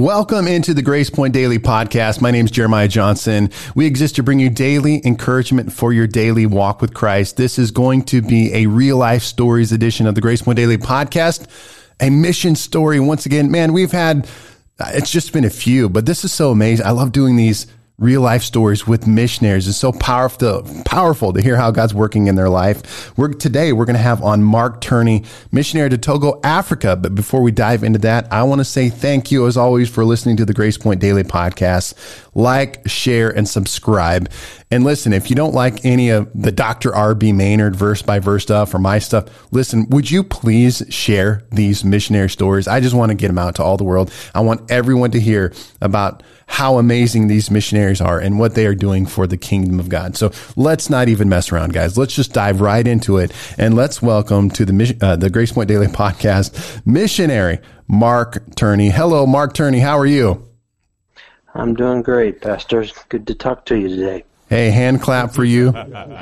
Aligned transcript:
Welcome 0.00 0.48
into 0.48 0.72
the 0.72 0.80
Grace 0.80 1.10
Point 1.10 1.34
Daily 1.34 1.58
podcast. 1.58 2.22
My 2.22 2.30
name 2.30 2.46
is 2.46 2.50
Jeremiah 2.50 2.88
Johnson. 2.88 3.50
We 3.74 3.84
exist 3.84 4.16
to 4.16 4.22
bring 4.22 4.38
you 4.40 4.48
daily 4.48 5.02
encouragement 5.04 5.74
for 5.74 5.92
your 5.92 6.06
daily 6.06 6.46
walk 6.46 6.80
with 6.80 6.94
Christ. 6.94 7.36
This 7.36 7.58
is 7.58 7.70
going 7.70 8.04
to 8.04 8.22
be 8.22 8.50
a 8.54 8.64
real 8.64 8.96
life 8.96 9.22
stories 9.22 9.72
edition 9.72 10.06
of 10.06 10.14
the 10.14 10.22
Grace 10.22 10.40
Point 10.40 10.56
Daily 10.56 10.78
podcast, 10.78 11.46
a 12.00 12.08
mission 12.08 12.56
story. 12.56 12.98
Once 12.98 13.26
again, 13.26 13.50
man, 13.50 13.74
we've 13.74 13.92
had, 13.92 14.26
it's 14.86 15.10
just 15.10 15.34
been 15.34 15.44
a 15.44 15.50
few, 15.50 15.90
but 15.90 16.06
this 16.06 16.24
is 16.24 16.32
so 16.32 16.50
amazing. 16.50 16.86
I 16.86 16.92
love 16.92 17.12
doing 17.12 17.36
these 17.36 17.66
real 18.00 18.22
life 18.22 18.42
stories 18.42 18.86
with 18.86 19.06
missionaries. 19.06 19.68
It's 19.68 19.76
so 19.76 19.92
powerful, 19.92 20.66
powerful 20.86 21.34
to 21.34 21.42
hear 21.42 21.56
how 21.56 21.70
God's 21.70 21.92
working 21.92 22.28
in 22.28 22.34
their 22.34 22.48
life. 22.48 23.16
We're 23.16 23.28
today 23.28 23.74
we're 23.74 23.84
going 23.84 23.94
to 23.94 24.02
have 24.02 24.22
on 24.22 24.42
Mark 24.42 24.80
Turney, 24.80 25.22
missionary 25.52 25.90
to 25.90 25.98
Togo, 25.98 26.40
Africa. 26.42 26.96
But 26.96 27.14
before 27.14 27.42
we 27.42 27.52
dive 27.52 27.84
into 27.84 27.98
that, 28.00 28.26
I 28.32 28.42
want 28.44 28.60
to 28.60 28.64
say 28.64 28.88
thank 28.88 29.30
you 29.30 29.46
as 29.46 29.58
always 29.58 29.90
for 29.90 30.04
listening 30.04 30.38
to 30.38 30.46
the 30.46 30.54
Grace 30.54 30.78
Point 30.78 30.98
Daily 31.00 31.24
podcast. 31.24 31.94
Like, 32.34 32.88
share, 32.88 33.30
and 33.30 33.48
subscribe. 33.48 34.30
And 34.70 34.84
listen, 34.84 35.12
if 35.12 35.30
you 35.30 35.36
don't 35.36 35.54
like 35.54 35.84
any 35.84 36.10
of 36.10 36.30
the 36.34 36.52
Dr. 36.52 36.94
R.B. 36.94 37.32
Maynard 37.32 37.74
verse 37.74 38.02
by 38.02 38.18
verse 38.20 38.44
stuff 38.44 38.72
or 38.72 38.78
my 38.78 38.98
stuff, 39.00 39.26
listen, 39.52 39.88
would 39.90 40.10
you 40.10 40.22
please 40.22 40.82
share 40.90 41.42
these 41.50 41.84
missionary 41.84 42.30
stories? 42.30 42.68
I 42.68 42.80
just 42.80 42.94
want 42.94 43.10
to 43.10 43.16
get 43.16 43.28
them 43.28 43.38
out 43.38 43.56
to 43.56 43.64
all 43.64 43.76
the 43.76 43.84
world. 43.84 44.12
I 44.34 44.40
want 44.40 44.70
everyone 44.70 45.10
to 45.12 45.20
hear 45.20 45.52
about 45.80 46.22
how 46.46 46.78
amazing 46.78 47.28
these 47.28 47.50
missionaries 47.50 48.00
are 48.00 48.18
and 48.18 48.38
what 48.38 48.54
they 48.54 48.66
are 48.66 48.74
doing 48.74 49.06
for 49.06 49.26
the 49.26 49.36
kingdom 49.36 49.78
of 49.78 49.88
God. 49.88 50.16
So 50.16 50.32
let's 50.56 50.90
not 50.90 51.08
even 51.08 51.28
mess 51.28 51.52
around, 51.52 51.72
guys. 51.72 51.96
Let's 51.96 52.14
just 52.14 52.32
dive 52.32 52.60
right 52.60 52.86
into 52.86 53.18
it 53.18 53.32
and 53.56 53.76
let's 53.76 54.02
welcome 54.02 54.50
to 54.50 54.64
the 54.64 54.96
uh, 55.00 55.16
the 55.16 55.30
Grace 55.30 55.52
Point 55.52 55.68
Daily 55.68 55.86
podcast 56.02 56.84
missionary 56.84 57.60
Mark 57.86 58.54
Turney. 58.56 58.90
Hello, 58.90 59.26
Mark 59.26 59.54
Turney. 59.54 59.78
How 59.78 59.98
are 59.98 60.06
you? 60.06 60.49
I'm 61.54 61.74
doing 61.74 62.02
great, 62.02 62.40
Pastor. 62.40 62.84
Good 63.08 63.26
to 63.26 63.34
talk 63.34 63.66
to 63.66 63.78
you 63.78 63.88
today. 63.88 64.24
Hey, 64.50 64.70
hand 64.70 65.00
clap 65.00 65.30
for 65.32 65.44
you. 65.44 65.72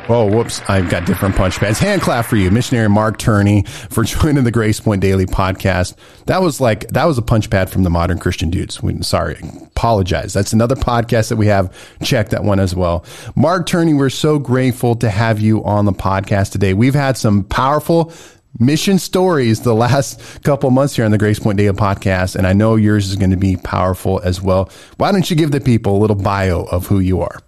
Oh, 0.06 0.26
whoops. 0.30 0.60
I've 0.68 0.90
got 0.90 1.06
different 1.06 1.34
punch 1.34 1.56
pads. 1.56 1.78
Hand 1.78 2.02
clap 2.02 2.26
for 2.26 2.36
you, 2.36 2.50
missionary 2.50 2.90
Mark 2.90 3.18
Turney, 3.18 3.62
for 3.62 4.04
joining 4.04 4.44
the 4.44 4.50
Grace 4.50 4.80
Point 4.80 5.00
Daily 5.00 5.24
podcast. 5.24 5.96
That 6.26 6.42
was 6.42 6.60
like, 6.60 6.88
that 6.88 7.06
was 7.06 7.16
a 7.16 7.22
punch 7.22 7.48
pad 7.48 7.70
from 7.70 7.84
the 7.84 7.90
modern 7.90 8.18
Christian 8.18 8.50
dudes. 8.50 8.82
We, 8.82 9.00
sorry. 9.02 9.38
Apologize. 9.62 10.34
That's 10.34 10.52
another 10.52 10.76
podcast 10.76 11.30
that 11.30 11.36
we 11.36 11.46
have. 11.46 11.74
Check 12.02 12.28
that 12.28 12.44
one 12.44 12.60
as 12.60 12.74
well. 12.74 13.06
Mark 13.34 13.66
Turney, 13.66 13.94
we're 13.94 14.10
so 14.10 14.38
grateful 14.38 14.94
to 14.96 15.08
have 15.08 15.40
you 15.40 15.64
on 15.64 15.86
the 15.86 15.92
podcast 15.92 16.52
today. 16.52 16.74
We've 16.74 16.94
had 16.94 17.16
some 17.16 17.44
powerful 17.44 18.12
mission 18.58 18.98
stories 18.98 19.60
the 19.60 19.74
last 19.74 20.42
couple 20.44 20.70
months 20.70 20.96
here 20.96 21.04
on 21.04 21.10
the 21.10 21.18
Grace 21.18 21.38
Point 21.38 21.58
Daily 21.58 21.76
podcast, 21.76 22.36
and 22.36 22.46
I 22.46 22.52
know 22.52 22.76
yours 22.76 23.08
is 23.08 23.16
going 23.16 23.30
to 23.30 23.36
be 23.36 23.56
powerful 23.56 24.20
as 24.20 24.42
well. 24.42 24.70
Why 24.96 25.12
don't 25.12 25.28
you 25.30 25.36
give 25.36 25.50
the 25.50 25.60
people 25.60 25.96
a 25.96 25.98
little 25.98 26.16
bio 26.16 26.64
of 26.64 26.86
who 26.86 26.98
you 26.98 27.20
are? 27.20 27.40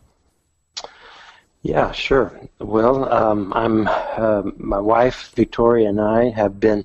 Yeah, 1.62 1.92
sure. 1.92 2.33
Well, 2.58 3.12
um, 3.12 3.53
I'm 3.55 3.86
uh, 3.86 4.50
my 4.56 4.78
wife 4.78 5.33
Victoria 5.34 5.88
and 5.91 6.00
I 6.00 6.31
have 6.31 6.58
been 6.58 6.84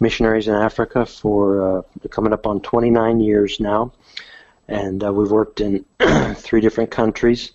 missionaries 0.00 0.48
in 0.48 0.54
Africa 0.54 1.04
for 1.04 1.78
uh, 1.78 1.82
coming 2.08 2.32
up 2.32 2.46
on 2.46 2.60
29 2.60 3.20
years 3.20 3.60
now, 3.60 3.92
and 4.66 5.04
uh, 5.04 5.12
we've 5.12 5.30
worked 5.30 5.60
in 5.60 5.84
three 6.36 6.60
different 6.60 6.90
countries. 6.90 7.52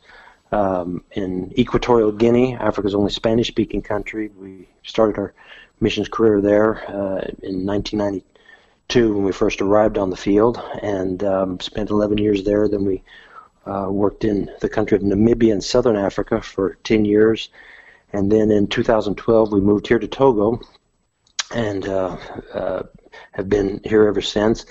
Um, 0.52 1.04
in 1.12 1.54
Equatorial 1.60 2.12
Guinea, 2.12 2.56
Africa's 2.56 2.96
only 2.96 3.12
Spanish-speaking 3.12 3.84
country, 3.84 4.30
we 4.30 4.68
started 4.84 5.20
our 5.20 5.34
missions 5.82 6.08
career 6.08 6.42
there 6.42 6.78
uh, 6.90 7.22
in 7.44 7.66
1992 7.66 9.14
when 9.14 9.24
we 9.24 9.32
first 9.32 9.62
arrived 9.62 9.98
on 9.98 10.10
the 10.10 10.18
field, 10.18 10.62
and 10.82 11.24
um, 11.24 11.60
spent 11.60 11.90
11 11.90 12.18
years 12.18 12.44
there. 12.44 12.68
Then 12.68 12.86
we 12.86 13.04
uh, 13.66 13.88
worked 13.90 14.24
in 14.24 14.50
the 14.62 14.70
country 14.70 14.98
of 14.98 15.04
Namibia 15.04 15.54
in 15.54 15.62
southern 15.62 15.96
Africa 15.96 16.42
for 16.42 16.78
10 16.84 17.06
years. 17.06 17.50
And 18.14 18.32
then 18.32 18.52
in 18.52 18.68
2012, 18.68 19.52
we 19.52 19.62
moved 19.62 19.88
here 19.88 20.00
to 20.00 20.08
Togo 20.08 20.60
and 21.54 21.88
uh, 21.88 22.18
uh, 22.54 22.84
have 23.34 23.50
been 23.50 23.82
here 23.84 24.08
ever 24.08 24.22
since. 24.22 24.66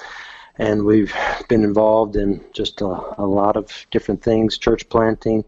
And 0.57 0.85
we've 0.85 1.15
been 1.49 1.63
involved 1.63 2.17
in 2.17 2.45
just 2.53 2.81
a, 2.81 2.87
a 3.19 3.27
lot 3.27 3.57
of 3.57 3.87
different 3.93 4.23
things 4.23 4.59
church 4.59 4.89
planting, 4.89 5.45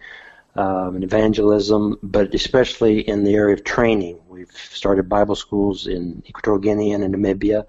um, 0.61 0.95
and 0.95 1.05
evangelism, 1.05 1.99
but 2.03 2.35
especially 2.35 3.01
in 3.01 3.25
the 3.25 3.35
area 3.35 3.55
of 3.55 3.65
training. 3.65 4.19
We've 4.29 4.51
started 4.53 5.09
Bible 5.09 5.35
schools 5.35 5.87
in 5.87 6.23
Equatorial 6.29 6.61
Guinea 6.61 6.93
and 6.93 7.03
in 7.03 7.13
Namibia 7.13 7.67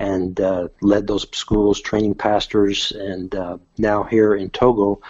and 0.00 0.40
uh, 0.40 0.68
led 0.80 1.06
those 1.06 1.26
schools, 1.32 1.80
training 1.80 2.16
pastors, 2.16 2.90
and 2.90 3.32
uh, 3.36 3.58
now 3.78 4.02
here 4.02 4.34
in 4.34 4.50
Togo, 4.50 5.00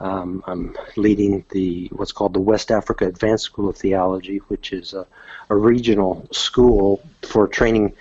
um, 0.00 0.42
I'm 0.48 0.76
leading 0.96 1.44
the 1.50 1.88
what's 1.92 2.10
called 2.10 2.34
the 2.34 2.40
West 2.40 2.72
Africa 2.72 3.06
Advanced 3.06 3.44
School 3.44 3.68
of 3.68 3.76
Theology, 3.76 4.38
which 4.48 4.72
is 4.72 4.94
a, 4.94 5.06
a 5.48 5.54
regional 5.54 6.26
school 6.32 7.00
for 7.22 7.46
training 7.46 7.92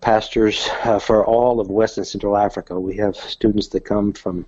pastors 0.00 0.66
uh, 0.84 0.98
for 0.98 1.26
all 1.26 1.60
of 1.60 1.68
West 1.68 1.98
and 1.98 2.06
Central 2.06 2.38
Africa. 2.38 2.80
We 2.80 2.96
have 2.96 3.14
students 3.16 3.68
that 3.68 3.84
come 3.84 4.14
from 4.14 4.46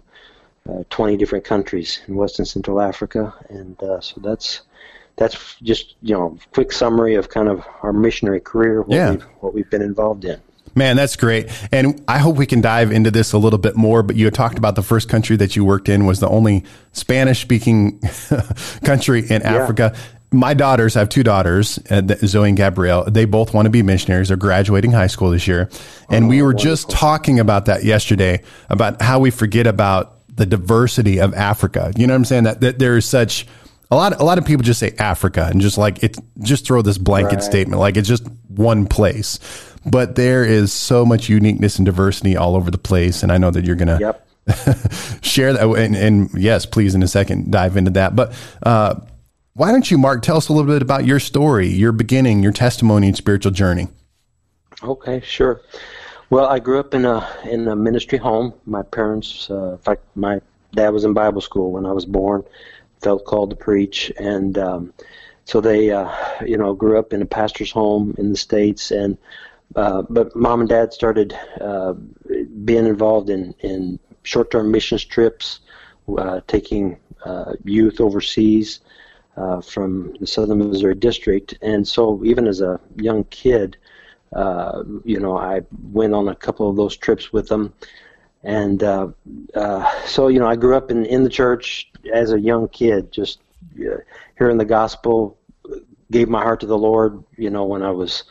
20 0.91 1.17
different 1.17 1.45
countries 1.45 2.01
in 2.09 2.17
West 2.17 2.39
and 2.39 2.49
Central 2.49 2.81
Africa, 2.81 3.35
and 3.49 3.81
uh, 3.83 4.01
so 4.01 4.21
that's 4.21 4.63
that's 5.17 5.57
just 5.63 5.95
you 6.03 6.15
know 6.15 6.39
quick 6.53 6.73
summary 6.73 7.15
of 7.15 7.29
kind 7.29 7.49
of 7.49 7.65
our 7.83 7.93
missionary 7.93 8.41
career, 8.41 8.83
what, 8.83 8.95
yeah. 8.95 9.11
we've, 9.11 9.23
what 9.41 9.55
we've 9.55 9.71
been 9.71 9.83
involved 9.83 10.25
in. 10.25 10.41
Man, 10.77 10.97
that's 10.97 11.15
great. 11.15 11.51
And 11.71 12.03
I 12.09 12.19
hope 12.19 12.37
we 12.37 12.47
can 12.47 12.61
dive 12.61 12.91
into 12.91 13.11
this 13.11 13.33
a 13.33 13.39
little 13.39 13.61
bit 13.61 13.77
more. 13.77 14.03
But 14.03 14.17
you 14.17 14.29
talked 14.31 14.59
about 14.59 14.75
the 14.75 14.83
first 14.83 15.09
country 15.09 15.37
that 15.37 15.55
you 15.55 15.65
worked 15.65 15.89
in 15.89 16.05
was 16.05 16.19
the 16.19 16.29
only 16.29 16.65
Spanish 16.93 17.41
speaking 17.41 18.01
country 18.85 19.21
in 19.21 19.43
yeah. 19.43 19.55
Africa. 19.55 19.95
My 20.33 20.53
daughters, 20.53 20.97
I 20.97 20.99
have 20.99 21.11
two 21.11 21.23
daughters, 21.23 21.79
uh, 21.91 22.03
Zoe 22.27 22.49
and 22.49 22.57
Gabrielle. 22.57 23.05
They 23.05 23.25
both 23.25 23.55
want 23.55 23.67
to 23.67 23.71
be 23.71 23.85
missionaries. 23.85 24.29
They're 24.29 24.37
graduating 24.37 24.91
high 24.91 25.07
school 25.07 25.31
this 25.31 25.47
year. 25.47 25.71
And 26.11 26.25
oh, 26.25 26.29
we 26.29 26.43
were 26.43 26.49
wonderful. 26.49 26.71
just 26.71 26.91
talking 26.91 27.39
about 27.39 27.67
that 27.67 27.85
yesterday 27.85 28.43
about 28.69 29.01
how 29.01 29.21
we 29.21 29.31
forget 29.31 29.69
about 29.69 30.14
the 30.37 30.47
diversity 30.47 31.21
of 31.21 31.35
Africa. 31.35 31.93
You 31.97 32.07
know 32.07 32.13
what 32.13 32.19
I'm 32.19 32.25
saying? 32.25 32.45
That, 32.45 32.61
that 32.61 32.79
there 32.79 32.97
is 32.97 33.07
such 33.07 33.47
a 33.91 33.97
lot 33.97 34.19
a 34.21 34.25
lot 34.25 34.39
of 34.39 34.45
people 34.45 34.63
just 34.63 34.81
say 34.81 34.95
Africa 34.99 35.47
and 35.51 35.61
just 35.61 35.79
like 35.79 36.03
it 36.03 36.17
just 36.41 36.67
throw 36.67 36.83
this 36.83 36.99
blanket 36.99 37.37
right. 37.37 37.43
statement 37.43 37.81
like 37.81 37.97
it's 37.97 38.09
just 38.09 38.27
one 38.49 38.87
place 38.87 39.39
but 39.87 40.15
there 40.15 40.45
is 40.45 40.73
so 40.73 41.05
much 41.05 41.29
uniqueness 41.29 41.77
and 41.77 41.87
diversity 41.87 42.37
all 42.37 42.57
over 42.57 42.71
the 42.71 42.79
place. 42.79 43.23
And 43.23 43.31
I 43.31 43.39
know 43.39 43.51
that 43.51 43.65
you're 43.65 43.77
going 43.77 43.99
to 43.99 43.99
yep. 44.01 45.23
share 45.23 45.53
that. 45.53 45.69
And, 45.69 45.97
and, 45.97 46.31
yes, 46.35 46.67
please, 46.67 46.95
in 46.95 47.03
a 47.03 47.09
second, 47.09 47.51
dive 47.51 47.77
into 47.77 47.91
that. 47.93 48.17
But 48.17 48.33
uh, 48.63 49.01
why 49.55 49.73
don't 49.73 49.91
you, 49.91 49.99
Mark, 49.99 50.23
tell 50.23 50.37
us 50.37 50.49
a 50.49 50.53
little 50.53 50.71
bit 50.71 50.83
about 50.83 51.05
your 51.05 51.21
story, 51.21 51.69
your 51.69 51.93
beginning, 51.93 52.43
your 52.43 52.53
testimony, 52.53 53.09
and 53.09 53.17
spiritual 53.17 53.53
journey? 53.53 53.89
Okay, 54.83 55.21
sure. 55.21 55.61
Well, 56.31 56.47
I 56.47 56.59
grew 56.59 56.81
up 56.81 56.95
in 56.95 57.05
a 57.05 57.29
in 57.45 57.69
a 57.69 57.77
ministry 57.77 58.19
home. 58.19 58.55
My 58.67 58.83
parents, 58.83 59.49
uh, 59.51 59.73
in 59.73 59.79
fact, 59.79 60.03
my 60.15 60.41
dad 60.75 60.89
was 60.91 61.05
in 61.05 61.13
Bible 61.13 61.41
school 61.41 61.73
when 61.73 61.87
I 61.87 61.93
was 61.93 62.07
born. 62.07 62.45
Felt 63.03 63.25
called 63.27 63.51
to 63.51 63.57
preach, 63.57 64.11
and 64.19 64.57
um, 64.57 64.95
so 65.45 65.61
they, 65.61 65.91
uh, 65.91 66.11
you 66.47 66.57
know, 66.57 66.73
grew 66.73 66.99
up 66.99 67.13
in 67.13 67.21
a 67.21 67.27
pastor's 67.27 67.71
home 67.71 68.15
in 68.17 68.31
the 68.31 68.37
states, 68.37 68.91
and 68.91 69.19
uh, 69.77 70.03
but 70.09 70.35
mom 70.35 70.61
and 70.61 70.69
dad 70.69 70.93
started 70.93 71.39
uh, 71.61 71.93
being 72.65 72.87
involved 72.87 73.29
in, 73.29 73.55
in 73.61 73.99
short-term 74.23 74.71
missions 74.71 75.05
trips, 75.05 75.61
uh, 76.17 76.41
taking 76.47 76.97
uh, 77.25 77.53
youth 77.65 78.01
overseas 78.01 78.81
uh, 79.37 79.61
from 79.61 80.15
the 80.21 80.27
Southern 80.27 80.59
Missouri 80.59 80.95
District. 80.95 81.55
And 81.61 81.87
so 81.87 82.25
even 82.25 82.47
as 82.47 82.61
a 82.61 82.81
young 82.97 83.25
kid, 83.25 83.77
you 85.05 85.21
know, 85.21 85.37
I 85.37 85.63
went 85.93 86.15
on 86.15 86.29
a 86.29 86.35
couple 86.35 86.69
of 86.69 86.77
those 86.77 86.97
trips 86.97 87.33
with 87.33 87.49
them. 87.49 87.73
And 88.43 88.83
uh, 88.83 89.09
uh, 89.55 90.05
so, 90.07 90.29
you 90.29 90.39
know, 90.39 90.47
I 90.47 90.57
grew 90.57 90.77
up 90.77 90.91
in, 90.91 91.07
in 91.07 91.25
the 91.25 91.31
church 91.31 91.91
as 92.13 92.33
a 92.33 92.41
young 92.41 92.69
kid, 92.69 93.11
just 93.11 93.41
hearing 94.39 94.59
the 94.59 94.65
gospel, 94.65 95.39
gave 96.11 96.29
my 96.29 96.43
heart 96.43 96.61
to 96.61 96.67
the 96.67 96.79
Lord, 96.79 97.23
you 97.37 97.51
know, 97.51 97.65
when 97.65 97.83
I 97.83 97.91
was 97.91 98.25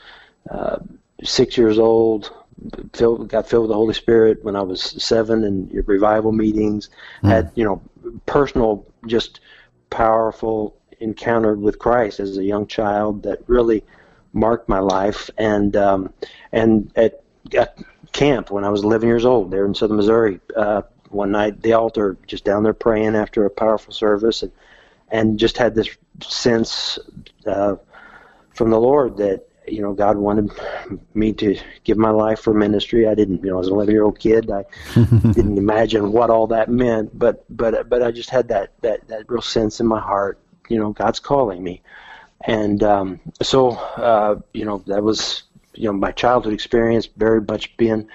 uh, 0.50 0.78
six 1.24 1.58
years 1.58 1.80
old. 1.80 2.32
Filled, 2.94 3.28
got 3.28 3.50
filled 3.50 3.64
with 3.64 3.70
the 3.70 3.76
Holy 3.76 3.96
Spirit 3.96 4.44
when 4.44 4.56
I 4.56 4.62
was 4.62 4.82
seven, 4.82 5.44
and 5.44 5.88
revival 5.88 6.32
meetings. 6.32 6.90
Mm. 7.24 7.30
Had 7.30 7.52
you 7.56 7.66
know 7.66 7.82
personal, 8.26 8.86
just 9.08 9.42
powerful 9.90 10.78
encounter 11.00 11.56
with 11.56 11.80
Christ 11.80 12.20
as 12.20 12.38
a 12.38 12.44
young 12.44 12.68
child 12.68 13.24
that 13.24 13.40
really 13.48 13.84
marked 14.34 14.68
my 14.68 14.80
life. 14.80 15.30
And 15.38 15.76
um, 15.76 16.14
and 16.52 16.92
at, 16.96 17.24
at 17.56 17.78
camp 18.12 18.52
when 18.52 18.64
I 18.64 18.70
was 18.70 18.84
11 18.84 19.08
years 19.08 19.26
old, 19.26 19.52
there 19.52 19.66
in 19.66 19.74
Southern 19.74 19.98
Missouri, 19.98 20.40
uh, 20.56 20.84
one 21.10 21.32
night 21.32 21.62
the 21.62 21.74
altar, 21.74 22.18
just 22.28 22.44
down 22.44 22.64
there 22.64 22.74
praying 22.74 23.16
after 23.16 23.46
a 23.46 23.50
powerful 23.50 23.94
service, 23.94 24.44
and 24.44 24.52
and 25.10 25.40
just 25.40 25.58
had 25.58 25.76
this 25.76 25.90
sense 26.22 27.00
uh, 27.46 27.76
from 28.52 28.70
the 28.70 28.80
Lord 28.80 29.18
that 29.18 29.48
you 29.68 29.82
know, 29.82 29.94
God 29.94 30.18
wanted 30.18 30.52
me 31.14 31.34
to 31.34 31.58
give 31.84 31.98
my 31.98 32.10
life 32.10 32.40
for 32.40 32.54
ministry. 32.54 33.08
I 33.08 33.16
didn't, 33.16 33.44
you 33.44 33.52
know, 33.52 33.60
as 33.60 33.68
an 33.68 33.74
11 33.74 33.94
year 33.94 34.04
old 34.04 34.20
kid, 34.20 34.52
I 34.52 34.66
didn't 34.94 35.58
imagine 35.58 36.12
what 36.12 36.30
all 36.30 36.48
that 36.48 36.70
meant, 36.70 37.18
but, 37.18 37.46
but, 37.50 37.90
but 37.90 38.02
I 38.02 38.12
just 38.12 38.30
had 38.30 38.48
that, 38.50 38.74
that, 38.82 39.08
that 39.08 39.30
real 39.30 39.42
sense 39.42 39.80
in 39.80 39.88
my 39.88 40.00
heart, 40.00 40.40
you 40.70 40.78
know, 40.78 40.92
God's 40.92 41.20
calling 41.20 41.64
me. 41.64 41.82
And, 42.46 42.84
um, 42.84 43.20
so, 43.42 43.72
uh, 43.72 44.40
you 44.54 44.66
know, 44.66 44.84
that 44.88 45.04
was, 45.04 45.44
you 45.74 45.86
know, 45.86 45.94
my 45.94 46.12
childhood 46.12 46.54
experience, 46.54 47.08
very 47.16 47.42
much 47.42 47.76
being, 47.78 48.08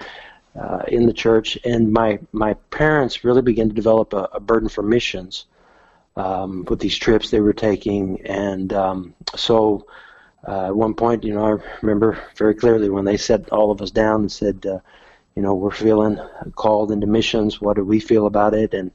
uh, 0.59 0.83
in 0.87 1.05
the 1.07 1.13
church. 1.13 1.57
And 1.65 1.91
my, 1.91 2.19
my 2.31 2.53
parents 2.69 3.23
really 3.23 3.41
began 3.41 3.69
to 3.69 3.75
develop 3.75 4.13
a, 4.13 4.29
a 4.33 4.39
burden 4.39 4.69
for 4.69 4.83
missions, 4.83 5.45
um, 6.15 6.65
with 6.69 6.79
these 6.79 6.97
trips 6.97 7.29
they 7.29 7.39
were 7.39 7.53
taking. 7.53 8.25
And, 8.25 8.71
um, 8.73 9.15
so, 9.35 9.87
uh, 10.47 10.67
at 10.67 10.75
one 10.75 10.93
point, 10.93 11.23
you 11.23 11.33
know, 11.33 11.45
I 11.45 11.63
remember 11.81 12.17
very 12.35 12.55
clearly 12.55 12.89
when 12.89 13.05
they 13.05 13.17
set 13.17 13.49
all 13.51 13.71
of 13.71 13.81
us 13.81 13.91
down 13.91 14.21
and 14.21 14.31
said, 14.31 14.65
uh, 14.65 14.79
you 15.35 15.41
know, 15.41 15.53
we're 15.53 15.71
feeling 15.71 16.19
called 16.55 16.91
into 16.91 17.07
missions. 17.07 17.61
What 17.61 17.75
do 17.75 17.83
we 17.83 17.99
feel 17.99 18.25
about 18.25 18.53
it? 18.53 18.73
And 18.73 18.91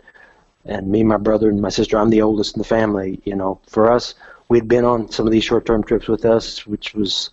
and 0.66 0.88
me, 0.88 1.02
my 1.02 1.18
brother, 1.18 1.50
and 1.50 1.60
my 1.60 1.68
sister. 1.68 1.98
I'm 1.98 2.08
the 2.10 2.22
oldest 2.22 2.56
in 2.56 2.60
the 2.60 2.68
family. 2.68 3.20
You 3.24 3.36
know, 3.36 3.60
for 3.66 3.92
us, 3.92 4.14
we'd 4.48 4.68
been 4.68 4.84
on 4.84 5.10
some 5.10 5.26
of 5.26 5.32
these 5.32 5.44
short-term 5.44 5.84
trips 5.84 6.08
with 6.08 6.24
us, 6.24 6.66
which 6.66 6.94
was, 6.94 7.30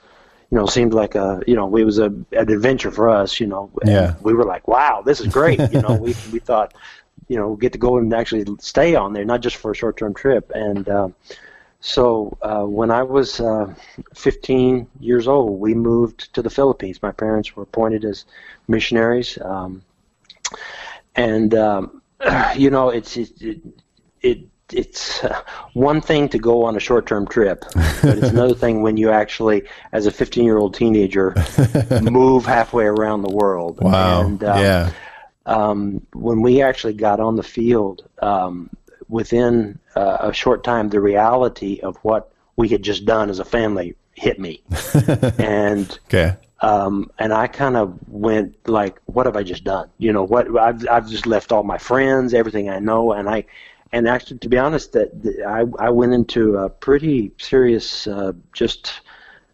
you 0.49 0.57
know, 0.57 0.65
seemed 0.65 0.93
like 0.93 1.15
a, 1.15 1.41
you 1.47 1.55
know, 1.55 1.75
it 1.75 1.83
was 1.83 1.99
a 1.99 2.05
an 2.05 2.25
adventure 2.31 2.91
for 2.91 3.09
us. 3.09 3.39
You 3.39 3.47
know, 3.47 3.71
yeah. 3.85 4.15
we 4.21 4.33
were 4.33 4.45
like, 4.45 4.67
wow, 4.67 5.01
this 5.01 5.19
is 5.19 5.27
great. 5.27 5.59
you 5.71 5.81
know, 5.81 5.95
we 5.95 6.15
we 6.31 6.39
thought, 6.39 6.73
you 7.27 7.37
know, 7.37 7.47
we'll 7.47 7.57
get 7.57 7.73
to 7.73 7.79
go 7.79 7.97
and 7.97 8.13
actually 8.13 8.45
stay 8.59 8.95
on 8.95 9.13
there, 9.13 9.25
not 9.25 9.41
just 9.41 9.55
for 9.57 9.71
a 9.71 9.75
short-term 9.75 10.13
trip. 10.13 10.51
And 10.53 10.87
um, 10.89 11.15
so 11.81 12.37
uh, 12.43 12.63
when 12.63 12.91
I 12.91 13.01
was 13.01 13.39
uh, 13.39 13.73
15 14.13 14.87
years 14.99 15.27
old, 15.27 15.59
we 15.59 15.73
moved 15.73 16.33
to 16.35 16.43
the 16.43 16.49
Philippines. 16.49 17.01
My 17.01 17.11
parents 17.11 17.55
were 17.55 17.63
appointed 17.63 18.05
as 18.05 18.25
missionaries, 18.67 19.39
um, 19.41 19.81
and 21.15 21.53
um, 21.55 22.01
you 22.55 22.69
know 22.69 22.89
it's 22.89 23.17
it, 23.17 23.61
it 24.21 24.39
it's 24.73 25.23
uh, 25.23 25.41
one 25.73 26.01
thing 26.01 26.29
to 26.29 26.37
go 26.37 26.63
on 26.63 26.75
a 26.75 26.79
short-term 26.79 27.27
trip, 27.27 27.63
but 28.01 28.17
it's 28.17 28.29
another 28.29 28.55
thing 28.55 28.81
when 28.81 28.97
you 28.97 29.11
actually, 29.11 29.63
as 29.91 30.05
a 30.05 30.11
15-year-old 30.11 30.73
teenager, 30.73 31.35
move 32.01 32.45
halfway 32.45 32.85
around 32.85 33.21
the 33.21 33.33
world. 33.33 33.79
Wow! 33.81 34.21
And, 34.21 34.43
um, 34.43 34.59
yeah. 34.59 34.91
Um, 35.45 36.05
when 36.13 36.41
we 36.41 36.61
actually 36.61 36.93
got 36.93 37.19
on 37.19 37.35
the 37.35 37.43
field, 37.43 38.07
um, 38.21 38.69
within 39.11 39.77
uh, 39.95 40.17
a 40.21 40.33
short 40.33 40.63
time, 40.63 40.89
the 40.89 41.01
reality 41.01 41.79
of 41.81 41.97
what 41.97 42.31
we 42.55 42.69
had 42.69 42.81
just 42.81 43.05
done 43.05 43.29
as 43.29 43.39
a 43.39 43.45
family 43.45 43.95
hit 44.13 44.39
me, 44.39 44.61
and 45.37 45.99
okay. 46.07 46.35
um, 46.61 47.11
and 47.19 47.33
I 47.33 47.47
kind 47.47 47.75
of 47.75 47.97
went 48.07 48.55
like, 48.67 48.99
"What 49.05 49.25
have 49.25 49.35
I 49.35 49.43
just 49.43 49.63
done? 49.63 49.89
You 49.97 50.13
know, 50.13 50.23
what 50.23 50.57
I've 50.57 50.87
I've 50.87 51.09
just 51.09 51.27
left 51.27 51.51
all 51.51 51.63
my 51.63 51.77
friends, 51.77 52.33
everything 52.33 52.69
I 52.69 52.79
know, 52.79 53.11
and 53.11 53.29
I." 53.29 53.45
And 53.93 54.07
actually, 54.07 54.39
to 54.39 54.49
be 54.49 54.57
honest, 54.57 54.93
that, 54.93 55.21
that 55.23 55.43
I 55.45 55.65
I 55.85 55.89
went 55.89 56.13
into 56.13 56.57
a 56.57 56.69
pretty 56.69 57.33
serious 57.37 58.07
uh, 58.07 58.33
just 58.53 59.01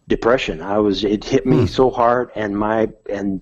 depression. 0.08 0.62
I 0.62 0.78
was 0.80 1.04
it 1.04 1.24
hit 1.24 1.46
me 1.46 1.66
Hmm. 1.66 1.68
so 1.68 1.90
hard, 1.90 2.32
and 2.36 2.58
my 2.58 2.90
and 3.10 3.42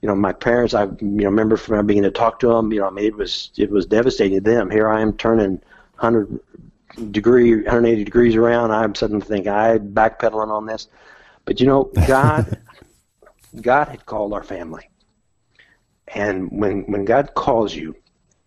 you 0.00 0.08
know 0.08 0.14
my 0.16 0.32
parents. 0.32 0.74
I 0.74 0.84
you 0.84 0.96
know 1.00 1.30
remember 1.30 1.56
from 1.56 1.86
beginning 1.86 2.10
to 2.10 2.18
talk 2.18 2.38
to 2.40 2.48
them. 2.48 2.72
You 2.72 2.80
know, 2.80 2.88
I 2.88 2.90
mean 2.90 3.06
it 3.06 3.16
was 3.16 3.50
it 3.56 3.70
was 3.70 3.86
devastating 3.86 4.42
to 4.42 4.50
them. 4.50 4.70
Here 4.70 4.88
I 4.88 5.00
am 5.00 5.14
turning 5.16 5.60
hundred 5.96 6.40
degree 7.10 7.54
180 7.56 8.04
degrees 8.04 8.36
around. 8.36 8.70
I'm 8.72 8.94
suddenly 8.94 9.24
thinking 9.26 9.52
I 9.52 9.78
backpedaling 9.78 10.48
on 10.50 10.66
this, 10.66 10.88
but 11.44 11.60
you 11.60 11.66
know 11.66 11.84
God 12.02 12.46
God 13.60 13.88
had 13.88 14.06
called 14.06 14.32
our 14.32 14.42
family, 14.42 14.88
and 16.08 16.48
when 16.50 16.82
when 16.90 17.04
God 17.04 17.34
calls 17.34 17.74
you, 17.74 17.94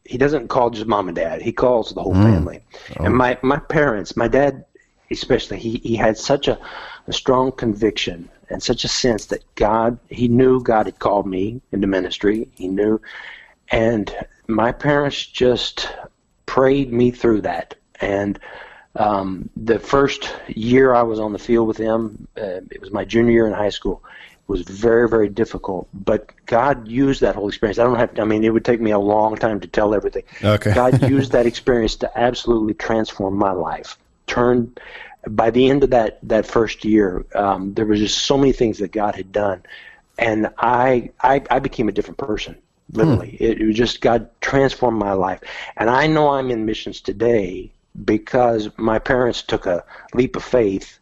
He 0.05 0.17
doesn't 0.17 0.47
call 0.49 0.69
just 0.69 0.87
mom 0.87 1.07
and 1.07 1.15
dad. 1.15 1.41
He 1.41 1.51
calls 1.51 1.93
the 1.93 2.01
whole 2.01 2.13
family. 2.13 2.61
And 3.05 3.15
my 3.15 3.37
my 3.41 3.57
parents, 3.57 4.15
my 4.15 4.27
dad 4.27 4.65
especially, 5.11 5.59
he 5.59 5.77
he 5.83 5.95
had 5.95 6.17
such 6.17 6.47
a, 6.47 6.59
a 7.07 7.13
strong 7.13 7.51
conviction 7.51 8.29
and 8.49 8.61
such 8.61 8.83
a 8.83 8.87
sense 8.87 9.25
that 9.27 9.43
God, 9.55 9.97
he 10.09 10.27
knew 10.27 10.61
God 10.61 10.85
had 10.85 10.99
called 10.99 11.27
me 11.27 11.61
into 11.71 11.87
ministry. 11.87 12.47
He 12.55 12.67
knew, 12.67 13.01
and 13.69 14.13
my 14.47 14.71
parents 14.71 15.25
just 15.25 15.89
prayed 16.45 16.93
me 16.93 17.11
through 17.11 17.41
that. 17.41 17.75
And 18.01 18.39
um, 18.95 19.49
the 19.55 19.79
first 19.79 20.33
year 20.47 20.93
I 20.93 21.01
was 21.01 21.19
on 21.19 21.33
the 21.33 21.39
field 21.39 21.67
with 21.67 21.77
them, 21.77 22.27
uh, 22.37 22.61
it 22.71 22.81
was 22.81 22.91
my 22.91 23.05
junior 23.05 23.31
year 23.31 23.47
in 23.47 23.53
high 23.53 23.69
school. 23.69 24.03
Was 24.47 24.61
very, 24.61 25.09
very 25.09 25.27
difficult, 25.27 25.87
but 25.91 26.29
God 26.45 26.87
used 26.87 27.21
that 27.21 27.33
whole 27.33 27.47
experience. 27.47 27.79
I 27.79 27.83
don't 27.83 27.95
have. 27.95 28.13
To, 28.13 28.21
I 28.21 28.25
mean, 28.25 28.43
it 28.43 28.53
would 28.53 28.63
take 28.63 28.79
me 28.79 28.91
a 28.91 28.99
long 28.99 29.35
time 29.37 29.59
to 29.61 29.67
tell 29.67 29.95
everything. 29.95 30.23
Okay. 30.43 30.71
God 30.71 31.09
used 31.09 31.31
that 31.31 31.47
experience 31.47 31.95
to 31.97 32.17
absolutely 32.17 32.75
transform 32.75 33.37
my 33.37 33.51
life. 33.51 33.97
Turn 34.27 34.75
by 35.27 35.49
the 35.49 35.69
end 35.69 35.83
of 35.83 35.89
that 35.91 36.19
that 36.23 36.45
first 36.45 36.85
year, 36.85 37.25
um, 37.33 37.73
there 37.73 37.85
was 37.85 37.99
just 37.99 38.19
so 38.19 38.37
many 38.37 38.51
things 38.51 38.79
that 38.79 38.91
God 38.91 39.15
had 39.15 39.31
done, 39.31 39.63
and 40.17 40.49
I 40.57 41.09
I, 41.21 41.41
I 41.49 41.59
became 41.59 41.89
a 41.89 41.91
different 41.91 42.17
person. 42.17 42.55
Literally, 42.91 43.35
it, 43.39 43.61
it 43.61 43.65
was 43.65 43.75
just 43.75 44.01
God 44.01 44.29
transformed 44.41 44.99
my 44.99 45.13
life, 45.13 45.41
and 45.75 45.89
I 45.89 46.07
know 46.07 46.29
I'm 46.29 46.51
in 46.51 46.65
missions 46.65 47.01
today 47.01 47.71
because 48.03 48.69
my 48.77 48.99
parents 48.99 49.41
took 49.41 49.65
a 49.65 49.83
leap 50.13 50.35
of 50.35 50.43
faith 50.43 50.99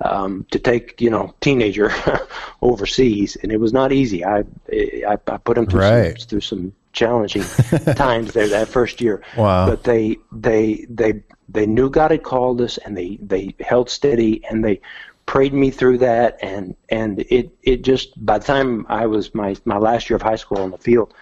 um, 0.00 0.46
to 0.50 0.58
take 0.58 1.00
you 1.00 1.10
know 1.10 1.34
teenager 1.40 1.90
overseas, 2.62 3.36
and 3.42 3.52
it 3.52 3.58
was 3.60 3.72
not 3.72 3.92
easy. 3.92 4.24
I 4.24 4.44
I, 4.72 5.16
I 5.26 5.36
put 5.38 5.54
them 5.56 5.66
through 5.66 5.80
Right. 5.80 6.18
some, 6.20 6.28
through 6.28 6.40
some 6.40 6.72
challenging 6.92 7.44
times 7.96 8.32
there 8.32 8.48
that 8.48 8.68
first 8.68 9.00
year. 9.00 9.22
Wow. 9.36 9.66
But 9.66 9.84
they 9.84 10.16
they 10.32 10.86
they 10.88 11.22
they 11.48 11.66
knew 11.66 11.90
God 11.90 12.10
had 12.10 12.22
called 12.22 12.60
us, 12.60 12.78
and 12.78 12.96
they 12.96 13.18
they 13.22 13.54
held 13.60 13.88
steady, 13.90 14.44
and 14.50 14.64
they 14.64 14.80
prayed 15.26 15.54
me 15.54 15.70
through 15.70 15.98
that, 15.98 16.38
and 16.42 16.74
and 16.90 17.20
it 17.30 17.50
it 17.62 17.82
just 17.82 18.24
by 18.26 18.38
the 18.38 18.44
time 18.44 18.86
I 18.88 19.06
was 19.06 19.34
my 19.34 19.56
my 19.64 19.78
last 19.78 20.10
year 20.10 20.16
of 20.16 20.22
high 20.22 20.36
school 20.36 20.58
on 20.58 20.70
the 20.70 20.78
field 20.78 21.14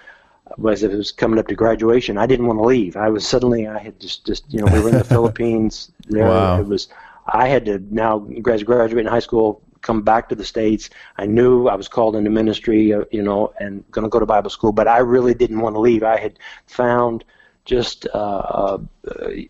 was 0.59 0.83
it 0.83 0.91
was 0.91 1.13
coming 1.13 1.39
up 1.39 1.47
to 1.49 1.55
graduation. 1.55 2.19
I 2.19 2.27
didn't 2.27 2.47
want 2.47 2.59
to 2.59 2.65
leave. 2.65 2.97
I 2.97 3.09
was 3.09 3.27
suddenly 3.27 3.67
I 3.69 3.79
had 3.79 3.99
just 4.01 4.27
just 4.27 4.53
you 4.53 4.61
know 4.61 4.67
we 4.67 4.81
were 4.81 4.89
in 4.89 4.99
the 4.99 5.05
Philippines. 5.17 5.91
There 6.09 6.27
Wow. 6.29 6.61
it 6.61 6.67
was. 6.67 6.89
I 7.27 7.49
had 7.49 7.65
to 7.67 7.79
now 7.91 8.19
grad- 8.19 8.67
graduate 8.67 9.05
in 9.05 9.11
high 9.11 9.21
school, 9.21 9.63
come 9.83 10.03
back 10.03 10.29
to 10.29 10.35
the 10.35 10.45
states. 10.45 10.91
I 11.19 11.27
knew 11.27 11.69
I 11.69 11.75
was 11.75 11.89
called 11.89 12.17
into 12.17 12.31
ministry, 12.31 12.93
uh, 12.93 13.05
you 13.11 13.23
know, 13.23 13.53
and 13.61 13.85
going 13.91 14.05
to 14.05 14.09
go 14.09 14.21
to 14.21 14.27
Bible 14.27 14.51
school, 14.51 14.73
but 14.73 14.89
I 14.89 14.99
really 14.99 15.35
didn't 15.35 15.61
want 15.61 15.75
to 15.75 15.81
leave. 15.81 16.03
I 16.03 16.19
had 16.19 16.39
found 16.67 17.25
just 17.65 18.07
uh, 18.13 18.19
uh, 18.19 18.79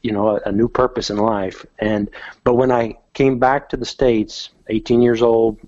you 0.02 0.12
know 0.12 0.36
a, 0.36 0.40
a 0.46 0.52
new 0.52 0.68
purpose 0.68 1.08
in 1.10 1.16
life, 1.16 1.64
and 1.78 2.10
but 2.44 2.54
when 2.54 2.70
I 2.70 2.98
came 3.14 3.38
back 3.38 3.68
to 3.70 3.76
the 3.76 3.86
states, 3.86 4.50
18 4.68 5.00
years 5.02 5.22
old, 5.22 5.58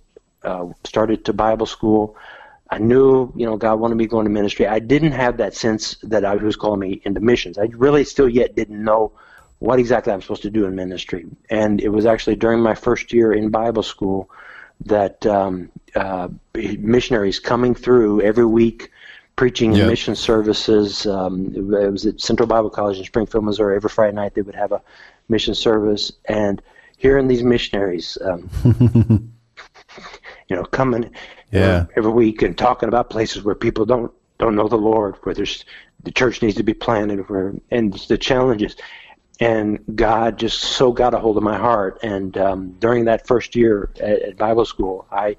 uh, 0.43 0.67
started 0.85 1.25
to 1.27 1.33
Bible 1.33 1.67
school. 1.67 2.17
I 2.71 2.79
knew, 2.79 3.33
you 3.37 3.47
know, 3.47 3.57
God 3.57 3.79
wanted 3.79 3.97
me 3.97 4.07
going 4.07 4.25
to 4.25 4.31
ministry. 4.31 4.67
I 4.67 4.79
didn't 4.79 5.13
have 5.13 5.37
that 5.37 5.55
sense 5.55 5.97
that 6.03 6.25
I, 6.25 6.35
was 6.35 6.57
calling 6.57 6.81
me 6.81 7.01
into 7.05 7.21
missions. 7.21 7.59
I 7.59 7.69
really 7.75 8.05
still 8.05 8.29
yet 8.29 8.57
didn't 8.57 8.83
know 8.83 9.13
what 9.65 9.79
exactly 9.79 10.13
I'm 10.13 10.21
supposed 10.21 10.43
to 10.43 10.51
do 10.51 10.67
in 10.67 10.75
ministry. 10.75 11.25
And 11.49 11.81
it 11.81 11.89
was 11.89 12.05
actually 12.05 12.37
during 12.37 12.61
my 12.61 12.75
first 12.75 13.15
year 13.15 13.33
in 13.33 13.49
Bible 13.49 13.83
school 13.83 14.29
that 14.85 15.25
um, 15.25 15.71
uh, 15.95 16.29
missionaries 16.79 17.41
coming 17.41 17.75
through 17.75 18.21
every 18.21 18.45
week 18.45 18.91
preaching 19.37 19.73
Yeah. 19.73 19.85
in 19.85 19.89
mission 19.89 20.15
services. 20.17 21.07
Um, 21.07 21.53
it 21.57 21.91
was 21.91 22.05
at 22.05 22.21
Central 22.21 22.47
Bible 22.47 22.69
College 22.69 22.99
in 22.99 23.05
Springfield, 23.05 23.45
Missouri. 23.45 23.77
Every 23.77 23.89
Friday 23.89 24.15
night 24.15 24.35
they 24.35 24.43
would 24.43 24.55
have 24.55 24.73
a 24.73 24.83
mission 25.31 25.55
service. 25.55 26.13
And 26.27 26.61
hearing 26.99 27.27
these 27.27 27.43
missionaries, 27.43 28.19
um, 28.23 28.51
you 30.49 30.57
know, 30.57 30.65
coming 30.65 31.11
know, 31.53 31.87
every 31.97 32.13
week 32.13 32.43
and 32.43 32.57
talking 32.57 32.89
about 32.89 33.09
places 33.09 33.43
where 33.45 33.55
people 33.55 33.87
don't 33.87 34.13
don't 34.39 34.57
know 34.57 34.69
the 34.69 34.77
Lord, 34.77 35.15
where 35.23 35.35
there's 35.35 35.65
the 36.03 36.11
church 36.11 36.43
needs 36.43 36.57
to 36.57 36.63
be 36.63 36.75
planted, 36.75 37.29
where 37.31 37.55
and 37.71 37.95
the 38.09 38.19
challenges. 38.19 38.77
And 39.41 39.81
God 39.97 40.39
just 40.39 40.61
so 40.61 40.93
got 40.93 41.13
a 41.15 41.19
hold 41.19 41.37
of 41.37 41.43
my 41.43 41.59
heart. 41.59 41.99
And 42.03 42.37
um, 42.39 42.73
during 42.79 43.05
that 43.07 43.27
first 43.27 43.57
year 43.57 43.91
at, 44.01 44.23
at 44.23 44.37
Bible 44.37 44.65
school, 44.65 45.07
I 45.11 45.37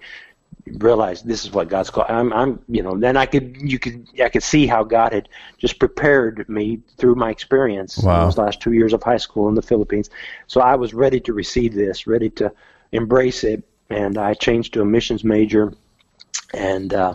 realized 0.80 1.28
this 1.28 1.46
is 1.46 1.52
what 1.52 1.70
God's 1.70 1.90
called. 1.90 2.08
I'm, 2.10 2.34
I'm, 2.34 2.60
you 2.68 2.82
know, 2.82 2.98
then 2.98 3.16
I 3.16 3.26
could, 3.26 3.56
you 3.58 3.80
could, 3.80 4.08
I 4.22 4.30
could 4.30 4.44
see 4.44 4.68
how 4.68 4.84
God 4.84 5.14
had 5.14 5.30
just 5.58 5.80
prepared 5.80 6.48
me 6.50 6.82
through 6.98 7.16
my 7.16 7.30
experience 7.30 7.98
in 8.00 8.06
Wow. 8.06 8.26
those 8.26 8.38
last 8.38 8.62
two 8.62 8.74
years 8.74 8.92
of 8.92 9.04
high 9.04 9.18
school 9.18 9.48
in 9.48 9.56
the 9.56 9.62
Philippines. 9.62 10.10
So 10.48 10.62
I 10.62 10.76
was 10.76 10.94
ready 10.94 11.20
to 11.22 11.34
receive 11.34 11.74
this, 11.74 12.08
ready 12.08 12.30
to 12.32 12.52
embrace 12.92 13.44
it, 13.44 13.64
and 13.90 14.18
I 14.18 14.34
changed 14.34 14.74
to 14.74 14.82
a 14.82 14.86
missions 14.86 15.24
major, 15.24 15.74
and 16.54 16.94
uh, 16.94 17.14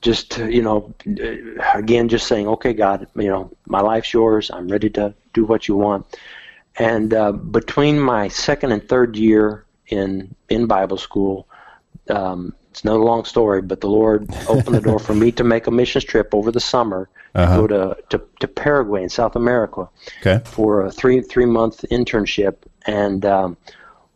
just 0.00 0.38
you 0.38 0.62
know, 0.62 0.94
again, 1.74 2.08
just 2.08 2.26
saying, 2.26 2.48
okay, 2.48 2.72
God, 2.72 3.06
you 3.16 3.28
know, 3.28 3.50
my 3.66 3.80
life's 3.80 4.12
yours. 4.12 4.50
I'm 4.50 4.68
ready 4.68 4.90
to 4.90 5.14
do 5.34 5.44
what 5.44 5.68
you 5.68 5.76
want. 5.76 6.06
And 6.76 7.12
uh, 7.12 7.32
between 7.32 7.98
my 7.98 8.28
second 8.28 8.72
and 8.72 8.88
third 8.88 9.16
year 9.16 9.64
in 9.88 10.34
in 10.48 10.66
Bible 10.66 10.98
school, 10.98 11.48
um, 12.08 12.54
it's 12.70 12.84
not 12.84 12.96
a 12.96 13.02
long 13.02 13.24
story, 13.24 13.60
but 13.62 13.80
the 13.80 13.88
Lord 13.88 14.28
opened 14.48 14.76
the 14.76 14.80
door 14.80 14.98
for 14.98 15.14
me 15.14 15.32
to 15.32 15.44
make 15.44 15.66
a 15.66 15.70
missions 15.70 16.04
trip 16.04 16.34
over 16.34 16.52
the 16.52 16.60
summer 16.60 17.08
uh-huh. 17.34 17.56
to 17.56 17.60
go 17.60 17.66
to, 17.66 18.02
to, 18.10 18.24
to 18.40 18.48
Paraguay 18.48 19.02
in 19.02 19.08
South 19.08 19.36
America 19.36 19.88
okay. 20.20 20.40
for 20.44 20.84
a 20.84 20.90
three 20.90 21.20
three 21.20 21.46
month 21.46 21.84
internship. 21.90 22.56
And 22.86 23.24
um, 23.24 23.56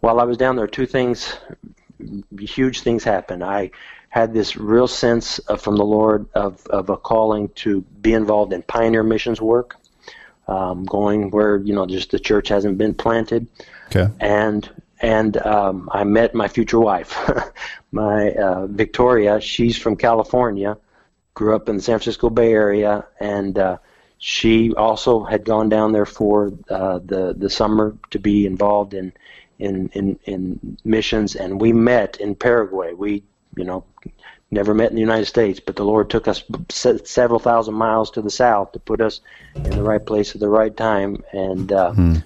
while 0.00 0.20
I 0.20 0.24
was 0.24 0.36
down 0.36 0.56
there, 0.56 0.66
two 0.66 0.86
things, 0.86 1.36
huge 2.38 2.80
things 2.80 3.04
happened. 3.04 3.42
I 3.42 3.70
had 4.12 4.35
this 4.35 4.59
real 4.59 4.87
sense 4.87 5.38
of, 5.38 5.62
from 5.62 5.76
the 5.76 5.87
Lord 5.87 6.28
of, 6.35 6.66
of 6.66 6.90
a 6.90 6.99
calling 6.99 7.49
to 7.54 7.81
be 7.81 8.12
involved 8.12 8.52
in 8.52 8.61
pioneer 8.61 9.02
missions 9.02 9.40
work, 9.40 9.76
um, 10.47 10.85
going 10.85 11.31
where 11.31 11.57
you 11.57 11.75
know 11.75 11.87
just 11.87 12.11
the 12.11 12.19
church 12.19 12.49
hasn't 12.49 12.76
been 12.76 12.92
planted. 12.92 13.47
Okay. 13.87 14.12
And 14.21 14.69
and 15.00 15.38
um, 15.38 15.88
I 15.90 16.04
met 16.04 16.35
my 16.35 16.47
future 16.47 16.78
wife, 16.78 17.16
my 17.92 18.33
uh, 18.33 18.66
Victoria. 18.66 19.40
She's 19.40 19.78
from 19.78 19.97
California, 19.97 20.76
grew 21.33 21.57
up 21.57 21.71
in 21.71 21.76
the 21.76 21.83
San 21.83 21.95
Francisco 21.95 22.28
Bay 22.28 22.52
Area, 22.52 23.07
and 23.19 23.59
uh, 23.59 23.78
she 24.19 24.75
also 24.75 25.25
had 25.25 25.47
gone 25.47 25.71
down 25.71 25.92
there 25.92 26.04
for 26.04 26.52
uh, 26.69 26.99
the 27.02 27.35
the 27.35 27.49
summer 27.49 27.97
to 28.11 28.19
be 28.19 28.45
involved 28.45 28.92
in, 28.92 29.14
in 29.59 29.88
in 29.95 30.19
in 30.26 30.76
missions. 30.85 31.35
And 31.35 31.59
we 31.59 31.73
met 31.73 32.19
in 32.19 32.35
Paraguay. 32.35 32.92
We 32.92 33.23
you 33.57 33.64
know 33.64 33.85
never 34.50 34.75
met 34.75 34.90
in 34.90 34.94
the 34.94 35.00
United 35.00 35.26
States, 35.26 35.59
but 35.59 35.76
the 35.76 35.85
Lord 35.85 36.11
took 36.11 36.28
us 36.28 36.44
several 36.68 37.40
thousand 37.40 37.75
miles 37.75 38.11
to 38.12 38.23
the 38.23 38.30
south 38.30 38.73
to 38.73 38.78
put 38.78 39.00
us 39.00 39.21
in 39.54 39.71
the 39.71 39.82
right 39.82 40.04
place 40.04 40.35
at 40.35 40.40
the 40.40 40.49
right 40.49 40.76
time. 40.76 41.25
And 41.32 41.73
uh, 41.73 41.92
hmm. 41.92 42.16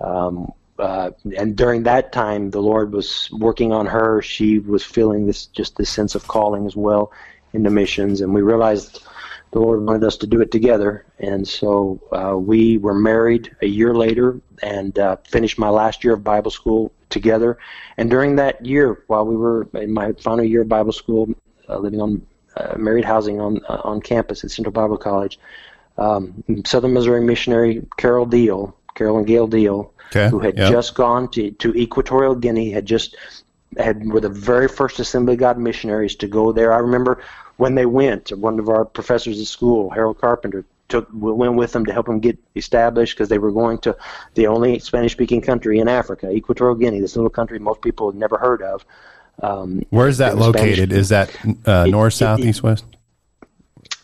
um, 0.00 0.52
uh, 0.78 1.10
and 1.36 1.56
during 1.56 1.82
that 1.84 2.12
time, 2.12 2.50
the 2.50 2.60
Lord 2.60 2.92
was 2.92 3.28
working 3.32 3.72
on 3.72 3.86
her. 3.86 4.22
She 4.22 4.58
was 4.58 4.84
feeling 4.84 5.26
this 5.26 5.46
just 5.46 5.76
this 5.76 5.90
sense 5.90 6.14
of 6.14 6.28
calling 6.28 6.66
as 6.66 6.76
well 6.76 7.12
into 7.52 7.70
missions, 7.70 8.20
and 8.20 8.32
we 8.32 8.42
realized 8.42 9.02
the 9.52 9.58
Lord 9.58 9.84
wanted 9.84 10.04
us 10.04 10.16
to 10.18 10.26
do 10.26 10.40
it 10.40 10.52
together. 10.52 11.04
And 11.18 11.46
so 11.46 12.00
uh, 12.12 12.36
we 12.36 12.78
were 12.78 12.94
married 12.94 13.54
a 13.62 13.66
year 13.66 13.94
later 13.94 14.40
and 14.62 14.96
uh, 14.98 15.16
finished 15.28 15.58
my 15.58 15.68
last 15.68 16.04
year 16.04 16.14
of 16.14 16.22
Bible 16.22 16.52
school 16.52 16.92
together. 17.10 17.58
And 17.96 18.10
during 18.10 18.36
that 18.36 18.64
year, 18.64 19.04
while 19.06 19.26
we 19.26 19.36
were 19.36 19.68
in 19.74 19.92
my 19.92 20.12
final 20.12 20.44
year 20.44 20.62
of 20.62 20.68
Bible 20.68 20.92
school, 20.92 21.28
uh, 21.68 21.78
living 21.78 22.00
on 22.00 22.26
uh, 22.56 22.76
married 22.76 23.04
housing 23.04 23.40
on 23.40 23.60
uh, 23.68 23.80
on 23.84 24.00
campus 24.00 24.42
at 24.44 24.50
Central 24.50 24.72
Bible 24.72 24.96
College, 24.96 25.38
um, 25.98 26.42
Southern 26.64 26.94
Missouri 26.94 27.20
missionary 27.20 27.86
Carol 27.96 28.26
Deal, 28.26 28.76
Carol 28.94 29.18
and 29.18 29.26
Gail 29.26 29.46
Deal 29.46 29.92
okay. 30.10 30.28
who 30.28 30.40
had 30.40 30.58
yep. 30.58 30.70
just 30.70 30.94
gone 30.94 31.30
to, 31.30 31.50
to 31.52 31.74
Equatorial 31.74 32.34
Guinea, 32.34 32.70
had 32.70 32.86
just 32.86 33.16
had 33.78 34.04
were 34.06 34.20
the 34.20 34.28
very 34.28 34.68
first 34.68 34.98
Assembly 34.98 35.34
of 35.34 35.40
God 35.40 35.58
missionaries 35.58 36.16
to 36.16 36.26
go 36.26 36.52
there. 36.52 36.72
I 36.72 36.78
remember 36.78 37.22
when 37.56 37.74
they 37.74 37.86
went. 37.86 38.30
One 38.30 38.58
of 38.58 38.68
our 38.68 38.84
professors 38.84 39.40
at 39.40 39.46
school, 39.46 39.90
Harold 39.90 40.20
Carpenter, 40.20 40.64
took 40.90 41.08
went 41.12 41.54
with 41.54 41.72
them 41.72 41.86
to 41.86 41.92
help 41.92 42.06
them 42.06 42.20
get 42.20 42.38
established 42.56 43.16
because 43.16 43.28
they 43.28 43.38
were 43.38 43.52
going 43.52 43.78
to 43.78 43.96
the 44.34 44.46
only 44.46 44.78
Spanish-speaking 44.78 45.40
country 45.40 45.78
in 45.78 45.88
Africa, 45.88 46.30
Equatorial 46.30 46.76
Guinea, 46.76 47.00
this 47.00 47.16
little 47.16 47.30
country 47.30 47.58
most 47.58 47.80
people 47.80 48.10
had 48.10 48.18
never 48.18 48.36
heard 48.36 48.62
of. 48.62 48.84
Um, 49.42 49.82
Where 49.90 50.08
is 50.08 50.18
that 50.18 50.36
located? 50.36 50.90
Spanish, 50.90 50.98
is 50.98 51.08
that 51.08 51.36
uh, 51.64 51.86
north, 51.86 52.14
south, 52.14 52.40
it, 52.40 52.46
east, 52.46 52.62
west? 52.62 52.84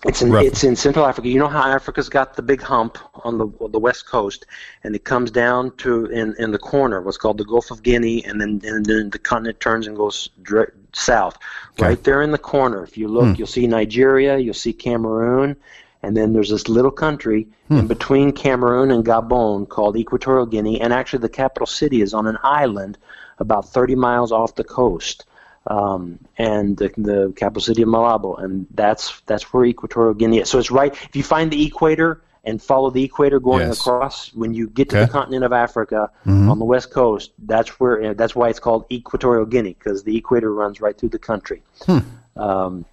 It's 0.05 0.23
in 0.23 0.35
it's 0.35 0.62
in 0.62 0.76
Central 0.76 1.05
Africa. 1.05 1.28
You 1.28 1.38
know 1.38 1.49
how 1.49 1.69
Africa's 1.69 2.09
got 2.09 2.37
the 2.37 2.43
big 2.43 2.62
hump 2.62 2.97
on 3.25 3.38
the 3.38 3.49
the 3.69 3.78
west 3.78 4.07
coast, 4.07 4.47
and 4.85 4.95
it 4.95 5.05
comes 5.05 5.31
down 5.31 5.76
to 5.78 6.07
in 6.07 6.35
in 6.38 6.52
the 6.52 6.59
corner, 6.59 7.02
what's 7.02 7.16
called 7.16 7.38
the 7.38 7.45
Gulf 7.45 7.71
of 7.71 7.83
Guinea, 7.83 8.25
and 8.25 8.40
then 8.40 8.61
and 8.64 8.87
then 8.87 9.11
the 9.11 9.19
continent 9.19 9.59
turns 9.59 9.87
and 9.87 9.97
goes 9.97 10.31
direct, 10.43 10.76
south. 10.97 11.38
Okay. 11.73 11.88
Right 11.88 12.05
there 12.05 12.23
in 12.23 12.31
the 12.31 12.38
corner, 12.38 12.83
if 12.85 12.97
you 12.97 13.09
look, 13.09 13.26
hmm. 13.26 13.35
you'll 13.37 13.47
see 13.47 13.66
Nigeria, 13.66 14.38
you'll 14.38 14.55
see 14.55 14.73
Cameroon, 14.73 15.57
and 16.06 16.16
then 16.16 16.32
there's 16.32 16.50
this 16.50 16.68
little 16.68 16.92
country 16.92 17.48
hmm. 17.66 17.78
in 17.78 17.86
between 17.88 18.30
Cameroon 18.30 18.92
and 18.92 19.04
Gabon 19.04 19.68
called 19.68 19.96
Equatorial 19.96 20.46
Guinea, 20.46 20.80
and 20.80 20.92
actually 20.92 21.18
the 21.18 21.28
capital 21.28 21.66
city 21.66 22.00
is 22.00 22.14
on 22.14 22.28
an 22.28 22.38
island 22.44 22.96
about 23.38 23.68
30 23.68 23.96
miles 23.96 24.30
off 24.30 24.54
the 24.54 24.64
coast 24.64 25.25
um, 25.66 26.20
and 26.38 26.76
the, 26.76 26.92
the, 26.96 27.32
capital 27.34 27.60
city 27.60 27.82
of 27.82 27.88
Malabo, 27.88 28.40
and 28.40 28.68
that's 28.72 29.20
that's 29.26 29.52
where 29.52 29.64
Equatorial 29.64 30.14
Guinea 30.14 30.38
is. 30.38 30.48
So 30.48 30.60
it's 30.60 30.70
right. 30.70 30.92
If 30.92 31.16
you 31.16 31.25
find 31.25 31.50
the 31.50 31.66
equator 31.66 32.22
and 32.44 32.62
follow 32.62 32.90
the 32.90 33.02
equator 33.02 33.40
going 33.40 33.66
yes. 33.66 33.80
across, 33.80 34.32
when 34.32 34.54
you 34.54 34.68
get 34.68 34.88
to 34.90 34.98
okay. 34.98 35.06
the 35.06 35.10
continent 35.10 35.42
of 35.42 35.52
Africa 35.52 36.08
mm-hmm. 36.25 36.48
on 36.48 36.60
the 36.60 36.64
west 36.64 36.92
coast, 36.92 37.32
that's 37.46 37.80
where 37.80 38.14
that's 38.14 38.36
why 38.36 38.48
it's 38.48 38.60
called 38.60 38.84
Equatorial 38.92 39.44
Guinea 39.44 39.75
because 39.76 40.04
the 40.04 40.16
equator 40.16 40.54
runs 40.54 40.80
right 40.80 40.96
through 40.96 41.08
the 41.08 41.18
country. 41.18 41.64
Hmm. 41.84 41.98
Um, 42.36 42.84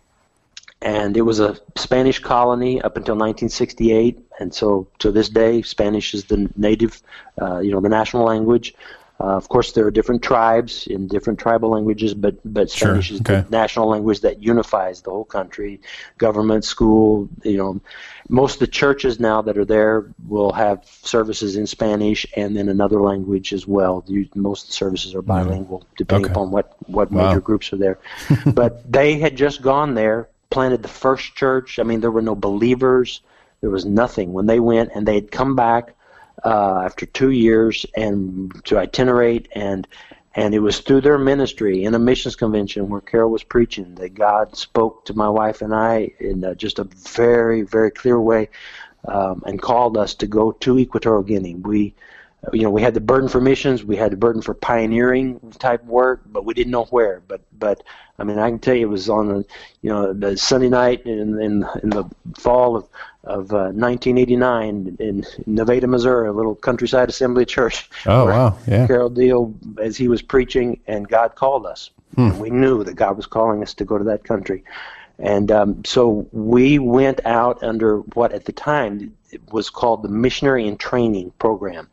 and 0.84 1.16
it 1.16 1.22
was 1.22 1.40
a 1.40 1.58
Spanish 1.78 2.20
colony 2.20 2.82
up 2.82 2.98
until 2.98 3.16
1968, 3.16 4.20
and 4.40 4.54
so 4.54 4.88
to 5.00 5.12
this 5.12 5.30
day, 5.30 5.62
Spanish 5.62 6.14
is 6.14 6.26
the 6.26 6.52
native, 6.58 7.02
uh, 7.42 7.60
you 7.60 7.72
know, 7.72 7.80
the 7.80 7.90
national 7.90 8.26
language. 8.26 8.76
Uh, 9.20 9.38
of 9.38 9.48
course, 9.48 9.72
there 9.72 9.86
are 9.86 9.92
different 9.92 10.22
tribes 10.22 10.86
in 10.88 11.08
different 11.08 11.40
tribal 11.40 11.70
languages, 11.70 12.14
but 12.14 12.36
but 12.44 12.70
Spanish 12.70 13.08
sure. 13.08 13.16
is 13.16 13.22
okay. 13.22 13.42
the 13.42 13.50
national 13.50 13.88
language 13.88 14.20
that 14.22 14.44
unifies 14.44 15.02
the 15.02 15.12
whole 15.12 15.24
country. 15.24 15.80
Government, 16.18 16.66
school, 16.66 17.30
you 17.44 17.56
know, 17.56 17.80
most 18.28 18.56
of 18.56 18.60
the 18.60 18.68
churches 18.68 19.22
now 19.22 19.42
that 19.44 19.58
are 19.58 19.66
there 19.66 20.12
will 20.28 20.52
have 20.52 20.84
services 21.04 21.56
in 21.56 21.68
Spanish 21.68 22.26
and 22.36 22.58
then 22.58 22.68
another 22.68 23.00
language 23.02 23.54
as 23.54 23.66
well. 23.66 24.04
You, 24.08 24.28
most 24.36 24.64
of 24.64 24.68
the 24.70 24.74
services 24.74 25.16
are 25.16 25.22
bilingual, 25.22 25.86
depending 25.96 26.26
okay. 26.26 26.34
upon 26.34 26.52
what 26.52 26.76
what 26.88 27.10
wow. 27.10 27.30
major 27.30 27.40
groups 27.40 27.72
are 27.72 27.78
there. 27.78 28.00
but 28.48 28.92
they 28.92 29.20
had 29.20 29.38
just 29.38 29.62
gone 29.62 29.94
there, 29.94 30.28
planted 30.54 30.84
the 30.84 30.88
first 30.88 31.36
church. 31.36 31.80
I 31.80 31.84
mean, 31.84 32.00
there 32.00 32.12
were 32.12 32.22
no 32.22 32.36
believers. 32.36 33.22
There 33.62 33.72
was 33.72 33.86
nothing 33.86 34.34
when 34.34 34.46
they 34.46 34.60
went, 34.60 34.92
and 34.94 35.08
they 35.08 35.16
had 35.16 35.32
come 35.32 35.56
back 35.56 35.96
uh, 36.46 36.84
after 36.86 37.08
two 37.08 37.32
years 37.32 37.86
and 37.96 38.54
to 38.66 38.78
itinerate 38.78 39.48
and 39.54 39.88
and 40.36 40.56
it 40.56 40.60
was 40.60 40.80
through 40.80 41.02
their 41.02 41.20
ministry 41.20 41.84
in 41.84 41.94
a 41.94 42.00
missions 42.00 42.36
convention 42.36 42.90
where 42.90 43.02
Carol 43.02 43.30
was 43.30 43.44
preaching 43.44 43.96
that 43.96 44.16
God 44.16 44.58
spoke 44.58 45.06
to 45.06 45.14
my 45.14 45.30
wife 45.30 45.62
and 45.62 45.76
I 45.76 46.12
in 46.20 46.44
uh, 46.44 46.56
just 46.56 46.80
a 46.80 46.84
very 46.84 47.62
very 47.62 47.92
clear 47.92 48.20
way 48.20 48.50
um, 49.08 49.44
and 49.46 49.62
called 49.62 49.96
us 49.96 50.16
to 50.16 50.28
go 50.28 50.52
to 50.52 50.80
Equatorial 50.80 51.24
Guinea. 51.24 51.56
We 51.56 51.94
you 52.52 52.64
know, 52.64 52.70
we 52.70 52.82
had 52.82 52.94
the 52.94 53.02
burden 53.02 53.30
for 53.30 53.40
missions, 53.40 53.84
we 53.84 53.96
had 53.96 54.12
the 54.12 54.18
burden 54.18 54.42
for 54.42 54.54
pioneering 54.54 55.40
type 55.60 55.84
work, 55.86 56.22
but 56.26 56.44
we 56.44 56.54
didn't 56.54 56.72
know 56.72 56.86
where. 56.86 57.22
But, 57.28 57.42
but 57.58 57.84
I 58.20 58.24
mean, 58.24 58.38
I 58.38 58.50
can 58.50 58.60
tell 58.60 58.76
you, 58.76 58.88
it 58.88 58.90
was 58.90 59.10
on 59.10 59.32
a, 59.32 59.38
you 59.82 59.90
know, 59.90 60.14
the 60.14 60.38
Sunday 60.38 60.70
night 60.70 61.06
in 61.06 61.42
in, 61.42 61.66
in 61.82 61.90
the 61.90 62.06
fall 62.38 62.76
of 62.76 62.88
of 63.24 63.54
uh, 63.54 63.72
1989 63.72 64.98
in 65.00 65.26
Nevada, 65.46 65.88
Missouri, 65.88 66.28
a 66.28 66.34
little 66.34 66.56
countryside 66.56 67.10
assembly 67.10 67.46
church. 67.46 67.90
Oh 68.06 68.26
wow! 68.26 68.58
Yeah. 68.68 68.86
Carol 68.86 69.10
Deal, 69.10 69.54
as 69.82 69.98
he 69.98 70.08
was 70.08 70.22
preaching, 70.22 70.80
and 70.88 71.08
God 71.08 71.36
called 71.36 71.66
us. 71.66 71.90
Hmm. 72.16 72.22
And 72.22 72.40
we 72.40 72.50
knew 72.50 72.84
that 72.84 72.96
God 72.96 73.18
was 73.18 73.26
calling 73.26 73.64
us 73.64 73.74
to 73.76 73.86
go 73.86 73.98
to 73.98 74.04
that 74.04 74.24
country, 74.24 74.64
and 75.18 75.52
um, 75.52 75.84
so 75.86 76.28
we 76.32 76.80
went 76.80 77.26
out 77.26 77.64
under 77.64 78.00
what 78.00 78.34
at 78.34 78.46
the 78.46 78.52
time 78.52 79.16
was 79.52 79.70
called 79.70 80.04
the 80.04 80.10
Missionary 80.10 80.68
in 80.68 80.78
Training 80.78 81.32
Program. 81.40 81.88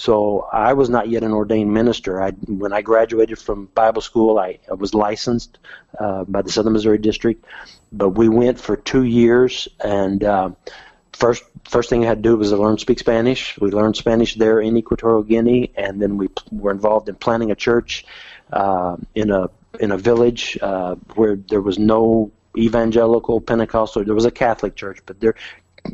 So 0.00 0.48
I 0.50 0.72
was 0.72 0.88
not 0.88 1.10
yet 1.10 1.24
an 1.24 1.32
ordained 1.32 1.74
minister. 1.74 2.22
I, 2.22 2.30
when 2.30 2.72
I 2.72 2.80
graduated 2.80 3.38
from 3.38 3.66
Bible 3.66 4.00
school, 4.00 4.38
I, 4.38 4.58
I 4.70 4.72
was 4.72 4.94
licensed 4.94 5.58
uh, 5.98 6.24
by 6.24 6.40
the 6.40 6.50
Southern 6.50 6.72
Missouri 6.72 6.96
District, 6.96 7.44
but 7.92 8.08
we 8.20 8.30
went 8.30 8.58
for 8.58 8.76
two 8.78 9.04
years. 9.04 9.68
And 9.84 10.24
uh, 10.24 10.50
first, 11.12 11.42
first 11.68 11.90
thing 11.90 12.02
I 12.02 12.08
had 12.08 12.22
to 12.22 12.30
do 12.30 12.34
was 12.38 12.48
to 12.48 12.56
learn 12.56 12.76
to 12.76 12.80
speak 12.80 12.98
Spanish. 12.98 13.58
We 13.58 13.72
learned 13.72 13.94
Spanish 13.94 14.36
there 14.36 14.58
in 14.62 14.78
Equatorial 14.78 15.22
Guinea, 15.22 15.70
and 15.76 16.00
then 16.00 16.16
we 16.16 16.28
were 16.50 16.70
involved 16.70 17.10
in 17.10 17.16
planning 17.16 17.50
a 17.50 17.54
church 17.54 18.06
uh, 18.54 18.96
in 19.14 19.30
a 19.30 19.50
in 19.80 19.92
a 19.92 19.98
village 19.98 20.56
uh, 20.62 20.94
where 21.14 21.36
there 21.36 21.60
was 21.60 21.78
no 21.78 22.32
evangelical 22.56 23.38
Pentecostal. 23.38 24.02
There 24.04 24.14
was 24.14 24.24
a 24.24 24.30
Catholic 24.30 24.76
church, 24.76 25.00
but 25.04 25.20
there, 25.20 25.34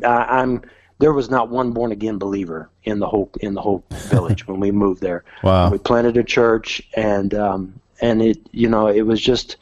I, 0.01 0.39
I'm 0.39 0.61
there 0.99 1.13
was 1.13 1.29
not 1.29 1.49
one 1.49 1.71
born 1.71 1.91
again 1.91 2.17
believer 2.17 2.69
in 2.83 2.99
the 2.99 3.07
whole 3.07 3.29
in 3.41 3.53
the 3.53 3.61
whole 3.61 3.83
village 4.09 4.47
when 4.47 4.59
we 4.59 4.71
moved 4.71 5.01
there. 5.01 5.23
Wow. 5.43 5.69
We 5.69 5.77
planted 5.77 6.17
a 6.17 6.23
church 6.23 6.81
and 6.95 7.33
um, 7.33 7.79
and 8.01 8.21
it 8.21 8.39
you 8.51 8.69
know 8.69 8.87
it 8.87 9.03
was 9.03 9.21
just 9.21 9.57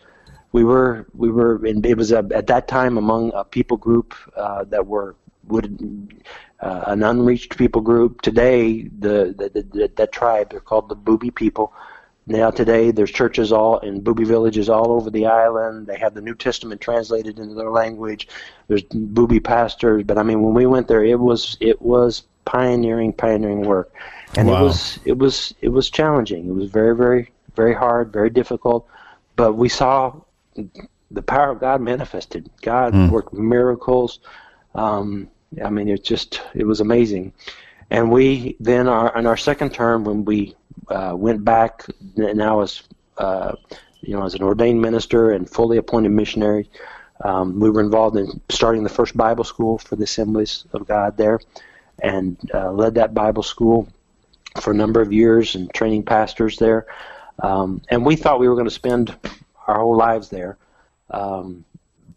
we 0.52 0.64
were 0.64 1.06
we 1.14 1.30
were 1.30 1.66
in, 1.66 1.84
it 1.84 1.98
was 1.98 2.12
a, 2.12 2.26
at 2.34 2.48
that 2.48 2.68
time 2.68 2.98
among 2.98 3.32
a 3.34 3.44
people 3.44 3.78
group 3.78 4.16
uh, 4.38 4.64
that 4.66 4.88
were 4.88 5.16
would 5.48 6.14
uh, 6.62 6.84
an 6.88 7.04
unreached 7.04 7.58
people 7.58 7.82
group. 7.82 8.22
Today 8.22 8.84
the, 8.84 9.36
the, 9.38 9.62
the 9.62 9.92
that 9.96 10.12
tribe 10.12 10.52
they're 10.52 10.60
called 10.62 10.90
the 10.90 10.96
Bubi 10.96 11.34
people 11.34 11.74
now 12.28 12.50
today, 12.50 12.92
there's 12.92 13.12
churches 13.12 13.52
all 13.52 13.78
in 13.80 14.02
Bubi 14.02 14.26
villages 14.26 14.68
all 14.68 14.92
over 14.92 15.12
the 15.12 15.28
island. 15.28 15.86
They 15.86 15.98
have 16.00 16.16
the 16.16 16.22
New 16.22 16.34
Testament 16.34 16.82
translated 16.82 17.38
into 17.38 17.54
their 17.54 17.70
language. 17.70 18.28
There's 18.68 18.84
Bubi 18.84 19.44
pastors, 19.44 20.04
but 20.04 20.18
I 20.18 20.24
mean, 20.24 20.42
when 20.42 20.56
we 20.56 20.66
went 20.66 20.88
there, 20.88 21.04
it 21.04 21.20
was 21.20 21.56
it 21.60 21.82
was 21.82 22.24
pioneering, 22.46 23.14
pioneering 23.14 23.62
work, 23.62 23.94
and 24.36 24.48
wow. 24.48 24.60
it 24.60 24.64
was 24.64 25.00
it 25.06 25.18
was 25.18 25.54
it 25.62 25.70
was 25.70 25.92
challenging. 25.92 26.48
It 26.48 26.54
was 26.54 26.72
very, 26.72 26.96
very, 26.96 27.32
very 27.56 27.76
hard, 27.76 28.12
very 28.12 28.32
difficult. 28.32 28.88
but 29.36 29.54
we 29.54 29.70
saw 29.70 30.14
the 31.12 31.22
power 31.22 31.52
of 31.52 31.60
God 31.60 31.82
manifested. 31.82 32.50
God 32.62 32.94
mm. 32.94 33.10
worked 33.10 33.34
miracles. 33.34 34.20
Um, 34.74 35.30
I 35.64 35.70
mean, 35.70 35.90
it 35.90 36.04
just 36.04 36.42
it 36.56 36.66
was 36.66 36.82
amazing. 36.82 37.34
And 37.92 38.12
we 38.12 38.58
then 38.60 38.88
our 38.88 39.16
in 39.18 39.28
our 39.28 39.38
second 39.38 39.74
term 39.74 40.06
when 40.06 40.26
we 40.26 40.56
uh, 40.90 41.14
went 41.16 41.44
back 41.44 41.86
now 42.16 42.62
as 42.62 42.84
uh, 43.18 43.54
you 44.02 44.16
know 44.16 44.26
as 44.26 44.34
an 44.36 44.44
ordained 44.44 44.82
minister 44.82 45.32
and 45.32 45.50
fully 45.50 45.78
appointed 45.78 46.10
missionary, 46.10 46.70
um, 47.24 47.60
we 47.60 47.70
were 47.70 47.82
involved 47.82 48.18
in 48.18 48.42
starting 48.50 48.84
the 48.84 48.90
first 48.90 49.16
Bible 49.16 49.44
school 49.44 49.78
for 49.78 49.96
the 49.96 50.04
Assemblies 50.04 50.66
of 50.74 50.88
God 50.88 51.18
there, 51.18 51.40
and 52.02 52.38
uh, 52.54 52.72
led 52.72 52.96
that 52.96 53.14
Bible 53.14 53.44
school 53.44 53.88
for 54.62 54.72
a 54.72 54.76
number 54.76 55.02
of 55.02 55.12
years 55.12 55.56
and 55.56 55.74
training 55.74 56.04
pastors 56.04 56.58
there. 56.58 56.86
Um, 57.40 57.82
and 57.90 58.06
we 58.06 58.16
thought 58.16 58.40
we 58.40 58.48
were 58.48 58.56
going 58.56 58.68
to 58.68 58.72
spend 58.72 59.16
our 59.68 59.80
whole 59.80 59.98
lives 59.98 60.30
there. 60.30 60.58
Um, 61.10 61.66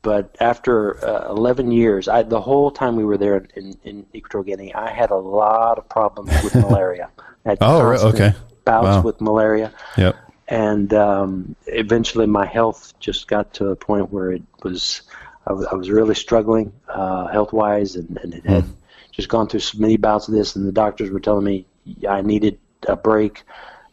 but 0.03 0.37
after 0.41 1.05
uh, 1.05 1.29
11 1.31 1.73
years, 1.73 2.09
I, 2.09 2.23
the 2.23 2.41
whole 2.41 2.71
time 2.71 2.97
we 2.97 3.05
were 3.05 3.19
there 3.19 3.47
in, 3.57 3.77
in 3.85 4.07
Equatorial 4.15 4.45
Guinea, 4.45 4.75
I 4.75 4.91
had 4.91 5.11
a 5.11 5.17
lot 5.17 5.79
of 5.79 5.89
problems 5.89 6.31
with 6.43 6.55
malaria. 6.55 7.11
I 7.45 7.51
had 7.51 7.59
oh, 7.61 7.81
okay. 8.09 8.33
Bouts 8.69 8.97
wow. 8.97 9.03
with 9.03 9.21
malaria. 9.21 9.73
Yep. 9.97 10.17
And 10.49 10.93
um, 10.93 11.57
eventually, 11.67 12.27
my 12.27 12.47
health 12.47 12.93
just 13.01 13.29
got 13.29 13.55
to 13.55 13.69
a 13.69 13.77
point 13.77 14.13
where 14.13 14.33
it 14.33 14.43
was, 14.63 15.03
I 15.47 15.53
was, 15.53 15.91
really 15.91 16.15
struggling 16.15 16.73
uh, 16.89 17.27
health 17.29 17.53
wise, 17.53 17.97
and, 17.97 18.19
and 18.23 18.35
it 18.35 18.45
had 18.45 18.65
mm. 18.65 18.75
just 19.11 19.29
gone 19.29 19.49
through 19.49 19.61
so 19.61 19.79
many 19.79 19.97
bouts 19.97 20.29
of 20.29 20.35
this. 20.35 20.57
And 20.57 20.67
the 20.67 20.73
doctors 20.73 21.11
were 21.11 21.21
telling 21.21 21.45
me 21.45 21.67
I 22.09 22.21
needed 22.23 22.59
a 22.87 22.97
break 22.97 23.45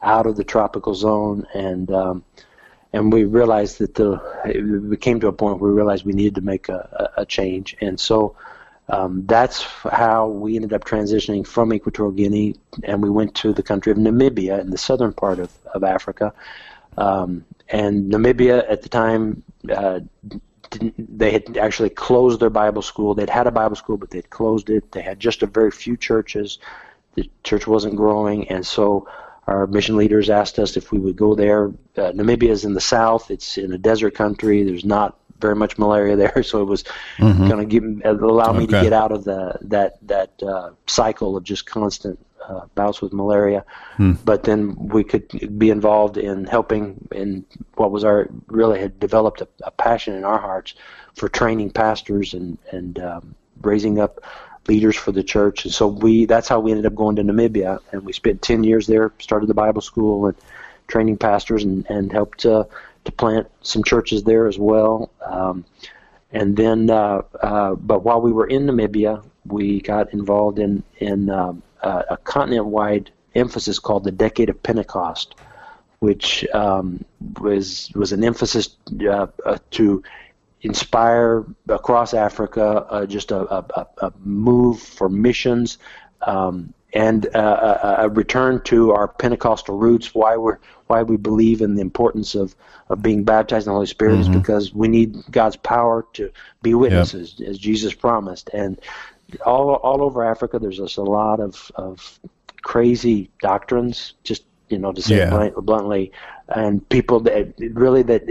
out 0.02 0.28
of 0.28 0.36
the 0.36 0.44
tropical 0.44 0.94
zone, 0.94 1.46
and 1.54 1.92
um, 1.92 2.24
and 2.94 3.12
we 3.12 3.26
realized 3.26 3.80
that 3.80 3.96
the 3.96 4.22
we 4.90 4.98
came 4.98 5.20
to 5.22 5.28
a 5.28 5.34
point 5.34 5.60
where 5.60 5.72
we 5.72 5.76
realized 5.76 6.06
we 6.06 6.14
needed 6.14 6.36
to 6.36 6.42
make 6.42 6.70
a, 6.70 7.12
a 7.18 7.26
change, 7.26 7.76
and 7.82 8.00
so 8.00 8.36
um, 8.88 9.26
that's 9.26 9.64
how 9.64 10.28
we 10.28 10.56
ended 10.56 10.74
up 10.74 10.84
transitioning 10.84 11.46
from 11.46 11.74
Equatorial 11.74 12.12
Guinea, 12.12 12.56
and 12.84 13.02
we 13.02 13.10
went 13.10 13.34
to 13.36 13.54
the 13.54 13.64
country 13.64 13.92
of 13.92 13.98
Namibia 13.98 14.60
in 14.60 14.70
the 14.70 14.78
southern 14.78 15.14
part 15.14 15.40
of 15.40 15.52
of 15.74 15.84
Africa. 15.84 16.34
Um, 16.98 17.46
and 17.70 18.12
Namibia 18.12 18.64
at 18.70 18.84
the 18.84 18.90
time, 18.90 19.44
uh, 19.74 20.02
they 20.98 21.32
had 21.32 21.58
actually 21.58 21.90
closed 21.90 22.40
their 22.40 22.50
Bible 22.50 22.82
school. 22.82 23.16
They'd 23.16 23.30
had 23.30 23.48
a 23.48 23.52
Bible 23.52 23.76
school, 23.76 23.98
but 23.98 24.12
they'd 24.12 24.30
closed 24.30 24.70
it. 24.70 24.92
They 24.92 25.02
had 25.02 25.20
just 25.20 25.42
a 25.42 25.48
very 25.48 25.72
few 25.72 25.98
churches. 25.98 26.60
The 27.16 27.30
church 27.44 27.66
wasn't 27.66 27.96
growing, 27.96 28.50
and 28.50 28.66
so 28.66 29.08
our 29.48 29.68
mission 29.68 29.96
leaders 29.96 30.30
asked 30.30 30.60
us 30.60 30.76
if 30.78 30.92
we 30.92 31.00
would 31.00 31.16
go 31.16 31.34
there. 31.34 31.68
Uh, 31.98 32.12
Namibia 32.12 32.50
is 32.50 32.66
in 32.66 32.74
the 32.74 32.82
south. 32.82 33.32
It's 33.32 33.58
in 33.58 33.72
a 33.74 33.78
desert 33.78 34.14
country. 34.16 34.64
There's 34.64 34.86
not 34.86 35.18
very 35.40 35.56
much 35.56 35.78
malaria 35.78 36.16
there, 36.16 36.44
so 36.50 36.62
it 36.62 36.66
was 36.66 36.84
mm-hmm. 37.18 37.48
going 37.48 37.60
to 37.60 37.66
give 37.66 37.84
allow 38.22 38.54
me 38.54 38.64
okay. 38.64 38.78
to 38.78 38.82
get 38.84 38.94
out 38.94 39.12
of 39.12 39.24
the 39.24 39.58
that 39.62 39.98
that 40.08 40.32
uh, 40.44 40.72
cycle 40.88 41.38
of 41.38 41.44
just 41.44 41.66
constant 41.66 42.20
uh, 42.48 42.66
bouts 42.76 43.02
with 43.02 43.14
malaria. 43.14 43.66
Hmm. 43.98 44.14
But 44.24 44.44
then 44.44 44.76
we 44.76 45.04
could 45.04 45.58
be 45.58 45.70
involved 45.70 46.18
in 46.18 46.46
helping 46.46 47.08
in 47.12 47.46
what 47.76 47.92
was 47.92 48.04
our 48.04 48.30
really 48.48 48.80
had 48.80 49.00
developed 49.00 49.42
a, 49.42 49.48
a 49.64 49.72
passion 49.72 50.16
in 50.16 50.24
our 50.24 50.40
hearts 50.40 50.76
for 51.16 51.30
training 51.30 51.72
pastors 51.72 52.34
and 52.34 52.58
and 52.72 53.00
um, 53.00 53.36
raising 53.62 54.00
up 54.00 54.24
leaders 54.68 54.96
for 54.96 55.12
the 55.12 55.24
church. 55.24 55.66
And 55.66 55.74
so 55.74 55.88
we 55.88 56.26
that's 56.26 56.48
how 56.48 56.60
we 56.60 56.72
ended 56.72 56.86
up 56.86 56.96
going 56.96 57.16
to 57.18 57.24
Namibia, 57.24 57.80
and 57.92 58.06
we 58.06 58.14
spent 58.14 58.42
ten 58.42 58.64
years 58.64 58.88
there. 58.88 59.12
Started 59.20 59.48
the 59.48 59.54
Bible 59.54 59.82
school 59.82 60.28
and 60.28 60.38
training 60.88 61.18
pastors, 61.18 61.64
and 61.64 61.86
and 61.90 62.12
helped 62.12 62.46
uh, 62.46 62.66
to 63.06 63.12
plant 63.12 63.48
some 63.62 63.84
churches 63.84 64.24
there 64.24 64.48
as 64.48 64.60
well. 64.60 65.12
Um, 65.26 65.66
and 66.32 66.58
then, 66.58 66.90
uh, 66.90 67.22
uh, 67.42 67.76
but 67.76 68.04
while 68.04 68.22
we 68.22 68.32
were 68.32 68.48
in 68.48 68.66
Namibia, 68.66 69.24
we 69.46 69.80
got 69.82 70.12
involved 70.14 70.60
in 70.60 70.84
in 71.00 71.30
um, 71.30 71.62
a 71.82 72.18
continent-wide 72.24 73.12
emphasis 73.36 73.80
called 73.80 74.04
the 74.04 74.12
Decade 74.12 74.50
of 74.50 74.62
Pentecost, 74.64 75.36
which 76.00 76.46
um, 76.54 77.06
was 77.40 77.92
was 77.96 78.12
an 78.12 78.24
emphasis 78.24 78.76
uh, 79.08 79.28
uh, 79.46 79.58
to 79.72 80.04
inspire 80.62 81.46
across 81.70 82.14
Africa 82.14 82.86
uh, 82.90 83.06
just 83.06 83.32
a, 83.32 83.42
a, 83.54 83.88
a, 84.00 84.14
move 84.24 84.80
for 84.80 85.10
missions 85.10 85.78
um, 86.22 86.74
and 86.96 87.28
uh, 87.36 87.98
a, 88.00 88.06
a, 88.06 88.10
return 88.10 88.62
to 88.64 88.92
our 88.92 89.10
Pentecostal 89.10 89.78
roots. 89.78 90.16
Why 90.16 90.38
we 90.38 90.54
why 90.88 91.04
we 91.04 91.18
believe 91.18 91.62
in 91.62 91.76
the 91.76 91.82
importance 91.82 92.36
of, 92.36 92.56
of 92.90 93.02
being 93.02 93.24
baptized 93.24 93.68
in 93.68 93.72
the 93.72 93.76
Holy 93.76 93.86
Spirit 93.86 94.14
mm-hmm. 94.14 94.34
is 94.34 94.38
because 94.38 94.74
we 94.74 94.88
need 94.88 95.18
God's 95.30 95.58
power 95.58 96.08
to 96.14 96.32
be 96.62 96.74
witnesses, 96.74 97.36
yep. 97.38 97.50
as 97.50 97.58
Jesus 97.58 97.94
promised. 97.94 98.50
And 98.54 98.80
all 99.46 99.74
all 99.76 100.02
over 100.02 100.24
Africa, 100.24 100.58
there's 100.58 100.78
just 100.78 100.98
a 100.98 101.04
lot 101.04 101.40
of 101.40 101.70
of 101.76 102.20
crazy 102.64 103.30
doctrines, 103.42 104.14
just 104.24 104.46
you 104.70 104.80
know, 104.80 104.94
to 104.94 105.02
say 105.02 105.18
yeah. 105.18 105.50
bluntly, 105.58 106.12
and 106.48 106.88
people 106.90 107.20
that 107.22 107.54
really 107.74 108.04
that 108.04 108.26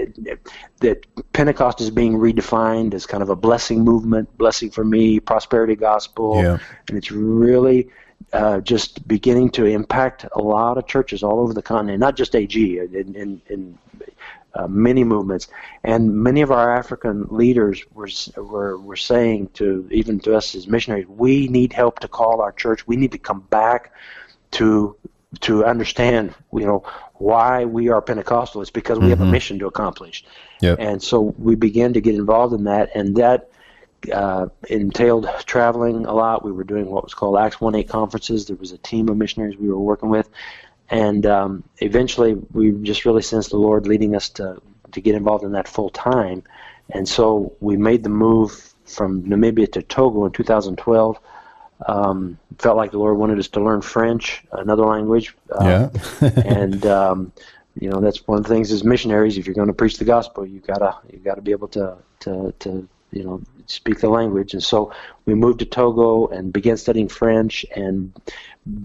that 0.80 1.32
Pentecost 1.34 1.82
is 1.82 1.90
being 1.90 2.14
redefined 2.14 2.94
as 2.94 3.04
kind 3.04 3.22
of 3.22 3.28
a 3.28 3.36
blessing 3.36 3.84
movement, 3.84 4.36
blessing 4.38 4.70
for 4.70 4.84
me, 4.84 5.20
prosperity 5.20 5.76
gospel, 5.76 6.42
yeah. 6.42 6.58
and 6.88 6.96
it's 6.96 7.10
really 7.10 7.88
uh, 8.32 8.60
just 8.60 9.06
beginning 9.06 9.50
to 9.50 9.64
impact 9.64 10.26
a 10.32 10.40
lot 10.40 10.78
of 10.78 10.86
churches 10.86 11.22
all 11.22 11.40
over 11.40 11.52
the 11.52 11.62
continent, 11.62 12.00
not 12.00 12.16
just 12.16 12.34
AG, 12.34 12.78
in, 12.78 13.14
in, 13.14 13.42
in 13.48 13.78
uh, 14.54 14.68
many 14.68 15.04
movements, 15.04 15.48
and 15.82 16.14
many 16.14 16.40
of 16.40 16.50
our 16.50 16.76
African 16.76 17.26
leaders 17.30 17.82
were, 17.92 18.08
were 18.36 18.78
were 18.78 18.96
saying 18.96 19.48
to 19.54 19.88
even 19.90 20.20
to 20.20 20.34
us 20.36 20.54
as 20.54 20.68
missionaries, 20.68 21.06
we 21.08 21.48
need 21.48 21.72
help 21.72 22.00
to 22.00 22.08
call 22.08 22.40
our 22.40 22.52
church. 22.52 22.86
We 22.86 22.96
need 22.96 23.12
to 23.12 23.18
come 23.18 23.40
back 23.40 23.92
to 24.52 24.96
to 25.40 25.64
understand, 25.64 26.34
you 26.52 26.66
know, 26.66 26.84
why 27.14 27.64
we 27.64 27.88
are 27.88 28.00
Pentecostal. 28.00 28.60
It's 28.60 28.70
because 28.70 28.98
we 28.98 29.04
mm-hmm. 29.04 29.10
have 29.10 29.20
a 29.20 29.24
mm-hmm. 29.24 29.32
mission 29.32 29.58
to 29.58 29.66
accomplish. 29.66 30.24
Yep. 30.60 30.78
And 30.78 31.02
so 31.02 31.20
we 31.20 31.56
began 31.56 31.92
to 31.94 32.00
get 32.00 32.14
involved 32.14 32.54
in 32.54 32.64
that, 32.64 32.90
and 32.94 33.16
that 33.16 33.50
uh, 34.12 34.46
entailed 34.68 35.28
traveling 35.46 36.06
a 36.06 36.12
lot. 36.12 36.44
We 36.44 36.52
were 36.52 36.64
doing 36.64 36.90
what 36.90 37.04
was 37.04 37.14
called 37.14 37.38
Acts 37.38 37.60
1 37.60 37.74
8 37.74 37.88
conferences. 37.88 38.46
There 38.46 38.56
was 38.56 38.72
a 38.72 38.78
team 38.78 39.08
of 39.08 39.16
missionaries 39.16 39.56
we 39.56 39.68
were 39.68 39.78
working 39.78 40.08
with. 40.08 40.28
And 40.90 41.24
um, 41.26 41.64
eventually, 41.78 42.34
we 42.52 42.72
just 42.82 43.04
really 43.04 43.22
sensed 43.22 43.50
the 43.50 43.56
Lord 43.56 43.86
leading 43.86 44.14
us 44.14 44.28
to, 44.30 44.60
to 44.92 45.00
get 45.00 45.14
involved 45.14 45.44
in 45.44 45.52
that 45.52 45.66
full 45.66 45.90
time. 45.90 46.42
And 46.90 47.08
so 47.08 47.54
we 47.60 47.76
made 47.76 48.02
the 48.02 48.10
move 48.10 48.74
from 48.84 49.22
Namibia 49.22 49.70
to 49.72 49.82
Togo 49.82 50.26
in 50.26 50.32
2012 50.32 51.18
um, 51.86 52.38
felt 52.58 52.76
like 52.76 52.92
the 52.92 52.98
Lord 52.98 53.18
wanted 53.18 53.38
us 53.38 53.48
to 53.48 53.60
learn 53.60 53.82
French, 53.82 54.44
another 54.52 54.84
language. 54.84 55.36
Uh, 55.50 55.88
yeah. 56.20 56.30
and 56.44 56.84
um, 56.86 57.32
you 57.78 57.90
know 57.90 58.00
that's 58.00 58.26
one 58.26 58.38
of 58.38 58.44
the 58.44 58.48
things 58.48 58.72
as 58.72 58.84
missionaries. 58.84 59.36
If 59.38 59.46
you're 59.46 59.54
going 59.54 59.68
to 59.68 59.74
preach 59.74 59.98
the 59.98 60.04
gospel, 60.04 60.46
you 60.46 60.60
gotta 60.60 60.96
you 61.12 61.18
gotta 61.18 61.42
be 61.42 61.50
able 61.50 61.68
to 61.68 61.96
to 62.20 62.54
to 62.60 62.88
you 63.12 63.24
know 63.24 63.42
speak 63.66 64.00
the 64.00 64.08
language. 64.08 64.54
And 64.54 64.62
so 64.62 64.92
we 65.26 65.34
moved 65.34 65.60
to 65.60 65.64
Togo 65.64 66.26
and 66.26 66.52
began 66.52 66.76
studying 66.76 67.08
French. 67.08 67.64
And 67.74 68.12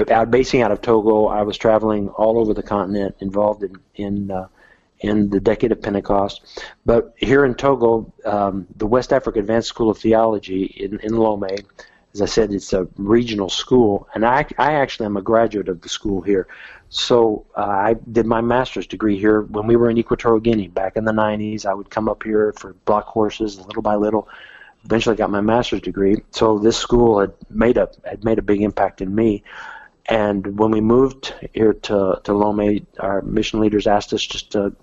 out 0.09 0.31
basing 0.31 0.61
out 0.61 0.71
of 0.71 0.81
Togo, 0.81 1.27
I 1.27 1.43
was 1.43 1.57
traveling 1.57 2.09
all 2.09 2.39
over 2.39 2.53
the 2.53 2.63
continent, 2.63 3.15
involved 3.19 3.63
in 3.63 3.77
in 3.95 4.31
uh, 4.31 4.47
in 4.99 5.29
the 5.29 5.39
decade 5.39 5.71
of 5.71 5.81
Pentecost. 5.81 6.61
But 6.85 7.13
here 7.17 7.45
in 7.45 7.55
Togo, 7.55 8.11
um, 8.25 8.67
the 8.75 8.87
West 8.87 9.13
Africa 9.13 9.39
Advanced 9.39 9.69
School 9.69 9.89
of 9.89 9.97
Theology 9.97 10.63
in, 10.65 10.99
in 10.99 11.11
Lomé 11.11 11.65
as 12.13 12.21
I 12.21 12.25
said, 12.25 12.51
it's 12.51 12.73
a 12.73 12.87
regional 12.97 13.49
school, 13.49 14.07
and 14.15 14.25
I, 14.25 14.45
I 14.57 14.73
actually 14.73 15.05
am 15.05 15.17
a 15.17 15.21
graduate 15.21 15.69
of 15.69 15.81
the 15.81 15.89
school 15.89 16.21
here. 16.21 16.47
So 16.89 17.45
uh, 17.55 17.61
I 17.61 17.95
did 18.11 18.25
my 18.25 18.41
master's 18.41 18.87
degree 18.87 19.19
here 19.19 19.41
when 19.41 19.67
we 19.67 19.75
were 19.75 19.91
in 19.91 19.97
Equatorial 19.97 20.39
Guinea 20.39 20.69
back 20.69 20.97
in 20.97 21.05
the 21.05 21.11
90s. 21.11 21.67
I 21.67 21.73
would 21.73 21.91
come 21.91 22.09
up 22.09 22.23
here 22.23 22.51
for 22.57 22.73
block 22.85 23.05
courses, 23.05 23.59
little 23.59 23.83
by 23.83 23.95
little. 23.95 24.27
Eventually, 24.85 25.15
got 25.15 25.29
my 25.29 25.41
master's 25.41 25.81
degree. 25.81 26.23
So 26.31 26.57
this 26.57 26.77
school 26.77 27.19
had 27.19 27.33
made 27.49 27.77
a 27.77 27.89
had 28.05 28.23
made 28.23 28.39
a 28.39 28.41
big 28.41 28.61
impact 28.61 29.01
in 29.01 29.13
me. 29.13 29.43
And 30.07 30.57
when 30.57 30.71
we 30.71 30.81
moved 30.81 31.33
here 31.53 31.73
to 31.73 32.19
to 32.23 32.31
Lomé, 32.31 32.85
our 32.99 33.21
mission 33.21 33.59
leaders 33.59 33.87
asked 33.87 34.13
us 34.13 34.25
just 34.25 34.51
to 34.51 34.73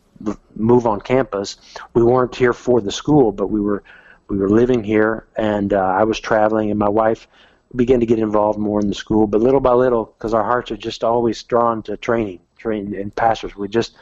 move 0.55 0.87
on 0.87 1.01
campus. 1.01 1.57
We 1.95 2.03
weren't 2.03 2.35
here 2.35 2.53
for 2.53 2.81
the 2.81 2.93
school, 2.93 3.33
but 3.33 3.49
we 3.49 3.61
were 3.61 3.83
we 4.29 4.39
were 4.39 4.49
living 4.49 4.85
here, 4.85 5.27
and 5.37 5.73
uh, 5.73 5.79
I 5.79 6.05
was 6.05 6.21
traveling, 6.21 6.71
and 6.71 6.79
my 6.79 6.89
wife 6.89 7.27
began 7.75 8.01
to 8.01 8.07
get 8.07 8.19
involved 8.19 8.59
more 8.59 8.81
in 8.81 8.89
the 8.89 8.95
school. 8.95 9.27
But 9.27 9.41
little 9.41 9.61
by 9.61 9.73
little, 9.73 10.05
because 10.05 10.35
our 10.35 10.45
hearts 10.45 10.71
are 10.71 10.77
just 10.77 11.05
always 11.05 11.43
drawn 11.43 11.83
to 11.85 11.97
training, 11.97 12.41
training 12.57 12.97
and 12.97 13.15
pastors, 13.15 13.57
we 13.57 13.69
just, 13.69 13.97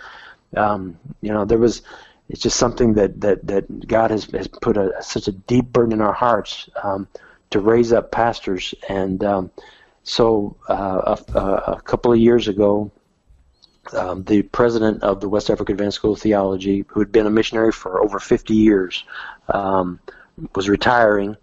um, 0.57 0.99
you 1.21 1.33
know, 1.33 1.45
there 1.45 1.59
was. 1.59 1.83
It's 2.29 2.41
just 2.41 2.59
something 2.59 2.95
that, 2.95 3.21
that, 3.21 3.47
that 3.47 3.87
God 3.87 4.11
has, 4.11 4.25
has 4.27 4.49
put 4.49 4.77
a, 4.77 5.03
such 5.03 5.29
a 5.29 5.33
deep 5.33 5.67
burden 5.67 5.93
in 5.93 6.01
our 6.01 6.13
hearts 6.13 6.69
um, 6.83 7.07
to 7.51 7.61
raise 7.61 7.93
up 7.93 8.11
pastors. 8.11 8.75
And 8.89 9.23
um, 9.23 9.51
so 10.03 10.57
uh, 10.69 11.17
a, 11.35 11.41
a 11.41 11.83
couple 11.83 12.13
of 12.13 12.19
years 12.19 12.49
ago, 12.49 12.91
um, 13.93 14.25
the 14.25 14.43
president 14.43 15.03
of 15.03 15.21
the 15.21 15.29
West 15.29 15.51
Africa 15.51 15.73
Advanced 15.73 15.97
School 15.97 16.15
of 16.15 16.21
Theology, 16.21 16.85
who 16.89 17.01
had 17.01 17.13
been 17.13 17.27
a 17.27 17.31
missionary 17.31 17.73
for 17.73 18.03
over 18.03 18.19
50 18.19 18.55
years, 18.55 19.05
um, 19.49 20.01
was 20.55 20.69
retiring. 20.69 21.37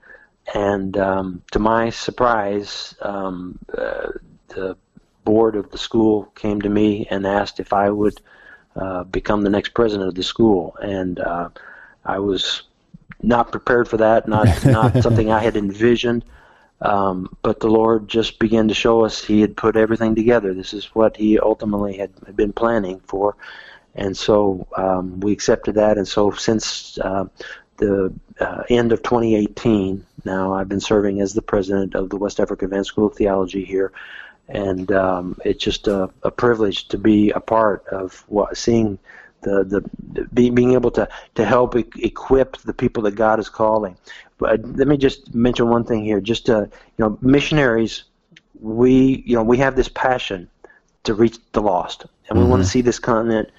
And 0.53 0.97
um, 0.97 1.43
to 1.51 1.59
my 1.59 1.91
surprise, 1.91 2.95
um, 3.01 3.59
uh, 3.77 4.09
the 4.49 4.75
board 5.23 5.55
of 5.55 5.69
the 5.71 5.77
school 5.77 6.25
came 6.35 6.61
to 6.61 6.69
me 6.69 7.07
and 7.09 7.27
asked 7.27 7.59
if 7.59 7.73
I 7.73 7.89
would 7.89 8.19
uh, 8.75 9.03
become 9.03 9.41
the 9.41 9.49
next 9.49 9.73
president 9.73 10.09
of 10.09 10.15
the 10.15 10.23
school. 10.23 10.75
And 10.81 11.19
uh, 11.19 11.49
I 12.05 12.19
was 12.19 12.63
not 13.21 13.51
prepared 13.51 13.87
for 13.87 13.97
that, 13.97 14.27
not, 14.27 14.65
not 14.65 15.03
something 15.03 15.31
I 15.31 15.39
had 15.39 15.57
envisioned. 15.57 16.25
Um, 16.81 17.37
but 17.43 17.59
the 17.59 17.67
Lord 17.67 18.07
just 18.07 18.39
began 18.39 18.67
to 18.67 18.73
show 18.73 19.05
us 19.05 19.23
He 19.23 19.41
had 19.41 19.55
put 19.55 19.75
everything 19.75 20.15
together. 20.15 20.53
This 20.53 20.73
is 20.73 20.85
what 20.95 21.15
He 21.15 21.37
ultimately 21.37 21.97
had, 21.97 22.11
had 22.25 22.35
been 22.35 22.53
planning 22.53 22.99
for. 23.01 23.35
And 23.95 24.15
so 24.15 24.67
um, 24.77 25.19
we 25.19 25.31
accepted 25.31 25.75
that. 25.75 25.97
And 25.97 26.07
so 26.07 26.31
since 26.31 26.97
uh, 26.99 27.25
the 27.77 28.13
uh, 28.39 28.63
end 28.69 28.91
of 28.91 29.03
2018, 29.03 30.05
now 30.23 30.53
I've 30.53 30.69
been 30.69 30.79
serving 30.79 31.21
as 31.21 31.33
the 31.33 31.41
president 31.41 31.95
of 31.95 32.09
the 32.09 32.17
West 32.17 32.39
Africa 32.39 32.65
Advanced 32.65 32.89
School 32.89 33.07
of 33.07 33.15
Theology 33.15 33.65
here. 33.65 33.91
And 34.53 34.91
um, 34.91 35.39
it's 35.45 35.63
just 35.63 35.87
a, 35.87 36.09
a 36.23 36.31
privilege 36.31 36.87
to 36.89 36.97
be 36.97 37.31
a 37.31 37.39
part 37.39 37.87
of 37.87 38.23
what, 38.27 38.57
seeing 38.57 38.99
the, 39.41 39.63
the 39.63 40.27
being, 40.33 40.55
being 40.55 40.73
able 40.73 40.91
to, 40.91 41.07
to 41.35 41.45
help 41.45 41.75
e- 41.75 41.85
equip 41.97 42.57
the 42.57 42.73
people 42.73 43.03
that 43.03 43.15
God 43.15 43.39
is 43.39 43.49
calling. 43.49 43.97
But 44.37 44.59
uh, 44.59 44.67
let 44.75 44.87
me 44.87 44.97
just 44.97 45.33
mention 45.33 45.69
one 45.69 45.83
thing 45.83 46.03
here. 46.03 46.19
Just 46.21 46.47
to, 46.47 46.69
you 46.97 47.05
know, 47.05 47.17
missionaries, 47.21 48.03
we 48.59 49.23
you 49.25 49.35
know 49.35 49.43
we 49.43 49.57
have 49.57 49.75
this 49.75 49.87
passion 49.87 50.49
to 51.03 51.13
reach 51.13 51.37
the 51.53 51.61
lost, 51.61 52.05
and 52.29 52.37
we 52.37 52.43
mm-hmm. 52.43 52.51
want 52.51 52.63
to 52.63 52.69
see 52.69 52.81
this 52.81 52.99
continent 52.99 53.49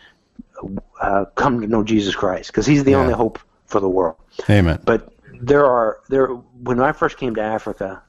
uh, 1.00 1.24
come 1.34 1.60
to 1.60 1.66
know 1.66 1.82
Jesus 1.82 2.14
Christ 2.14 2.50
because 2.50 2.66
He's 2.66 2.84
the 2.84 2.92
yeah. 2.92 2.98
only 2.98 3.14
hope 3.14 3.38
for 3.66 3.80
the 3.80 3.88
world. 3.88 4.16
Amen. 4.48 4.80
But 4.84 5.12
there 5.40 5.66
are 5.66 5.98
there 6.08 6.28
when 6.28 6.80
I 6.80 6.92
first 6.92 7.16
came 7.16 7.34
to 7.34 7.42
Africa 7.42 8.02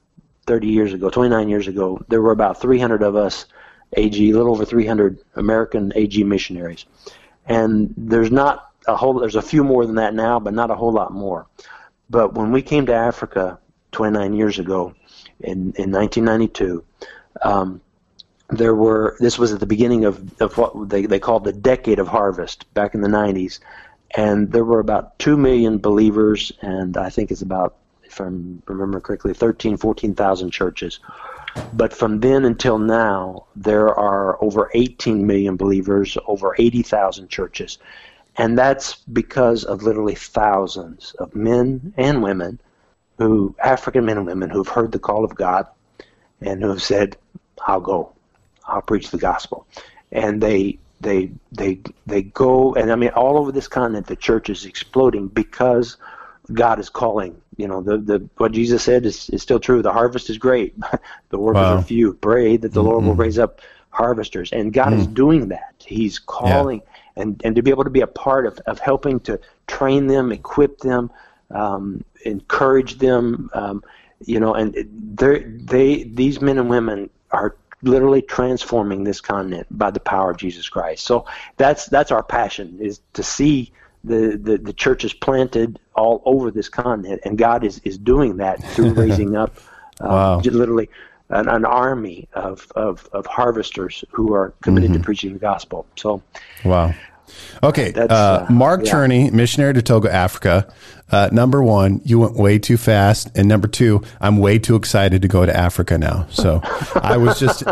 30 0.45 0.67
years 0.67 0.93
ago, 0.93 1.09
29 1.09 1.49
years 1.49 1.67
ago, 1.67 2.03
there 2.09 2.21
were 2.21 2.31
about 2.31 2.59
300 2.59 3.01
of 3.01 3.15
us 3.15 3.45
AG, 3.95 4.29
a 4.29 4.35
little 4.35 4.51
over 4.51 4.65
300 4.65 5.19
American 5.35 5.93
AG 5.95 6.23
missionaries, 6.23 6.85
and 7.45 7.93
there's 7.95 8.31
not 8.31 8.71
a 8.87 8.95
whole 8.95 9.19
there's 9.19 9.35
a 9.35 9.41
few 9.41 9.63
more 9.63 9.85
than 9.85 9.95
that 9.95 10.13
now, 10.13 10.39
but 10.39 10.53
not 10.53 10.71
a 10.71 10.75
whole 10.75 10.91
lot 10.91 11.13
more. 11.13 11.47
But 12.09 12.33
when 12.33 12.51
we 12.51 12.61
came 12.61 12.85
to 12.87 12.93
Africa 12.93 13.59
29 13.91 14.33
years 14.33 14.59
ago, 14.59 14.93
in 15.39 15.73
in 15.77 15.91
1992, 15.91 16.83
um, 17.43 17.81
there 18.49 18.75
were 18.75 19.15
this 19.19 19.37
was 19.37 19.53
at 19.53 19.59
the 19.59 19.65
beginning 19.65 20.05
of, 20.05 20.41
of 20.41 20.57
what 20.57 20.89
they, 20.89 21.05
they 21.05 21.19
called 21.19 21.43
the 21.43 21.53
decade 21.53 21.99
of 21.99 22.07
harvest 22.07 22.71
back 22.73 22.93
in 22.93 23.01
the 23.01 23.07
90s, 23.07 23.59
and 24.15 24.51
there 24.51 24.65
were 24.65 24.79
about 24.79 25.17
two 25.19 25.37
million 25.37 25.77
believers, 25.77 26.51
and 26.61 26.97
I 26.97 27.09
think 27.09 27.31
it's 27.31 27.41
about 27.41 27.75
if 28.13 28.21
I 28.21 28.25
remember 28.25 28.99
correctly, 28.99 29.33
13, 29.33 29.77
14,000 29.77 30.51
churches. 30.51 30.99
But 31.73 31.93
from 31.93 32.19
then 32.19 32.45
until 32.45 32.77
now, 32.77 33.45
there 33.55 33.93
are 33.93 34.41
over 34.43 34.69
18 34.73 35.25
million 35.25 35.55
believers, 35.55 36.17
over 36.27 36.55
80,000 36.57 37.29
churches. 37.29 37.79
And 38.37 38.57
that's 38.57 38.95
because 38.95 39.63
of 39.63 39.83
literally 39.83 40.15
thousands 40.15 41.13
of 41.19 41.35
men 41.35 41.93
and 41.97 42.23
women 42.23 42.59
who, 43.17 43.55
African 43.63 44.05
men 44.05 44.17
and 44.17 44.25
women, 44.25 44.49
who've 44.49 44.67
heard 44.67 44.91
the 44.91 44.99
call 44.99 45.23
of 45.23 45.35
God 45.35 45.67
and 46.41 46.61
who 46.61 46.69
have 46.69 46.81
said, 46.81 47.17
I'll 47.65 47.81
go. 47.81 48.13
I'll 48.65 48.81
preach 48.81 49.09
the 49.11 49.17
gospel. 49.17 49.67
And 50.11 50.41
they 50.41 50.79
they 51.01 51.31
they 51.51 51.81
they 52.05 52.21
go 52.23 52.73
and 52.75 52.91
I 52.91 52.95
mean 52.95 53.09
all 53.09 53.37
over 53.37 53.51
this 53.51 53.67
continent 53.67 54.07
the 54.07 54.15
church 54.15 54.49
is 54.49 54.65
exploding 54.65 55.27
because 55.27 55.97
God 56.53 56.79
is 56.79 56.89
calling. 56.89 57.41
You 57.57 57.67
know, 57.67 57.81
the, 57.81 57.97
the 57.97 58.29
what 58.37 58.51
Jesus 58.51 58.83
said 58.83 59.05
is, 59.05 59.29
is 59.29 59.41
still 59.41 59.59
true. 59.59 59.81
The 59.81 59.93
harvest 59.93 60.29
is 60.29 60.37
great. 60.37 60.75
the 61.29 61.37
workers 61.39 61.61
wow. 61.61 61.77
are 61.77 61.83
few. 61.83 62.13
Pray 62.13 62.57
that 62.57 62.73
the 62.73 62.79
mm-hmm. 62.79 62.89
Lord 62.89 63.03
will 63.05 63.15
raise 63.15 63.39
up 63.39 63.61
harvesters. 63.89 64.51
And 64.51 64.73
God 64.73 64.93
mm. 64.93 64.99
is 64.99 65.07
doing 65.07 65.49
that. 65.49 65.75
He's 65.85 66.19
calling 66.19 66.79
yeah 66.79 66.93
and, 67.15 67.41
and 67.43 67.55
to 67.55 67.61
be 67.61 67.69
able 67.69 67.83
to 67.83 67.89
be 67.89 68.01
a 68.01 68.07
part 68.07 68.45
of, 68.45 68.59
of 68.65 68.79
helping 68.79 69.19
to 69.21 69.39
train 69.67 70.07
them, 70.07 70.31
equip 70.31 70.79
them, 70.79 71.11
um, 71.51 72.03
encourage 72.25 72.97
them, 72.97 73.49
um, 73.53 73.83
you 74.25 74.39
know, 74.39 74.53
and 74.53 74.73
they 75.15 76.03
these 76.03 76.41
men 76.41 76.57
and 76.57 76.69
women 76.69 77.09
are 77.31 77.55
literally 77.81 78.21
transforming 78.21 79.03
this 79.03 79.19
continent 79.19 79.67
by 79.69 79.91
the 79.91 79.99
power 79.99 80.31
of 80.31 80.37
Jesus 80.37 80.69
Christ. 80.69 81.05
So 81.05 81.25
that's 81.57 81.85
that's 81.87 82.11
our 82.11 82.23
passion 82.23 82.79
is 82.79 83.01
to 83.13 83.23
see 83.23 83.73
the, 84.03 84.37
the, 84.41 84.57
the 84.57 84.73
churches 84.73 85.13
planted 85.13 85.79
all 85.95 86.21
over 86.25 86.51
this 86.51 86.69
continent, 86.69 87.21
and 87.23 87.37
God 87.37 87.63
is, 87.63 87.79
is 87.83 87.97
doing 87.97 88.37
that 88.37 88.63
through 88.63 88.93
raising 88.93 89.35
up 89.35 89.55
uh, 90.01 90.07
wow. 90.07 90.39
literally 90.39 90.89
an, 91.29 91.47
an 91.47 91.65
army 91.65 92.27
of, 92.33 92.71
of, 92.75 93.07
of 93.13 93.25
harvesters 93.25 94.03
who 94.11 94.33
are 94.33 94.53
committed 94.61 94.91
mm-hmm. 94.91 94.99
to 94.99 95.05
preaching 95.05 95.33
the 95.33 95.39
gospel. 95.39 95.85
So, 95.95 96.21
wow. 96.65 96.93
Okay, 97.63 97.93
uh, 97.93 98.05
uh, 98.07 98.47
Mark 98.49 98.83
yeah. 98.83 98.91
Turney, 98.91 99.31
missionary 99.31 99.73
to 99.73 99.81
Togo, 99.81 100.09
Africa. 100.09 100.71
Uh, 101.09 101.29
number 101.31 101.63
one, 101.63 102.01
you 102.03 102.19
went 102.19 102.35
way 102.35 102.59
too 102.59 102.77
fast, 102.77 103.35
and 103.35 103.47
number 103.47 103.67
two, 103.67 104.01
I'm 104.19 104.37
way 104.37 104.59
too 104.59 104.75
excited 104.75 105.21
to 105.21 105.27
go 105.27 105.45
to 105.45 105.55
Africa 105.55 105.97
now. 105.97 106.27
So 106.29 106.61
I 106.95 107.17
was 107.17 107.39
just, 107.39 107.63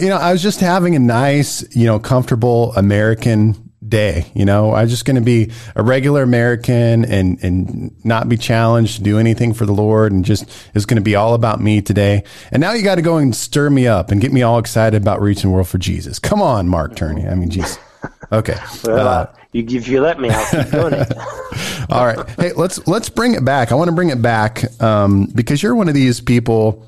you 0.00 0.08
know, 0.08 0.16
I 0.16 0.32
was 0.32 0.42
just 0.42 0.60
having 0.60 0.96
a 0.96 0.98
nice, 0.98 1.64
you 1.74 1.86
know, 1.86 1.98
comfortable 1.98 2.72
American 2.74 3.65
day. 3.88 4.30
You 4.34 4.44
know, 4.44 4.74
I'm 4.74 4.88
just 4.88 5.04
going 5.04 5.16
to 5.16 5.22
be 5.22 5.52
a 5.74 5.82
regular 5.82 6.22
American 6.22 7.04
and 7.04 7.42
and 7.42 8.04
not 8.04 8.28
be 8.28 8.36
challenged 8.36 8.96
to 8.96 9.02
do 9.02 9.18
anything 9.18 9.54
for 9.54 9.66
the 9.66 9.72
Lord, 9.72 10.12
and 10.12 10.24
just 10.24 10.44
it's 10.74 10.84
going 10.84 10.96
to 10.96 11.04
be 11.04 11.14
all 11.14 11.34
about 11.34 11.60
me 11.60 11.82
today. 11.82 12.24
And 12.50 12.60
now 12.60 12.72
you 12.72 12.82
got 12.82 12.96
to 12.96 13.02
go 13.02 13.16
and 13.16 13.34
stir 13.34 13.70
me 13.70 13.86
up 13.86 14.10
and 14.10 14.20
get 14.20 14.32
me 14.32 14.42
all 14.42 14.58
excited 14.58 15.00
about 15.00 15.20
reaching 15.20 15.50
the 15.50 15.54
world 15.54 15.68
for 15.68 15.78
Jesus. 15.78 16.18
Come 16.18 16.42
on, 16.42 16.68
Mark 16.68 16.96
Turney. 16.96 17.26
I 17.26 17.34
mean, 17.34 17.50
Jesus. 17.50 17.78
Okay. 18.32 18.56
well, 18.84 19.08
uh, 19.08 19.26
you, 19.52 19.64
if 19.78 19.88
you 19.88 20.00
let 20.00 20.20
me, 20.20 20.30
I'll 20.30 20.50
keep 20.50 20.72
doing 20.72 20.94
it. 20.94 21.12
all 21.90 22.06
right. 22.06 22.28
Hey, 22.30 22.52
let's 22.52 22.86
let's 22.86 23.08
bring 23.08 23.34
it 23.34 23.44
back. 23.44 23.72
I 23.72 23.74
want 23.74 23.88
to 23.88 23.94
bring 23.94 24.10
it 24.10 24.20
back 24.20 24.64
um, 24.82 25.26
because 25.26 25.62
you're 25.62 25.74
one 25.74 25.88
of 25.88 25.94
these 25.94 26.20
people 26.20 26.86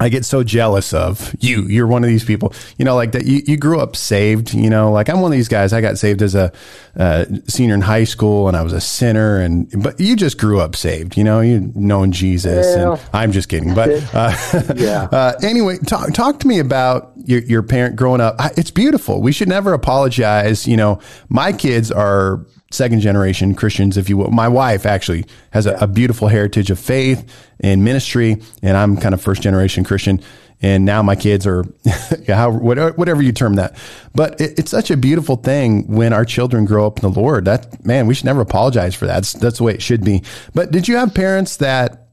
I 0.00 0.08
get 0.08 0.24
so 0.24 0.42
jealous 0.42 0.94
of 0.94 1.34
you. 1.38 1.62
You're 1.64 1.86
one 1.86 2.02
of 2.02 2.08
these 2.08 2.24
people, 2.24 2.52
you 2.78 2.84
know, 2.84 2.96
like 2.96 3.12
that. 3.12 3.24
You, 3.26 3.42
you 3.46 3.56
grew 3.56 3.78
up 3.78 3.94
saved, 3.94 4.52
you 4.54 4.70
know, 4.70 4.90
like 4.90 5.08
I'm 5.08 5.20
one 5.20 5.30
of 5.30 5.36
these 5.36 5.48
guys. 5.48 5.72
I 5.72 5.80
got 5.80 5.98
saved 5.98 6.22
as 6.22 6.34
a 6.34 6.50
uh, 6.96 7.26
senior 7.46 7.74
in 7.74 7.82
high 7.82 8.04
school 8.04 8.48
and 8.48 8.56
I 8.56 8.62
was 8.62 8.72
a 8.72 8.80
sinner. 8.80 9.38
And, 9.38 9.70
but 9.82 10.00
you 10.00 10.16
just 10.16 10.38
grew 10.38 10.60
up 10.60 10.74
saved, 10.76 11.16
you 11.16 11.24
know, 11.24 11.40
you 11.40 11.70
knowing 11.74 12.10
Jesus. 12.10 12.74
Well, 12.74 12.94
and 12.94 13.02
I'm 13.12 13.32
just 13.32 13.48
kidding. 13.48 13.74
But, 13.74 13.90
uh, 14.14 14.34
yeah. 14.76 15.08
Uh, 15.12 15.34
anyway, 15.42 15.78
talk, 15.78 16.12
talk 16.14 16.40
to 16.40 16.48
me 16.48 16.58
about 16.58 17.12
your, 17.24 17.40
your 17.42 17.62
parent 17.62 17.94
growing 17.94 18.20
up. 18.20 18.36
It's 18.56 18.70
beautiful. 18.70 19.20
We 19.20 19.30
should 19.30 19.48
never 19.48 19.72
apologize. 19.72 20.66
You 20.66 20.78
know, 20.78 21.00
my 21.28 21.52
kids 21.52 21.92
are 21.92 22.44
second 22.72 23.00
generation 23.00 23.54
Christians, 23.54 23.96
if 23.96 24.08
you 24.08 24.16
will. 24.16 24.30
My 24.30 24.48
wife 24.48 24.86
actually 24.86 25.26
has 25.52 25.66
a, 25.66 25.74
a, 25.74 25.86
beautiful 25.86 26.28
heritage 26.28 26.70
of 26.70 26.78
faith 26.78 27.30
and 27.60 27.84
ministry, 27.84 28.42
and 28.62 28.76
I'm 28.76 28.96
kind 28.96 29.14
of 29.14 29.20
first 29.20 29.42
generation 29.42 29.84
Christian. 29.84 30.20
And 30.64 30.84
now 30.84 31.02
my 31.02 31.16
kids 31.16 31.46
are, 31.46 31.64
how 32.28 32.52
whatever 32.52 33.20
you 33.20 33.32
term 33.32 33.54
that, 33.54 33.76
but 34.14 34.40
it, 34.40 34.58
it's 34.60 34.70
such 34.70 34.90
a 34.90 34.96
beautiful 34.96 35.36
thing 35.36 35.88
when 35.88 36.12
our 36.12 36.24
children 36.24 36.64
grow 36.64 36.86
up 36.86 37.02
in 37.02 37.12
the 37.12 37.20
Lord. 37.20 37.46
That 37.46 37.84
man, 37.84 38.06
we 38.06 38.14
should 38.14 38.26
never 38.26 38.40
apologize 38.40 38.94
for 38.94 39.06
that. 39.06 39.14
That's, 39.14 39.32
that's 39.32 39.58
the 39.58 39.64
way 39.64 39.74
it 39.74 39.82
should 39.82 40.04
be. 40.04 40.22
But 40.54 40.70
did 40.70 40.86
you 40.86 40.96
have 40.96 41.14
parents 41.14 41.56
that, 41.56 42.06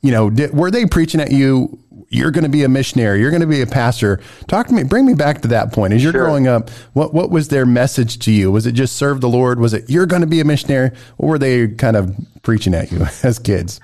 you 0.00 0.12
know, 0.12 0.30
did, 0.30 0.54
were 0.54 0.70
they 0.70 0.86
preaching 0.86 1.20
at 1.20 1.30
you 1.30 1.78
you're 2.12 2.30
going 2.30 2.44
to 2.44 2.50
be 2.50 2.62
a 2.62 2.68
missionary, 2.68 3.20
you're 3.20 3.30
going 3.30 3.40
to 3.40 3.46
be 3.46 3.62
a 3.62 3.66
pastor. 3.66 4.20
Talk 4.46 4.66
to 4.68 4.74
me, 4.74 4.84
bring 4.84 5.06
me 5.06 5.14
back 5.14 5.40
to 5.42 5.48
that 5.48 5.72
point. 5.72 5.94
As 5.94 6.02
you're 6.02 6.12
sure. 6.12 6.24
growing 6.24 6.46
up, 6.46 6.70
what 6.92 7.14
what 7.14 7.30
was 7.30 7.48
their 7.48 7.64
message 7.64 8.18
to 8.20 8.30
you? 8.30 8.52
Was 8.52 8.66
it 8.66 8.72
just 8.72 8.96
serve 8.96 9.20
the 9.20 9.28
Lord? 9.28 9.58
Was 9.58 9.72
it 9.72 9.88
you're 9.88 10.06
going 10.06 10.20
to 10.20 10.28
be 10.28 10.40
a 10.40 10.44
missionary? 10.44 10.90
Or 11.16 11.30
were 11.30 11.38
they 11.38 11.68
kind 11.68 11.96
of 11.96 12.14
preaching 12.42 12.74
at 12.74 12.92
you 12.92 13.06
as 13.22 13.38
kids? 13.38 13.80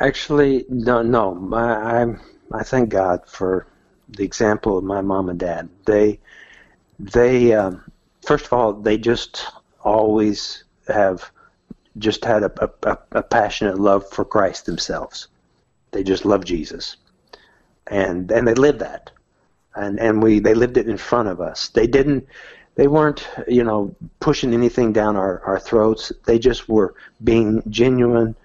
Actually, 0.00 0.66
no, 0.68 1.02
no. 1.02 1.48
I 1.54 2.02
I, 2.02 2.16
I 2.52 2.62
thank 2.64 2.90
God 2.90 3.22
for 3.26 3.66
the 4.08 4.24
example 4.24 4.76
of 4.76 4.84
my 4.84 5.00
mom 5.00 5.28
and 5.28 5.38
dad. 5.38 5.68
They 5.86 6.18
they 6.98 7.52
um, 7.54 7.84
first 8.26 8.46
of 8.46 8.52
all 8.52 8.72
they 8.72 8.98
just 8.98 9.46
always 9.82 10.64
have 10.88 11.30
just 11.98 12.24
had 12.24 12.42
a, 12.42 12.70
a, 12.82 12.98
a 13.12 13.22
passionate 13.22 13.78
love 13.78 14.08
for 14.10 14.24
Christ 14.24 14.66
themselves. 14.66 15.28
They 15.92 16.02
just 16.02 16.24
love 16.24 16.44
Jesus 16.44 16.96
and 17.90 18.30
and 18.30 18.46
they 18.46 18.54
lived 18.54 18.80
that, 18.80 19.10
and 19.74 19.98
and 19.98 20.22
we 20.22 20.38
they 20.40 20.54
lived 20.54 20.76
it 20.76 20.88
in 20.88 20.96
front 20.96 21.28
of 21.28 21.40
us. 21.40 21.68
They 21.68 21.86
didn't. 21.86 22.26
They 22.74 22.86
weren't, 22.86 23.28
you 23.48 23.64
know, 23.64 23.92
pushing 24.20 24.54
anything 24.54 24.92
down 24.92 25.16
our, 25.16 25.40
our 25.40 25.58
throats. 25.58 26.12
They 26.26 26.38
just 26.38 26.68
were 26.68 26.94
being 27.24 27.60
genuine, 27.68 28.36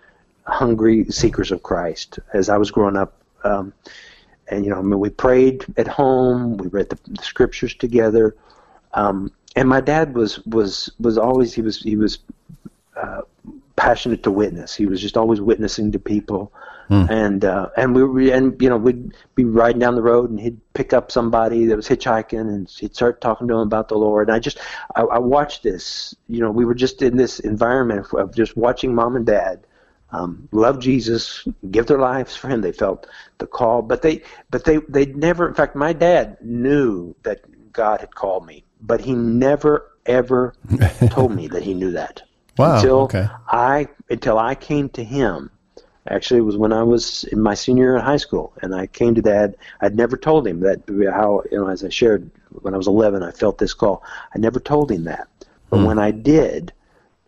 hungry 0.48 1.06
seekers 1.06 1.52
of 1.52 1.62
Christ. 1.62 2.18
As 2.34 2.50
I 2.50 2.58
was 2.58 2.72
growing 2.72 2.96
up, 2.98 3.14
um, 3.44 3.74
and 4.48 4.66
you 4.66 4.72
know, 4.72 4.80
I 4.80 4.82
mean, 4.82 5.00
we 5.00 5.12
prayed 5.12 5.66
at 5.78 5.88
home. 5.88 6.58
We 6.58 6.68
read 6.68 6.90
the, 6.90 6.98
the 7.08 7.24
scriptures 7.24 7.76
together. 7.76 8.36
Um, 8.96 9.32
and 9.56 9.70
my 9.70 9.82
dad 9.82 10.16
was 10.16 10.44
was 10.46 10.92
was 11.00 11.18
always 11.18 11.54
he 11.54 11.62
was 11.62 11.82
he 11.82 11.96
was 11.96 12.20
uh, 12.96 13.22
passionate 13.76 14.24
to 14.24 14.32
witness. 14.32 14.76
He 14.76 14.86
was 14.86 15.02
just 15.02 15.18
always 15.18 15.42
witnessing 15.42 15.92
to 15.92 16.00
people, 16.00 16.52
mm. 16.90 17.10
and 17.10 17.46
uh, 17.46 17.70
and 17.78 17.96
we 17.96 18.04
were, 18.04 18.34
and 18.34 18.62
you 18.62 18.70
know 18.70 18.78
we'd 18.78 19.14
be 19.36 19.46
riding 19.46 19.80
down 19.80 19.96
the 19.96 20.02
road 20.02 20.30
and 20.30 20.40
he'd 20.40 20.60
pick 20.74 20.94
up 20.94 21.12
somebody 21.12 21.66
that 21.66 21.76
was 21.76 21.88
hitchhiking 21.88 22.42
and 22.42 22.70
he'd 22.70 22.96
start 22.96 23.22
talking 23.22 23.48
to 23.48 23.54
him 23.56 23.62
about 23.62 23.88
the 23.90 23.98
Lord. 23.98 24.30
And 24.30 24.36
I 24.36 24.40
just 24.40 24.60
I, 24.96 25.02
I 25.02 25.20
watched 25.20 25.64
this. 25.64 26.16
You 26.28 26.42
know, 26.42 26.52
we 26.52 26.66
were 26.66 26.76
just 26.76 27.02
in 27.02 27.18
this 27.18 27.40
environment 27.40 28.06
of, 28.06 28.14
of 28.14 28.36
just 28.36 28.56
watching 28.58 28.94
mom 28.94 29.16
and 29.16 29.26
dad. 29.26 29.66
Um, 30.12 30.48
love 30.52 30.80
Jesus, 30.80 31.48
give 31.72 31.88
their 31.88 31.98
lives 31.98 32.36
for 32.36 32.48
Him. 32.48 32.62
They 32.62 32.72
felt 32.72 33.08
the 33.40 33.48
call, 33.48 33.82
but 33.82 34.04
they, 34.04 34.22
but 34.52 34.64
they, 34.64 34.78
they 34.88 35.08
never. 35.08 35.48
In 35.48 35.56
fact, 35.56 35.76
my 35.76 35.92
dad 35.92 36.38
knew 36.40 37.16
that 37.24 37.42
God 37.74 38.00
had 38.00 38.14
called 38.14 38.46
me, 38.46 38.64
but 38.80 39.02
he 39.02 39.14
never 39.14 39.92
ever 40.06 40.54
told 41.10 41.34
me 41.34 41.48
that 41.48 41.64
he 41.64 41.74
knew 41.74 41.92
that. 41.92 42.22
Wow. 42.58 42.76
Until 42.76 43.00
okay. 43.02 43.28
I 43.48 43.88
until 44.10 44.38
I 44.38 44.56
came 44.56 44.90
to 44.90 45.04
him. 45.04 45.50
Actually, 46.10 46.40
it 46.40 46.44
was 46.44 46.58
when 46.58 46.74
I 46.74 46.84
was 46.84 47.24
in 47.26 47.40
my 47.40 47.54
senior 47.54 47.86
year 47.86 47.96
in 47.96 48.02
high 48.02 48.18
school, 48.18 48.54
and 48.62 48.76
I 48.76 48.88
came 48.88 49.16
to 49.16 49.22
Dad. 49.22 49.56
I'd 49.80 49.96
never 49.96 50.18
told 50.18 50.46
him 50.46 50.60
that 50.60 50.82
how 51.14 51.44
you 51.50 51.58
know 51.58 51.68
as 51.70 51.84
I 51.84 51.90
shared 51.90 52.30
when 52.62 52.74
I 52.74 52.78
was 52.78 52.88
11, 52.88 53.24
I 53.24 53.32
felt 53.32 53.58
this 53.58 53.74
call. 53.74 54.04
I 54.36 54.38
never 54.38 54.60
told 54.60 54.92
him 54.92 55.06
that, 55.06 55.30
but 55.70 55.80
mm. 55.80 55.86
when 55.86 56.00
I 56.00 56.12
did, 56.12 56.74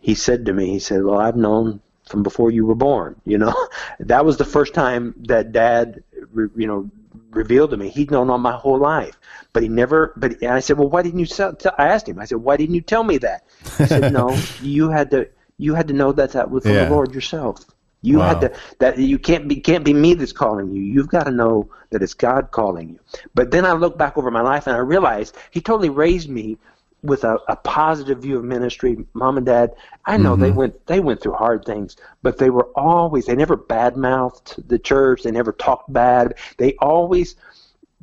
he 0.02 0.14
said 0.14 0.46
to 0.46 0.54
me, 0.54 0.72
he 0.72 0.80
said, 0.80 1.04
"Well, 1.04 1.18
I've 1.18 1.38
known 1.38 1.80
from 2.10 2.22
before 2.22 2.52
you 2.52 2.66
were 2.66 2.76
born." 2.76 3.16
You 3.26 3.38
know, 3.38 3.56
that 4.02 4.26
was 4.26 4.38
the 4.38 4.46
first 4.46 4.74
time 4.74 5.16
that 5.28 5.54
Dad, 5.54 6.04
you 6.34 6.68
know, 6.68 6.90
revealed 7.32 7.72
to 7.72 7.78
me. 7.78 7.88
He'd 7.90 8.12
known 8.12 8.30
all 8.30 8.38
my 8.38 8.52
whole 8.52 8.78
life, 8.78 9.18
but 9.54 9.64
he 9.64 9.70
never. 9.70 10.12
But 10.18 10.42
and 10.42 10.52
I 10.52 10.60
said, 10.60 10.78
"Well, 10.78 10.90
why 10.90 11.02
didn't 11.02 11.20
you 11.20 11.28
tell?" 11.28 11.56
I 11.78 11.88
asked 11.88 12.10
him. 12.10 12.20
I 12.20 12.26
said, 12.26 12.40
"Why 12.40 12.58
didn't 12.58 12.76
you 12.76 12.82
tell 12.82 13.06
me 13.06 13.20
that?" 13.20 13.46
He 13.78 13.86
said, 13.86 14.12
"No, 14.20 14.38
you 14.62 14.90
had 14.90 15.12
to. 15.12 15.30
You 15.58 15.76
had 15.76 15.88
to 15.88 15.94
know 15.94 16.12
that 16.12 16.34
that 16.34 16.52
was 16.52 16.64
from 16.64 16.74
yeah. 16.74 16.86
the 16.86 16.92
Lord 16.92 17.14
yourself. 17.14 17.64
You 18.06 18.20
wow. 18.20 18.30
had 18.30 18.42
to. 18.42 18.54
That 18.80 18.98
you 18.98 19.20
can't 19.20 19.48
be 19.48 19.58
can't 19.58 19.84
be 19.84 19.94
me 19.94 20.14
that's 20.14 20.32
calling 20.32 20.72
you. 20.72 20.82
You've 20.82 21.10
got 21.10 21.24
to 21.24 21.32
know 21.32 21.70
that 21.90 22.02
it's 22.02 22.14
God 22.14 22.52
calling 22.52 22.90
you." 22.90 23.00
But 23.34 23.52
then 23.52 23.66
I 23.66 23.74
look 23.74 23.98
back 23.98 24.18
over 24.18 24.32
my 24.32 24.42
life 24.42 24.68
and 24.68 24.76
I 24.76 24.80
realize 24.80 25.34
He 25.52 25.62
totally 25.62 25.90
raised 25.90 26.30
me 26.30 26.58
with 27.06 27.24
a, 27.24 27.38
a 27.48 27.56
positive 27.56 28.20
view 28.20 28.38
of 28.38 28.44
ministry. 28.44 29.06
Mom 29.14 29.38
and 29.38 29.46
Dad, 29.46 29.74
I 30.06 30.18
know 30.18 30.34
mm-hmm. 30.34 30.42
they 30.42 30.52
went 30.52 30.86
they 30.88 31.00
went 31.00 31.22
through 31.22 31.34
hard 31.34 31.64
things, 31.66 31.96
but 32.22 32.38
they 32.38 32.50
were 32.50 32.70
always 32.76 33.26
they 33.26 33.36
never 33.36 33.58
badmouthed 33.58 34.68
the 34.68 34.80
church. 34.80 35.24
They 35.24 35.32
never 35.32 35.52
talked 35.52 35.92
bad. 35.92 36.36
They 36.58 36.74
always 36.76 37.36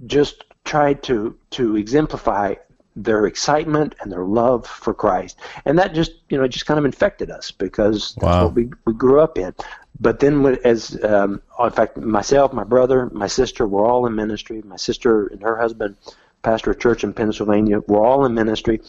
just 0.07 0.45
tried 0.65 1.03
to 1.05 1.37
to 1.51 1.77
exemplify 1.77 2.55
their 2.95 3.27
excitement 3.27 3.95
and 4.01 4.13
their 4.13 4.25
love 4.25 4.67
for 4.67 4.95
Christ, 4.95 5.39
and 5.65 5.79
that 5.79 5.95
just 5.95 6.13
you 6.29 6.39
know 6.39 6.47
just 6.47 6.67
kind 6.67 6.79
of 6.79 6.85
infected 6.85 7.31
us 7.31 7.51
because 7.51 8.15
that's 8.15 8.25
wow. 8.25 8.45
what 8.45 8.55
we 8.55 8.71
we 8.87 8.95
grew 8.95 9.21
up 9.21 9.39
in. 9.39 9.55
But 10.03 10.19
then, 10.19 10.45
as 10.65 11.03
um, 11.05 11.41
in 11.63 11.71
fact, 11.71 11.97
myself, 11.97 12.53
my 12.53 12.65
brother, 12.65 13.09
my 13.13 13.29
sister, 13.29 13.69
were 13.69 13.87
all 13.87 14.05
in 14.07 14.17
ministry. 14.17 14.61
My 14.63 14.77
sister 14.77 15.29
and 15.29 15.41
her 15.43 15.57
husband 15.57 15.97
pastor 16.43 16.73
a 16.73 16.77
church 16.77 17.05
in 17.05 17.13
Pennsylvania. 17.13 17.79
We're 17.87 18.05
all 18.05 18.25
in 18.25 18.35
ministry, 18.35 18.81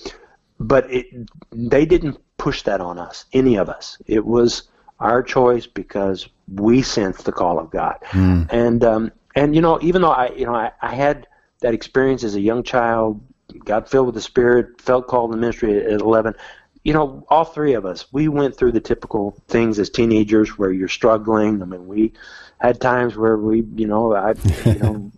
but 0.59 0.91
it, 0.91 1.05
they 1.51 1.85
didn't 1.85 2.17
push 2.37 2.63
that 2.63 2.81
on 2.81 2.97
us, 2.97 3.25
any 3.31 3.57
of 3.57 3.69
us. 3.69 4.01
It 4.07 4.25
was 4.25 4.63
our 4.99 5.21
choice 5.21 5.67
because 5.67 6.27
we 6.51 6.81
sensed 6.81 7.25
the 7.25 7.31
call 7.31 7.59
of 7.59 7.69
God. 7.69 7.97
Mm. 8.09 8.51
And 8.51 8.83
um, 8.83 9.11
and 9.35 9.53
you 9.53 9.61
know, 9.61 9.77
even 9.83 10.01
though 10.01 10.11
I 10.11 10.31
you 10.31 10.47
know 10.47 10.55
I, 10.55 10.71
I 10.81 10.95
had 10.95 11.27
that 11.59 11.75
experience 11.75 12.23
as 12.23 12.33
a 12.33 12.41
young 12.41 12.63
child, 12.63 13.21
got 13.65 13.87
filled 13.87 14.07
with 14.07 14.15
the 14.15 14.21
Spirit, 14.21 14.81
felt 14.81 15.07
called 15.07 15.31
the 15.31 15.37
ministry 15.37 15.77
at 15.77 16.01
11. 16.01 16.33
You 16.83 16.93
know, 16.93 17.25
all 17.29 17.45
three 17.45 17.73
of 17.73 17.85
us, 17.85 18.11
we 18.11 18.27
went 18.27 18.57
through 18.57 18.73
the 18.73 18.81
typical 18.81 19.35
things 19.47 19.79
as 19.79 19.89
teenagers 19.89 20.57
where 20.57 20.71
you're 20.71 20.89
struggling. 20.89 21.61
I 21.61 21.65
mean, 21.65 21.87
we 21.87 22.13
had 22.59 22.81
times 22.81 23.15
where 23.15 23.37
we, 23.37 23.63
you 23.75 23.87
know, 23.87 24.13
I, 24.13 24.33
you 24.65 24.79
know, 24.79 25.11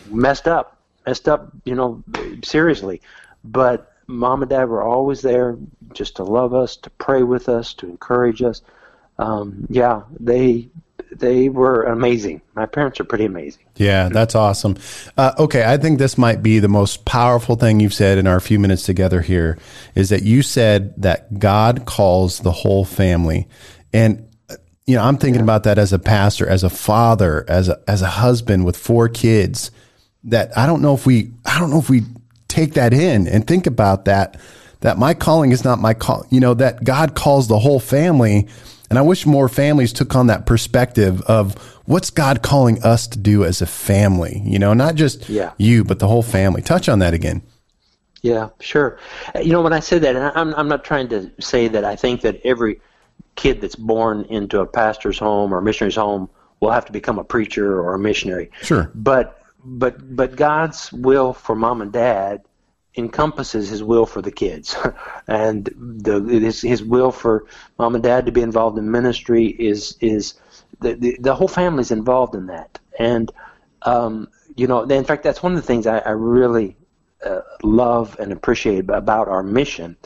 messed 0.10 0.46
up 0.46 0.76
messed 1.06 1.28
up, 1.28 1.52
you 1.64 1.74
know, 1.74 2.02
seriously. 2.42 3.00
But 3.44 3.92
mom 4.06 4.42
and 4.42 4.50
dad 4.50 4.68
were 4.68 4.82
always 4.82 5.22
there 5.22 5.56
just 5.92 6.16
to 6.16 6.24
love 6.24 6.52
us, 6.52 6.76
to 6.78 6.90
pray 6.90 7.22
with 7.22 7.48
us, 7.48 7.72
to 7.74 7.88
encourage 7.88 8.42
us. 8.42 8.60
Um, 9.18 9.66
yeah, 9.70 10.02
they 10.18 10.68
they 11.12 11.48
were 11.48 11.84
amazing. 11.84 12.40
My 12.54 12.66
parents 12.66 13.00
are 13.00 13.04
pretty 13.04 13.24
amazing. 13.24 13.62
Yeah, 13.76 14.08
that's 14.08 14.34
awesome. 14.34 14.76
Uh, 15.16 15.32
okay, 15.38 15.64
I 15.64 15.76
think 15.76 15.98
this 15.98 16.18
might 16.18 16.42
be 16.42 16.58
the 16.58 16.68
most 16.68 17.04
powerful 17.04 17.56
thing 17.56 17.80
you've 17.80 17.94
said 17.94 18.18
in 18.18 18.26
our 18.26 18.40
few 18.40 18.58
minutes 18.58 18.82
together 18.82 19.22
here 19.22 19.58
is 19.94 20.08
that 20.10 20.22
you 20.22 20.42
said 20.42 20.94
that 21.00 21.38
God 21.38 21.86
calls 21.86 22.40
the 22.40 22.52
whole 22.52 22.84
family. 22.84 23.48
And 23.92 24.28
you 24.86 24.94
know, 24.94 25.02
I'm 25.02 25.16
thinking 25.16 25.40
yeah. 25.40 25.44
about 25.44 25.64
that 25.64 25.78
as 25.78 25.92
a 25.92 25.98
pastor, 25.98 26.48
as 26.48 26.62
a 26.62 26.70
father, 26.70 27.44
as 27.48 27.68
a 27.68 27.80
as 27.88 28.02
a 28.02 28.06
husband 28.06 28.64
with 28.64 28.76
four 28.76 29.08
kids 29.08 29.70
that 30.26 30.56
I 30.56 30.66
don't 30.66 30.82
know 30.82 30.94
if 30.94 31.06
we 31.06 31.32
I 31.44 31.58
don't 31.58 31.70
know 31.70 31.78
if 31.78 31.88
we 31.88 32.02
take 32.48 32.74
that 32.74 32.92
in 32.92 33.26
and 33.26 33.46
think 33.46 33.66
about 33.66 34.04
that 34.04 34.38
that 34.80 34.98
my 34.98 35.14
calling 35.14 35.52
is 35.52 35.64
not 35.64 35.80
my 35.80 35.94
call 35.94 36.24
you 36.30 36.40
know 36.40 36.54
that 36.54 36.84
God 36.84 37.14
calls 37.14 37.48
the 37.48 37.58
whole 37.58 37.80
family 37.80 38.46
and 38.90 38.98
I 38.98 39.02
wish 39.02 39.26
more 39.26 39.48
families 39.48 39.92
took 39.92 40.14
on 40.14 40.28
that 40.28 40.46
perspective 40.46 41.22
of 41.22 41.54
what's 41.86 42.10
God 42.10 42.42
calling 42.42 42.82
us 42.82 43.06
to 43.08 43.18
do 43.18 43.44
as 43.44 43.62
a 43.62 43.66
family 43.66 44.42
you 44.44 44.58
know 44.58 44.74
not 44.74 44.94
just 44.94 45.28
yeah. 45.28 45.52
you 45.58 45.84
but 45.84 45.98
the 45.98 46.08
whole 46.08 46.22
family. 46.22 46.62
Touch 46.62 46.88
on 46.88 46.98
that 47.00 47.14
again. 47.14 47.42
Yeah 48.22 48.48
sure. 48.60 48.98
You 49.40 49.52
know 49.52 49.62
when 49.62 49.72
I 49.72 49.80
said 49.80 50.02
that 50.02 50.16
and 50.16 50.32
I'm 50.34 50.54
I'm 50.54 50.68
not 50.68 50.84
trying 50.84 51.08
to 51.08 51.30
say 51.40 51.68
that 51.68 51.84
I 51.84 51.96
think 51.96 52.22
that 52.22 52.40
every 52.44 52.80
kid 53.36 53.60
that's 53.60 53.76
born 53.76 54.24
into 54.24 54.60
a 54.60 54.66
pastor's 54.66 55.18
home 55.18 55.52
or 55.52 55.58
a 55.58 55.62
missionary's 55.62 55.96
home 55.96 56.28
will 56.60 56.70
have 56.70 56.86
to 56.86 56.92
become 56.92 57.18
a 57.18 57.24
preacher 57.24 57.80
or 57.80 57.94
a 57.94 57.98
missionary. 57.98 58.50
Sure. 58.62 58.90
But 58.94 59.42
but 59.64 60.16
but 60.16 60.36
God's 60.36 60.92
will 60.92 61.32
for 61.32 61.54
mom 61.54 61.82
and 61.82 61.92
dad 61.92 62.42
encompasses 62.96 63.68
His 63.68 63.82
will 63.82 64.06
for 64.06 64.22
the 64.22 64.32
kids, 64.32 64.76
and 65.28 65.68
the 65.76 66.20
his, 66.20 66.60
his 66.62 66.82
will 66.82 67.12
for 67.12 67.46
mom 67.78 67.94
and 67.94 68.04
dad 68.04 68.26
to 68.26 68.32
be 68.32 68.42
involved 68.42 68.78
in 68.78 68.90
ministry 68.90 69.46
is 69.46 69.96
is 70.00 70.34
the 70.80 70.94
the, 70.94 71.16
the 71.20 71.34
whole 71.34 71.48
family's 71.48 71.90
involved 71.90 72.34
in 72.34 72.46
that, 72.46 72.78
and 72.98 73.32
um, 73.82 74.28
you 74.56 74.66
know, 74.66 74.82
in 74.82 75.04
fact, 75.04 75.22
that's 75.22 75.42
one 75.42 75.52
of 75.52 75.56
the 75.56 75.66
things 75.66 75.86
I, 75.86 75.98
I 75.98 76.10
really 76.10 76.76
uh, 77.24 77.40
love 77.62 78.16
and 78.18 78.32
appreciate 78.32 78.90
about 78.90 79.28
our 79.28 79.42
mission. 79.42 79.96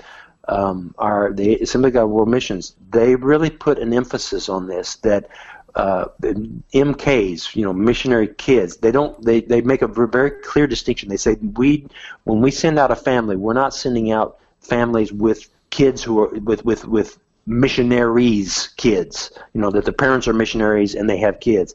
Um, 0.48 0.94
our 0.98 1.33
the 1.33 1.57
Assembly 1.61 1.88
of 1.88 1.94
God 1.94 2.07
World 2.07 2.29
Missions, 2.29 2.74
they 2.90 3.14
really 3.14 3.50
put 3.50 3.79
an 3.79 3.92
emphasis 3.92 4.48
on 4.48 4.66
this 4.66 4.96
that 4.96 5.29
uh, 5.74 6.06
MKs, 6.22 7.54
you 7.54 7.64
know, 7.64 7.72
missionary 7.72 8.28
kids, 8.28 8.76
they 8.78 8.90
don't 8.90 9.22
they, 9.24 9.40
they 9.40 9.61
make 9.61 9.83
a 9.83 9.88
very 9.88 10.30
clear 10.42 10.66
distinction. 10.66 11.09
They 11.09 11.16
say 11.16 11.35
we 11.35 11.87
when 12.24 12.40
we 12.40 12.50
send 12.50 12.78
out 12.78 12.90
a 12.90 12.96
family, 12.96 13.37
we're 13.37 13.52
not 13.54 13.74
sending 13.74 14.11
out 14.11 14.38
families 14.61 15.12
with 15.12 15.48
kids 15.70 16.02
who 16.02 16.20
are 16.20 16.28
with 16.40 16.64
with 16.64 16.85
with 16.87 17.18
missionaries 17.46 18.68
kids. 18.76 19.33
You 19.54 19.61
know 19.61 19.70
that 19.70 19.85
the 19.85 19.92
parents 19.92 20.28
are 20.28 20.33
missionaries 20.33 20.94
and 20.94 21.09
they 21.09 21.18
have 21.18 21.40
kids. 21.40 21.74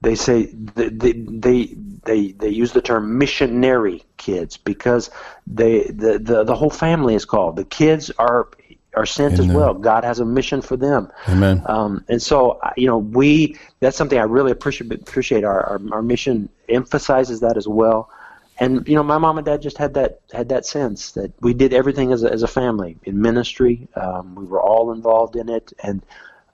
They 0.00 0.14
say 0.14 0.46
they 0.46 1.12
they 1.12 1.74
they 2.04 2.32
they 2.32 2.48
use 2.48 2.72
the 2.72 2.82
term 2.82 3.18
missionary 3.18 4.04
kids 4.16 4.56
because 4.56 5.10
they 5.46 5.84
the, 5.84 6.18
the 6.18 6.44
the 6.44 6.54
whole 6.56 6.70
family 6.70 7.14
is 7.14 7.24
called. 7.24 7.56
The 7.56 7.64
kids 7.64 8.10
are 8.18 8.48
are 8.94 9.06
sent 9.06 9.34
Amen. 9.34 9.50
as 9.50 9.56
well. 9.56 9.74
God 9.74 10.04
has 10.04 10.20
a 10.20 10.24
mission 10.24 10.60
for 10.60 10.76
them. 10.76 11.10
Amen. 11.28 11.62
Um, 11.66 12.04
and 12.08 12.20
so, 12.20 12.60
you 12.76 12.86
know, 12.86 12.98
we 12.98 13.58
that's 13.80 13.96
something 13.96 14.18
I 14.18 14.24
really 14.24 14.52
appreciate. 14.52 14.92
Appreciate 14.92 15.44
our, 15.44 15.62
our, 15.64 15.80
our 15.92 16.02
mission 16.02 16.48
emphasizes 16.68 17.40
that 17.40 17.56
as 17.56 17.66
well. 17.66 18.10
And 18.58 18.86
you 18.86 18.94
know, 18.94 19.02
my 19.02 19.18
mom 19.18 19.38
and 19.38 19.44
dad 19.44 19.62
just 19.62 19.78
had 19.78 19.94
that 19.94 20.20
had 20.32 20.50
that 20.50 20.66
sense 20.66 21.12
that 21.12 21.32
we 21.40 21.54
did 21.54 21.72
everything 21.72 22.12
as 22.12 22.22
a, 22.22 22.30
as 22.30 22.42
a 22.42 22.48
family 22.48 22.96
in 23.04 23.20
ministry. 23.20 23.88
Um, 23.96 24.34
we 24.34 24.44
were 24.44 24.60
all 24.60 24.92
involved 24.92 25.36
in 25.36 25.48
it, 25.48 25.72
and 25.82 26.02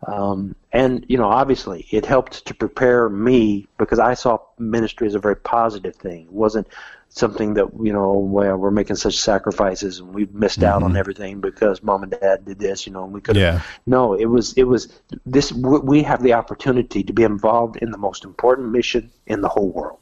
um, 0.07 0.55
and 0.73 1.05
you 1.09 1.19
know, 1.19 1.29
obviously, 1.29 1.87
it 1.91 2.07
helped 2.07 2.47
to 2.47 2.55
prepare 2.55 3.09
me 3.09 3.67
because 3.79 3.99
I 3.99 4.15
saw 4.15 4.39
ministry 4.59 5.09
as 5.09 5.17
a 5.17 5.19
very 5.19 5.37
positive 5.37 5.97
thing. 5.97 6.27
It 6.27 6.33
wasn't 6.33 6.69
something 7.11 7.55
that 7.55 7.67
you 7.83 7.93
know 7.93 8.13
well, 8.13 8.57
we're 8.57 8.71
making 8.71 8.97
such 8.97 9.19
sacrifices 9.19 9.99
and 9.99 10.15
we've 10.15 10.33
missed 10.35 10.63
out 10.63 10.77
mm-hmm. 10.77 10.91
on 10.91 10.97
everything 10.97 11.41
because 11.41 11.83
mom 11.83 12.03
and 12.03 12.13
dad 12.13 12.45
did 12.45 12.59
this 12.59 12.87
you 12.87 12.93
know 12.93 13.05
and 13.05 13.13
we 13.13 13.21
could 13.21 13.37
yeah. 13.37 13.63
no 13.87 14.15
it 14.15 14.27
was 14.27 14.53
it 14.55 14.65
was 14.65 14.93
this 15.25 15.53
we 15.53 16.03
have 16.03 16.23
the 16.23 16.33
opportunity 16.33 17.03
to 17.03 17.13
be 17.13 17.23
involved 17.23 17.77
in 17.77 17.91
the 17.91 17.99
most 17.99 18.25
important 18.25 18.71
mission 18.71 19.11
in 19.27 19.41
the 19.41 19.49
whole 19.49 19.71
world 19.71 19.99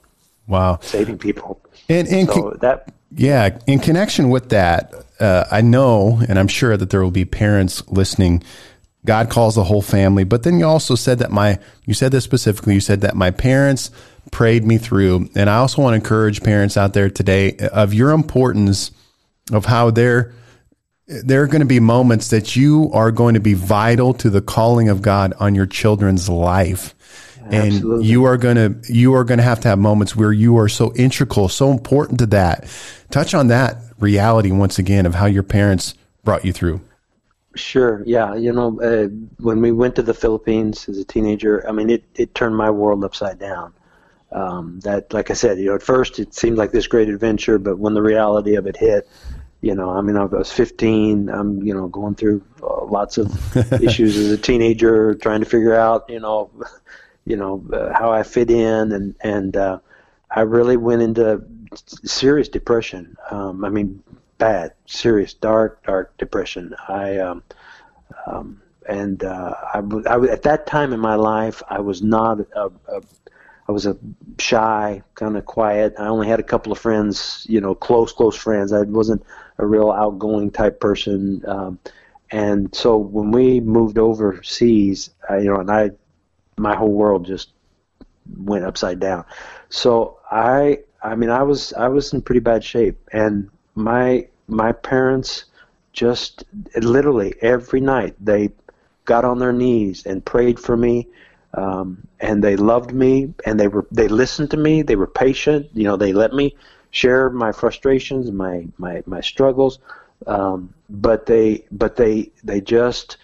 wow 0.46 0.78
saving 0.82 1.18
people 1.18 1.60
and, 1.88 2.08
and 2.08 2.28
so 2.28 2.50
con- 2.50 2.58
that 2.60 2.92
yeah 3.12 3.56
in 3.66 3.78
connection 3.78 4.28
with 4.28 4.48
that 4.48 4.92
uh, 5.20 5.44
i 5.50 5.60
know 5.60 6.20
and 6.28 6.38
i'm 6.38 6.48
sure 6.48 6.76
that 6.76 6.90
there 6.90 7.02
will 7.02 7.10
be 7.10 7.24
parents 7.24 7.86
listening 7.88 8.42
God 9.06 9.30
calls 9.30 9.54
the 9.54 9.64
whole 9.64 9.82
family. 9.82 10.24
But 10.24 10.42
then 10.42 10.58
you 10.58 10.66
also 10.66 10.94
said 10.94 11.20
that 11.20 11.30
my, 11.30 11.58
you 11.86 11.94
said 11.94 12.12
this 12.12 12.24
specifically, 12.24 12.74
you 12.74 12.80
said 12.80 13.00
that 13.00 13.16
my 13.16 13.30
parents 13.30 13.90
prayed 14.30 14.64
me 14.64 14.76
through. 14.76 15.30
And 15.34 15.48
I 15.48 15.56
also 15.56 15.80
want 15.80 15.92
to 15.92 15.96
encourage 15.96 16.42
parents 16.42 16.76
out 16.76 16.92
there 16.92 17.08
today 17.08 17.56
of 17.56 17.94
your 17.94 18.10
importance 18.10 18.90
of 19.52 19.64
how 19.64 19.90
they're, 19.90 20.34
there 21.06 21.42
are 21.42 21.46
going 21.46 21.60
to 21.60 21.66
be 21.66 21.80
moments 21.80 22.30
that 22.30 22.56
you 22.56 22.90
are 22.92 23.12
going 23.12 23.34
to 23.34 23.40
be 23.40 23.54
vital 23.54 24.12
to 24.14 24.28
the 24.28 24.42
calling 24.42 24.88
of 24.88 25.02
God 25.02 25.32
on 25.38 25.54
your 25.54 25.66
children's 25.66 26.28
life. 26.28 26.94
And 27.48 27.74
Absolutely. 27.74 28.06
you 28.06 28.24
are 28.24 28.36
going 28.36 28.56
to 28.56 28.92
you 28.92 29.14
are 29.14 29.22
going 29.22 29.38
to 29.38 29.44
have 29.44 29.60
to 29.60 29.68
have 29.68 29.78
moments 29.78 30.16
where 30.16 30.32
you 30.32 30.58
are 30.58 30.68
so 30.68 30.92
integral, 30.94 31.48
so 31.48 31.70
important 31.70 32.18
to 32.18 32.26
that. 32.26 32.68
Touch 33.10 33.34
on 33.34 33.46
that 33.48 33.76
reality 34.00 34.50
once 34.50 34.80
again 34.80 35.06
of 35.06 35.14
how 35.14 35.26
your 35.26 35.44
parents 35.44 35.94
brought 36.24 36.44
you 36.44 36.52
through. 36.52 36.80
Sure. 37.56 38.02
Yeah. 38.06 38.34
You 38.34 38.52
know, 38.52 38.80
uh, 38.80 39.08
when 39.38 39.60
we 39.60 39.72
went 39.72 39.96
to 39.96 40.02
the 40.02 40.14
Philippines 40.14 40.88
as 40.88 40.98
a 40.98 41.04
teenager, 41.04 41.66
I 41.68 41.72
mean, 41.72 41.90
it, 41.90 42.04
it 42.14 42.34
turned 42.34 42.56
my 42.56 42.70
world 42.70 43.02
upside 43.02 43.38
down. 43.38 43.72
Um, 44.32 44.80
that, 44.80 45.12
like 45.12 45.30
I 45.30 45.34
said, 45.34 45.58
you 45.58 45.66
know, 45.66 45.76
at 45.76 45.82
first 45.82 46.18
it 46.18 46.34
seemed 46.34 46.58
like 46.58 46.72
this 46.72 46.86
great 46.86 47.08
adventure, 47.08 47.58
but 47.58 47.78
when 47.78 47.94
the 47.94 48.02
reality 48.02 48.56
of 48.56 48.66
it 48.66 48.76
hit, 48.76 49.08
you 49.62 49.74
know, 49.74 49.90
I 49.90 50.00
mean, 50.02 50.16
I 50.16 50.24
was 50.24 50.52
15. 50.52 51.28
I'm, 51.30 51.62
you 51.62 51.72
know, 51.72 51.88
going 51.88 52.14
through 52.14 52.42
uh, 52.62 52.84
lots 52.84 53.18
of 53.18 53.56
issues 53.82 54.16
as 54.16 54.30
a 54.30 54.36
teenager, 54.36 55.14
trying 55.14 55.40
to 55.40 55.46
figure 55.46 55.74
out, 55.74 56.04
you 56.08 56.20
know, 56.20 56.50
you 57.24 57.36
know, 57.36 57.64
uh, 57.72 57.92
how 57.92 58.12
I 58.12 58.22
fit 58.22 58.50
in, 58.50 58.92
and 58.92 59.14
and 59.22 59.56
uh, 59.56 59.78
I 60.30 60.42
really 60.42 60.76
went 60.76 61.02
into 61.02 61.42
serious 62.04 62.48
depression. 62.48 63.16
Um, 63.30 63.64
I 63.64 63.70
mean, 63.70 64.02
bad, 64.38 64.72
serious, 64.86 65.34
dark, 65.34 65.84
dark 65.84 66.16
depression. 66.18 66.74
I 66.88 67.18
um, 67.18 67.42
um, 68.26 68.62
and 68.88 69.24
uh, 69.24 69.54
I, 69.74 69.82
I, 70.06 70.24
at 70.26 70.42
that 70.42 70.66
time 70.66 70.92
in 70.92 71.00
my 71.00 71.16
life, 71.16 71.62
I 71.68 71.80
was 71.80 72.02
not 72.02 72.40
a, 72.40 72.70
a 72.88 73.02
I 73.68 73.72
was 73.72 73.86
a 73.86 73.96
shy, 74.38 75.02
kind 75.14 75.36
of 75.36 75.44
quiet. 75.44 75.94
I 75.98 76.06
only 76.06 76.28
had 76.28 76.38
a 76.38 76.44
couple 76.44 76.70
of 76.70 76.78
friends, 76.78 77.44
you 77.48 77.60
know, 77.60 77.74
close, 77.74 78.12
close 78.12 78.36
friends. 78.36 78.72
I 78.72 78.82
wasn't 78.82 79.24
a 79.58 79.66
real 79.66 79.90
outgoing 79.90 80.52
type 80.52 80.78
person. 80.78 81.42
Um, 81.46 81.78
and 82.30 82.72
so 82.74 82.96
when 82.96 83.32
we 83.32 83.60
moved 83.60 83.98
overseas, 83.98 85.10
I, 85.28 85.38
you 85.38 85.52
know, 85.52 85.60
and 85.60 85.70
I, 85.70 85.90
my 86.56 86.76
whole 86.76 86.92
world 86.92 87.26
just 87.26 87.50
went 88.38 88.64
upside 88.64 89.00
down. 89.00 89.24
So 89.68 90.20
I, 90.30 90.80
I 91.02 91.16
mean, 91.16 91.30
I 91.30 91.42
was, 91.42 91.72
I 91.72 91.88
was 91.88 92.12
in 92.12 92.22
pretty 92.22 92.40
bad 92.40 92.62
shape, 92.62 92.98
and 93.12 93.50
my, 93.76 94.26
my 94.48 94.72
parents 94.72 95.44
just 95.92 96.44
literally 96.76 97.34
every 97.42 97.80
night 97.80 98.14
they 98.20 98.50
got 99.04 99.24
on 99.24 99.38
their 99.38 99.52
knees 99.52 100.04
and 100.06 100.24
prayed 100.24 100.58
for 100.60 100.76
me 100.76 101.08
um, 101.54 102.06
and 102.20 102.44
they 102.44 102.56
loved 102.56 102.92
me 102.92 103.32
and 103.46 103.58
they 103.58 103.68
were 103.68 103.86
they 103.90 104.08
listened 104.08 104.50
to 104.50 104.56
me 104.58 104.82
they 104.82 104.96
were 104.96 105.06
patient 105.06 105.66
you 105.74 105.84
know 105.84 105.96
they 105.96 106.12
let 106.12 106.34
me 106.34 106.54
share 106.90 107.30
my 107.30 107.52
frustrations 107.52 108.30
my 108.30 108.66
my 108.78 109.02
my 109.06 109.20
struggles 109.20 109.78
um, 110.26 110.72
but 110.90 111.26
they 111.26 111.64
but 111.72 111.96
they 111.96 112.30
they 112.44 112.60
just 112.60 113.16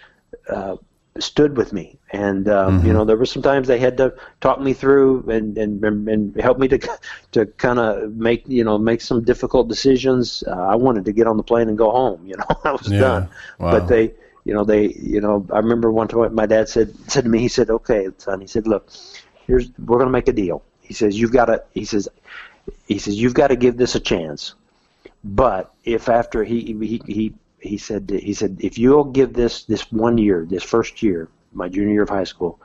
uh, 0.49 0.77
stood 1.18 1.57
with 1.57 1.72
me 1.72 1.98
and 2.12 2.48
um, 2.48 2.79
mm-hmm. 2.79 2.87
you 2.87 2.92
know 2.92 3.05
there 3.05 3.16
were 3.16 3.27
sometimes 3.27 3.68
they 3.68 3.79
had 3.79 3.96
to 3.98 4.14
talk 4.40 4.61
me 4.61 4.72
through 4.72 5.22
and 5.29 5.59
and, 5.59 5.85
and 5.85 6.35
help 6.40 6.59
me 6.59 6.66
to 6.68 6.79
to 7.33 7.44
kind 7.44 7.79
of 7.79 8.14
make 8.14 8.42
you 8.48 8.64
know 8.64 8.79
make 8.79 9.01
some 9.01 9.22
difficult 9.22 9.68
decisions 9.68 10.42
uh, 10.46 10.68
I 10.68 10.77
wanted 10.77 11.05
to 11.05 11.12
get 11.12 11.27
on 11.27 11.37
the 11.37 11.42
plane 11.42 11.68
and 11.68 11.77
go 11.77 11.90
home 11.90 12.25
you 12.27 12.37
know 12.38 12.46
I 12.64 12.72
was 12.72 12.88
yeah. 12.88 13.01
done 13.01 13.29
wow. 13.59 13.72
but 13.72 13.88
they 13.88 14.14
you 14.44 14.55
know 14.55 14.64
they 14.64 14.88
you 14.94 15.20
know 15.20 15.46
I 15.53 15.59
remember 15.59 15.92
one 15.92 16.09
time 16.09 16.35
my 16.35 16.46
dad 16.46 16.68
said 16.68 16.94
said 17.11 17.25
to 17.25 17.31
me 17.31 17.40
he 17.40 17.48
said 17.48 17.68
okay 17.68 18.09
son 18.16 18.40
he 18.40 18.46
said 18.46 18.66
look 18.66 18.90
here's 19.46 19.68
we're 19.79 19.98
going 19.98 20.09
to 20.09 20.12
make 20.12 20.29
a 20.29 20.33
deal 20.33 20.62
he 20.81 20.94
says 20.94 21.18
you've 21.18 21.33
got 21.33 21.46
to 21.46 21.62
he 21.75 21.85
says 21.85 22.09
he 22.87 22.98
says 22.98 23.20
you've 23.20 23.35
got 23.35 23.48
to 23.48 23.57
give 23.57 23.77
this 23.77 23.94
a 23.94 24.01
chance 24.01 24.55
but 25.25 25.75
if 25.85 26.09
after 26.09 26.42
he 26.42 26.61
he 26.81 27.03
he 27.07 27.35
he 27.62 27.79
said 27.79 28.11
he 28.11 28.35
said 28.35 28.57
if 28.61 28.77
you'll 28.77 29.05
give 29.05 29.33
this 29.33 29.64
this 29.64 29.90
one 29.92 30.18
year 30.18 30.46
this 30.48 30.62
first 30.62 31.03
year 31.03 31.29
my 31.53 31.68
junior 31.68 31.92
year 31.92 32.03
of 32.03 32.09
high 32.09 32.25
school 32.25 32.61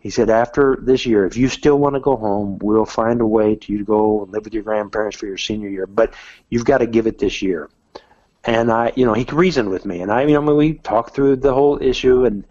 he 0.00 0.10
said 0.10 0.30
after 0.30 0.78
this 0.82 1.04
year 1.04 1.26
if 1.26 1.36
you 1.36 1.48
still 1.48 1.78
want 1.78 1.94
to 1.94 2.00
go 2.00 2.16
home 2.16 2.58
we'll 2.60 2.84
find 2.84 3.20
a 3.20 3.26
way 3.26 3.54
to 3.54 3.72
you 3.72 3.78
to 3.78 3.84
go 3.84 4.22
and 4.22 4.32
live 4.32 4.44
with 4.44 4.54
your 4.54 4.62
grandparents 4.62 5.16
for 5.16 5.26
your 5.26 5.38
senior 5.38 5.68
year 5.68 5.86
but 5.86 6.14
you've 6.50 6.64
got 6.64 6.78
to 6.78 6.86
give 6.86 7.06
it 7.06 7.18
this 7.18 7.42
year. 7.42 7.68
And 8.44 8.70
I, 8.70 8.92
you 8.96 9.04
know, 9.04 9.14
he 9.14 9.24
reasoned 9.24 9.68
with 9.68 9.84
me, 9.84 10.00
and 10.00 10.10
I, 10.10 10.22
you 10.22 10.40
know, 10.40 10.54
we 10.54 10.74
talked 10.74 11.14
through 11.14 11.36
the 11.36 11.52
whole 11.52 11.82
issue, 11.82 12.24
and 12.24 12.44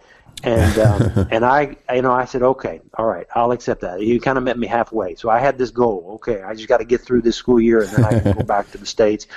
and 0.43 0.79
um, 1.15 1.27
and 1.31 1.45
I, 1.45 1.75
you 1.93 2.01
know, 2.01 2.11
I 2.11 2.25
said, 2.25 2.43
okay, 2.43 2.81
all 2.95 3.05
right, 3.05 3.27
I'll 3.35 3.51
accept 3.51 3.81
that. 3.81 4.01
you 4.01 4.19
kind 4.19 4.37
of 4.37 4.43
met 4.43 4.57
me 4.57 4.67
halfway, 4.67 5.15
so 5.15 5.29
I 5.29 5.39
had 5.39 5.57
this 5.57 5.71
goal. 5.71 6.11
Okay, 6.15 6.41
I 6.41 6.53
just 6.53 6.67
got 6.67 6.77
to 6.77 6.85
get 6.85 7.01
through 7.01 7.21
this 7.21 7.35
school 7.35 7.59
year, 7.59 7.81
and 7.81 7.89
then 7.89 8.05
I 8.05 8.19
can 8.19 8.33
go 8.33 8.43
back 8.55 8.71
to 8.71 8.77
the 8.77 8.85
states. 8.85 9.27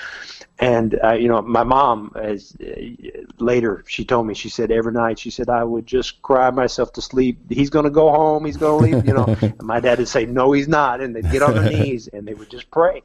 And 0.59 0.99
uh, 1.03 1.15
you 1.15 1.29
know, 1.29 1.41
my 1.41 1.65
mom, 1.65 2.13
as 2.17 2.55
uh, 2.61 3.25
later 3.39 3.83
she 3.87 4.05
told 4.05 4.27
me, 4.27 4.35
she 4.35 4.51
said 4.51 4.71
every 4.71 4.93
night, 4.93 5.19
she 5.19 5.31
said 5.31 5.49
I 5.49 5.65
would 5.65 5.87
just 5.87 6.21
cry 6.21 6.51
myself 6.51 6.93
to 6.95 7.03
sleep. 7.03 7.39
He's 7.49 7.71
going 7.71 7.87
to 7.87 7.91
go 7.91 8.11
home. 8.11 8.45
He's 8.45 8.59
going 8.59 8.79
to 8.79 8.97
leave. 8.97 9.07
You 9.07 9.15
know, 9.15 9.37
and 9.41 9.63
my 9.63 9.81
dad 9.81 9.99
would 9.99 10.09
say, 10.09 10.27
no, 10.27 10.53
he's 10.53 10.69
not, 10.69 11.01
and 11.01 11.17
they'd 11.17 11.31
get 11.31 11.43
on 11.43 11.55
their 11.55 11.71
knees 11.73 12.09
and 12.09 12.29
they 12.29 12.35
would 12.35 12.51
just 12.51 12.71
pray 12.71 13.03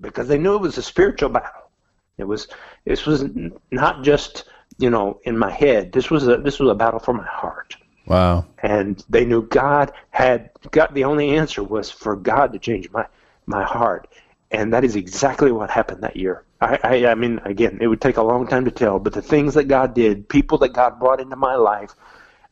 because 0.00 0.28
they 0.28 0.38
knew 0.38 0.54
it 0.54 0.60
was 0.60 0.76
a 0.76 0.82
spiritual 0.82 1.28
battle 1.30 1.70
it 2.18 2.24
was 2.24 2.48
this 2.84 3.06
was 3.06 3.24
not 3.70 4.04
just 4.04 4.44
you 4.78 4.90
know 4.90 5.20
in 5.24 5.38
my 5.38 5.50
head. 5.50 5.92
This 5.92 6.10
was 6.10 6.26
a 6.28 6.36
this 6.36 6.58
was 6.58 6.70
a 6.70 6.74
battle 6.74 7.00
for 7.00 7.14
my 7.14 7.26
heart. 7.26 7.76
Wow. 8.06 8.46
And 8.62 9.02
they 9.08 9.24
knew 9.24 9.42
God 9.42 9.92
had 10.10 10.50
got 10.70 10.92
the 10.94 11.04
only 11.04 11.36
answer 11.36 11.62
was 11.62 11.90
for 11.90 12.16
God 12.16 12.52
to 12.52 12.58
change 12.58 12.90
my 12.90 13.06
my 13.46 13.62
heart. 13.64 14.08
And 14.50 14.72
that 14.72 14.84
is 14.84 14.94
exactly 14.94 15.50
what 15.50 15.70
happened 15.70 16.02
that 16.02 16.16
year. 16.16 16.44
I, 16.60 16.78
I, 16.84 17.06
I 17.06 17.14
mean, 17.14 17.40
again, 17.44 17.78
it 17.80 17.88
would 17.88 18.00
take 18.00 18.18
a 18.18 18.22
long 18.22 18.46
time 18.46 18.64
to 18.64 18.70
tell, 18.70 18.98
but 18.98 19.12
the 19.12 19.22
things 19.22 19.54
that 19.54 19.64
God 19.64 19.94
did, 19.94 20.28
people 20.28 20.58
that 20.58 20.72
God 20.72 21.00
brought 21.00 21.20
into 21.20 21.34
my 21.34 21.56
life, 21.56 21.94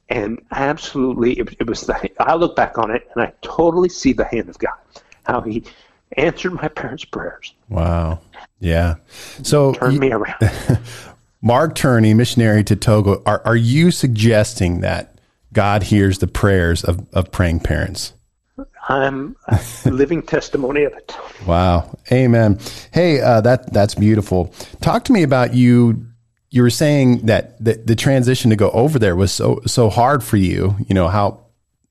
and 0.08 0.42
absolutely, 0.50 1.38
it, 1.38 1.56
it 1.61 1.66
was. 1.66 1.82
The, 1.82 2.11
I 2.20 2.35
look 2.35 2.56
back 2.56 2.76
on 2.76 2.90
it 2.90 3.08
and 3.14 3.22
I 3.22 3.32
totally 3.40 3.88
see 3.88 4.12
the 4.12 4.24
hand 4.24 4.48
of 4.48 4.58
God, 4.58 4.76
how 5.24 5.40
He 5.40 5.64
answered 6.16 6.54
my 6.54 6.68
parents' 6.80 7.04
prayers. 7.04 7.54
Wow. 7.68 8.20
Yeah. 8.61 8.96
So 9.42 9.72
turn 9.72 9.98
me 9.98 10.12
around. 10.12 10.37
Mark 11.42 11.74
Turney, 11.74 12.14
missionary 12.14 12.62
to 12.64 12.76
Togo, 12.76 13.20
are, 13.26 13.42
are 13.44 13.57
you 13.57 13.90
suggesting 13.90 14.81
that 14.81 15.18
God 15.52 15.83
hears 15.83 16.18
the 16.18 16.28
prayers 16.28 16.85
of, 16.85 17.05
of 17.12 17.33
praying 17.33 17.61
parents? 17.61 18.12
I'm 18.88 19.37
a 19.48 19.90
living 19.90 20.22
testimony 20.22 20.85
of 20.85 20.92
it. 20.92 21.16
Wow. 21.46 21.98
Amen. 22.12 22.61
Hey, 22.92 23.20
uh, 23.20 23.40
that 23.40 23.72
that's 23.72 23.94
beautiful. 23.94 24.55
Talk 24.81 25.05
to 25.05 25.12
me 25.12 25.22
about 25.22 25.55
you. 25.55 26.07
You 26.50 26.62
were 26.62 26.70
saying 26.70 27.26
that 27.26 27.62
the, 27.62 27.74
the 27.74 27.96
transition 27.96 28.50
to 28.50 28.57
go 28.57 28.70
over 28.70 28.98
there 28.98 29.16
was 29.16 29.33
so 29.33 29.61
so 29.66 29.88
hard 29.88 30.22
for 30.22 30.37
you. 30.37 30.76
You 30.88 30.94
know 30.94 31.09
how 31.09 31.41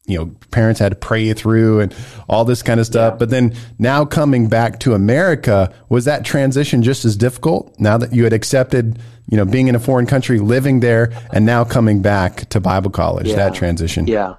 you 0.05 0.17
know, 0.17 0.31
parents 0.49 0.79
had 0.79 0.89
to 0.89 0.95
pray 0.95 1.23
you 1.23 1.33
through 1.33 1.79
and 1.79 1.95
all 2.27 2.43
this 2.43 2.63
kind 2.63 2.79
of 2.79 2.85
stuff. 2.85 3.13
Yeah. 3.13 3.17
But 3.17 3.29
then 3.29 3.53
now 3.77 4.03
coming 4.03 4.47
back 4.49 4.79
to 4.81 4.93
America, 4.93 5.73
was 5.89 6.05
that 6.05 6.25
transition 6.25 6.81
just 6.81 7.05
as 7.05 7.15
difficult 7.15 7.79
now 7.79 7.97
that 7.97 8.13
you 8.13 8.23
had 8.23 8.33
accepted, 8.33 8.99
you 9.29 9.37
know, 9.37 9.45
being 9.45 9.67
in 9.67 9.75
a 9.75 9.79
foreign 9.79 10.07
country, 10.07 10.39
living 10.39 10.79
there, 10.79 11.11
and 11.33 11.45
now 11.45 11.63
coming 11.63 12.01
back 12.01 12.49
to 12.49 12.59
Bible 12.59 12.89
college, 12.89 13.27
yeah. 13.27 13.35
that 13.35 13.53
transition? 13.53 14.07
Yeah. 14.07 14.35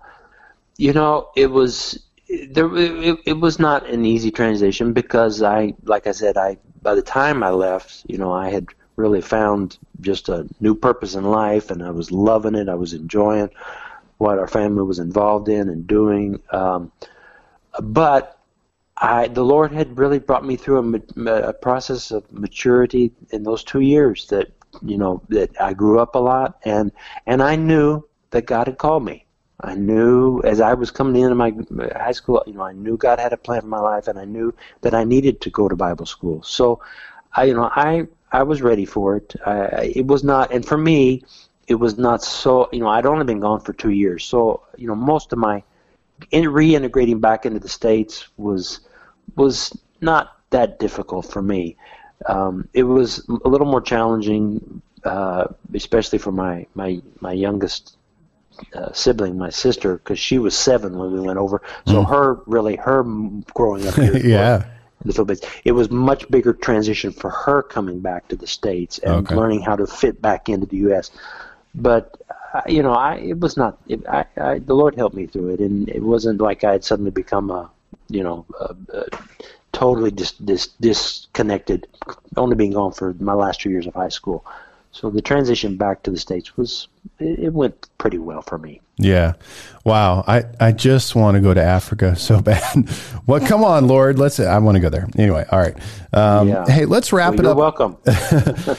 You 0.79 0.92
know, 0.92 1.31
it 1.37 1.51
was. 1.51 1.98
There, 2.48 2.75
it, 2.75 3.18
it 3.27 3.33
was 3.35 3.59
not 3.59 3.87
an 3.90 4.07
easy 4.07 4.31
transition 4.31 4.94
because 4.94 5.42
I, 5.42 5.75
like 5.85 6.07
I 6.07 6.12
said, 6.12 6.38
I 6.38 6.57
by 6.81 6.94
the 6.94 7.03
time 7.03 7.42
I 7.42 7.51
left, 7.51 8.05
you 8.09 8.16
know, 8.16 8.33
I 8.33 8.48
had 8.48 8.68
really 8.97 9.20
found 9.20 9.76
just 10.01 10.30
a 10.30 10.49
new 10.59 10.74
purpose 10.74 11.14
in 11.14 11.24
life, 11.24 11.70
and 11.70 11.82
I 11.82 11.91
was 11.91 12.11
loving 12.11 12.55
it. 12.55 12.70
I 12.70 12.74
was 12.74 12.95
enjoying 12.95 13.51
what 14.23 14.39
our 14.39 14.47
family 14.47 14.85
was 14.85 15.01
involved 15.01 15.49
in 15.49 15.68
and 15.68 15.85
doing. 15.85 16.41
Um, 16.51 16.93
but 17.81 18.39
I, 18.97 19.27
the 19.27 19.45
Lord 19.45 19.73
had 19.73 19.99
really 19.99 20.20
brought 20.20 20.45
me 20.45 20.55
through 20.55 20.79
a, 21.27 21.49
a, 21.49 21.53
process 21.53 22.12
of 22.12 22.33
maturity 22.33 23.11
in 23.31 23.43
those 23.43 23.64
two 23.64 23.81
years. 23.81 24.29
That 24.29 24.53
you 24.81 24.97
know 24.97 25.23
that 25.31 25.61
I 25.61 25.73
grew 25.73 25.99
up 25.99 26.14
a 26.14 26.20
lot, 26.20 26.61
and 26.64 26.93
and 27.27 27.43
I 27.43 27.57
knew 27.57 28.05
that 28.31 28.47
God 28.47 28.68
had 28.68 28.79
called 28.79 29.05
me. 29.05 29.27
I 29.61 29.75
knew 29.75 30.41
as 30.43 30.61
I 30.61 30.75
was 30.75 30.93
coming 30.93 31.20
into 31.20 31.35
my 31.35 31.53
high 31.97 32.12
school, 32.12 32.45
you 32.47 32.55
know, 32.55 32.62
I 32.62 32.73
knew 32.73 32.97
God 32.97 33.18
had 33.18 33.33
a 33.33 33.37
plan 33.37 33.62
for 33.62 33.66
my 33.66 33.81
life, 33.81 34.07
and 34.07 34.18
I 34.18 34.25
knew 34.25 34.55
that 34.83 34.95
I 34.95 35.03
needed 35.03 35.41
to 35.41 35.51
go 35.51 35.68
to 35.68 35.75
Bible 35.75 36.07
school. 36.07 36.45
So, 36.45 36.81
I, 37.35 37.45
you 37.45 37.55
know, 37.55 37.70
I 37.75 38.07
I 38.31 38.45
was 38.45 38.62
ready 38.62 38.85
for 38.85 39.16
it. 39.16 39.35
I, 39.45 39.93
it 39.97 40.07
was 40.07 40.23
not, 40.23 40.53
and 40.53 40.64
for 40.64 40.79
me, 40.79 41.25
it 41.69 41.77
was 41.77 41.99
not 41.99 42.23
so 42.23 42.69
you 42.73 42.81
know 42.81 42.89
I'd 42.89 43.07
only 43.07 43.25
been 43.25 43.41
gone 43.41 43.61
for 43.61 43.73
two 43.73 43.91
years, 43.91 44.25
so 44.25 44.63
you 44.77 44.87
know 44.87 44.95
most 44.95 45.33
of 45.33 45.39
my 45.39 45.63
in 46.31 46.45
reintegrating 46.45 47.21
back 47.21 47.47
into 47.47 47.59
the 47.59 47.69
states 47.69 48.29
was 48.37 48.81
was 49.37 49.77
not 50.01 50.39
that 50.51 50.79
difficult 50.79 51.27
for 51.27 51.43
me. 51.43 51.77
Um, 52.27 52.69
it 52.73 52.85
was 52.85 53.27
a 53.45 53.49
little 53.49 53.67
more 53.67 53.81
challenging 53.81 54.83
uh, 55.05 55.47
especially 55.75 56.19
for 56.19 56.33
my 56.33 56.67
my 56.75 57.01
my 57.21 57.33
youngest 57.33 57.97
uh, 58.75 58.93
sibling, 58.93 59.37
my 59.37 59.51
sister, 59.51 59.99
because 59.99 60.19
she 60.19 60.39
was 60.39 60.57
seven 60.57 60.97
when 60.97 61.13
we 61.13 61.21
went 61.21 61.39
over. 61.39 61.63
So 61.87 62.05
mm. 62.05 62.09
her 62.09 62.41
really 62.47 62.77
her 62.77 63.03
growing 63.55 63.87
up 63.87 63.95
here, 63.95 64.17
yeah. 64.25 64.65
The 65.05 65.13
Philippines. 65.13 65.41
It 65.65 65.73
was 65.73 65.91
much 65.91 66.31
bigger 66.31 66.53
transition 66.53 67.11
for 67.11 67.31
her 67.31 67.65
coming 67.65 67.99
back 67.99 68.29
to 68.29 68.37
the 68.37 68.47
states 68.47 68.99
and 68.99 69.27
okay. 69.27 69.35
learning 69.35 69.63
how 69.63 69.75
to 69.75 69.85
fit 69.85 70.23
back 70.23 70.49
into 70.49 70.67
the 70.67 70.77
U.S. 70.77 71.11
But 71.75 72.20
uh, 72.53 72.62
you 72.66 72.83
know, 72.83 72.93
I 72.93 73.16
it 73.16 73.41
was 73.41 73.57
not. 73.57 73.79
It, 73.89 74.07
I, 74.07 74.27
I 74.37 74.59
the 74.59 74.75
Lord 74.75 74.95
helped 74.95 75.16
me 75.16 75.27
through 75.27 75.55
it, 75.55 75.61
and 75.61 75.89
it 75.89 76.03
wasn't 76.03 76.41
like 76.41 76.64
I 76.64 76.73
had 76.73 76.85
suddenly 76.85 77.11
become 77.11 77.51
a 77.51 77.70
you 78.09 78.23
know 78.23 78.45
a, 78.61 78.77
a 78.93 79.05
totally 79.73 80.11
dis, 80.11 80.33
dis, 80.33 80.68
disconnected. 80.81 81.87
Only 82.37 82.57
being 82.57 82.73
gone 82.73 82.93
for 82.93 83.14
my 83.14 83.35
last 83.35 83.61
two 83.61 83.70
years 83.70 83.87
of 83.87 83.95
high 83.95 84.11
school. 84.11 84.45
So 84.93 85.09
the 85.09 85.23
transition 85.23 85.79
back 85.79 86.03
to 86.03 86.11
the 86.11 86.18
states 86.18 86.57
was 86.57 86.89
it, 87.18 87.39
it 87.39 87.53
went 87.55 87.89
pretty 87.97 88.18
well 88.18 88.43
for 88.43 88.59
me. 88.59 88.83
Yeah, 88.99 89.33
wow. 89.85 90.23
I 90.27 90.45
I 90.61 90.73
just 90.73 91.14
want 91.14 91.37
to 91.37 91.41
go 91.41 91.55
to 91.55 91.62
Africa 91.62 92.14
so 92.29 92.43
bad. 92.43 92.89
well, 93.27 93.41
come 93.41 93.64
on, 93.64 93.89
Lord. 93.89 94.18
Let's. 94.18 94.39
I 94.39 94.59
want 94.59 94.77
to 94.77 94.81
go 94.81 94.91
there 94.91 95.09
anyway. 95.16 95.47
All 95.51 95.59
right. 95.59 95.77
Um, 96.12 96.49
yeah. 96.49 96.66
Hey, 96.66 96.85
let's 96.85 97.12
wrap 97.14 97.37
well, 97.37 97.41
it 97.41 97.47
up. 97.47 97.57
Welcome. 97.57 97.97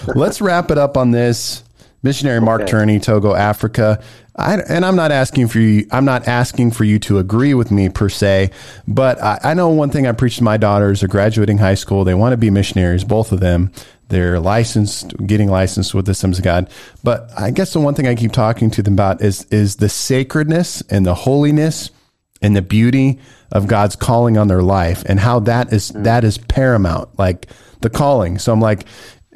let's 0.15 0.39
wrap 0.41 0.69
it 0.69 0.77
up 0.77 0.95
on 0.95 1.09
this 1.09 1.62
missionary 2.03 2.41
Mark 2.41 2.61
okay. 2.61 2.71
Turney, 2.71 2.99
Togo, 2.99 3.33
Africa. 3.33 4.03
I, 4.35 4.55
and 4.55 4.85
I'm 4.85 4.95
not 4.95 5.11
asking 5.11 5.47
for 5.47 5.59
you. 5.59 5.87
I'm 5.91 6.05
not 6.05 6.27
asking 6.27 6.71
for 6.71 6.83
you 6.83 6.99
to 6.99 7.19
agree 7.19 7.53
with 7.53 7.71
me 7.71 7.89
per 7.89 8.09
se, 8.09 8.51
but 8.87 9.21
I, 9.21 9.39
I 9.43 9.53
know 9.53 9.69
one 9.69 9.89
thing 9.89 10.05
I 10.05 10.11
preach 10.11 10.37
to 10.37 10.43
my 10.43 10.57
daughters: 10.57 11.03
are 11.03 11.07
graduating 11.07 11.59
high 11.59 11.75
school. 11.75 12.03
They 12.03 12.13
want 12.13 12.33
to 12.33 12.37
be 12.37 12.49
missionaries, 12.49 13.03
both 13.03 13.31
of 13.31 13.39
them. 13.39 13.71
They're 14.09 14.39
licensed, 14.39 15.15
getting 15.25 15.49
licensed 15.49 15.93
with 15.93 16.05
the 16.05 16.11
Assemblies 16.11 16.39
of 16.39 16.45
God. 16.45 16.69
But 17.03 17.29
I 17.37 17.51
guess 17.51 17.73
the 17.73 17.79
one 17.79 17.93
thing 17.93 18.07
I 18.07 18.15
keep 18.15 18.31
talking 18.31 18.69
to 18.71 18.81
them 18.81 18.93
about 18.93 19.21
is 19.21 19.45
is 19.45 19.77
the 19.77 19.89
sacredness 19.89 20.81
and 20.89 21.05
the 21.05 21.15
holiness 21.15 21.91
and 22.41 22.55
the 22.55 22.61
beauty 22.61 23.19
of 23.51 23.67
God's 23.67 23.95
calling 23.95 24.37
on 24.37 24.47
their 24.47 24.63
life 24.63 25.03
and 25.05 25.19
how 25.19 25.39
that 25.41 25.71
is 25.71 25.91
mm. 25.91 26.03
that 26.03 26.23
is 26.23 26.37
paramount. 26.37 27.17
Like 27.19 27.47
the 27.81 27.89
calling. 27.89 28.39
So 28.39 28.51
I'm 28.51 28.61
like, 28.61 28.85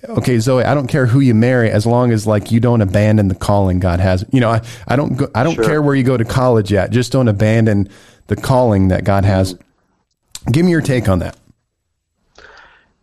okay, 0.05 0.39
Zoe, 0.39 0.63
I 0.63 0.73
don't 0.73 0.87
care 0.87 1.05
who 1.05 1.19
you 1.19 1.33
marry 1.33 1.69
as 1.69 1.85
long 1.85 2.11
as 2.11 2.27
like 2.27 2.51
you 2.51 2.59
don't 2.59 2.81
abandon 2.81 3.27
the 3.27 3.35
calling 3.35 3.79
God 3.79 3.99
has. 3.99 4.25
You 4.31 4.39
know, 4.39 4.51
I, 4.51 4.61
I 4.87 4.95
don't 4.95 5.15
go, 5.15 5.29
I 5.33 5.43
don't 5.43 5.55
sure. 5.55 5.65
care 5.65 5.81
where 5.81 5.95
you 5.95 6.03
go 6.03 6.17
to 6.17 6.25
college 6.25 6.71
yet. 6.71 6.91
Just 6.91 7.11
don't 7.11 7.27
abandon 7.27 7.89
the 8.27 8.35
calling 8.35 8.89
that 8.89 9.03
God 9.03 9.25
has. 9.25 9.57
Give 10.51 10.65
me 10.65 10.71
your 10.71 10.81
take 10.81 11.09
on 11.09 11.19
that. 11.19 11.37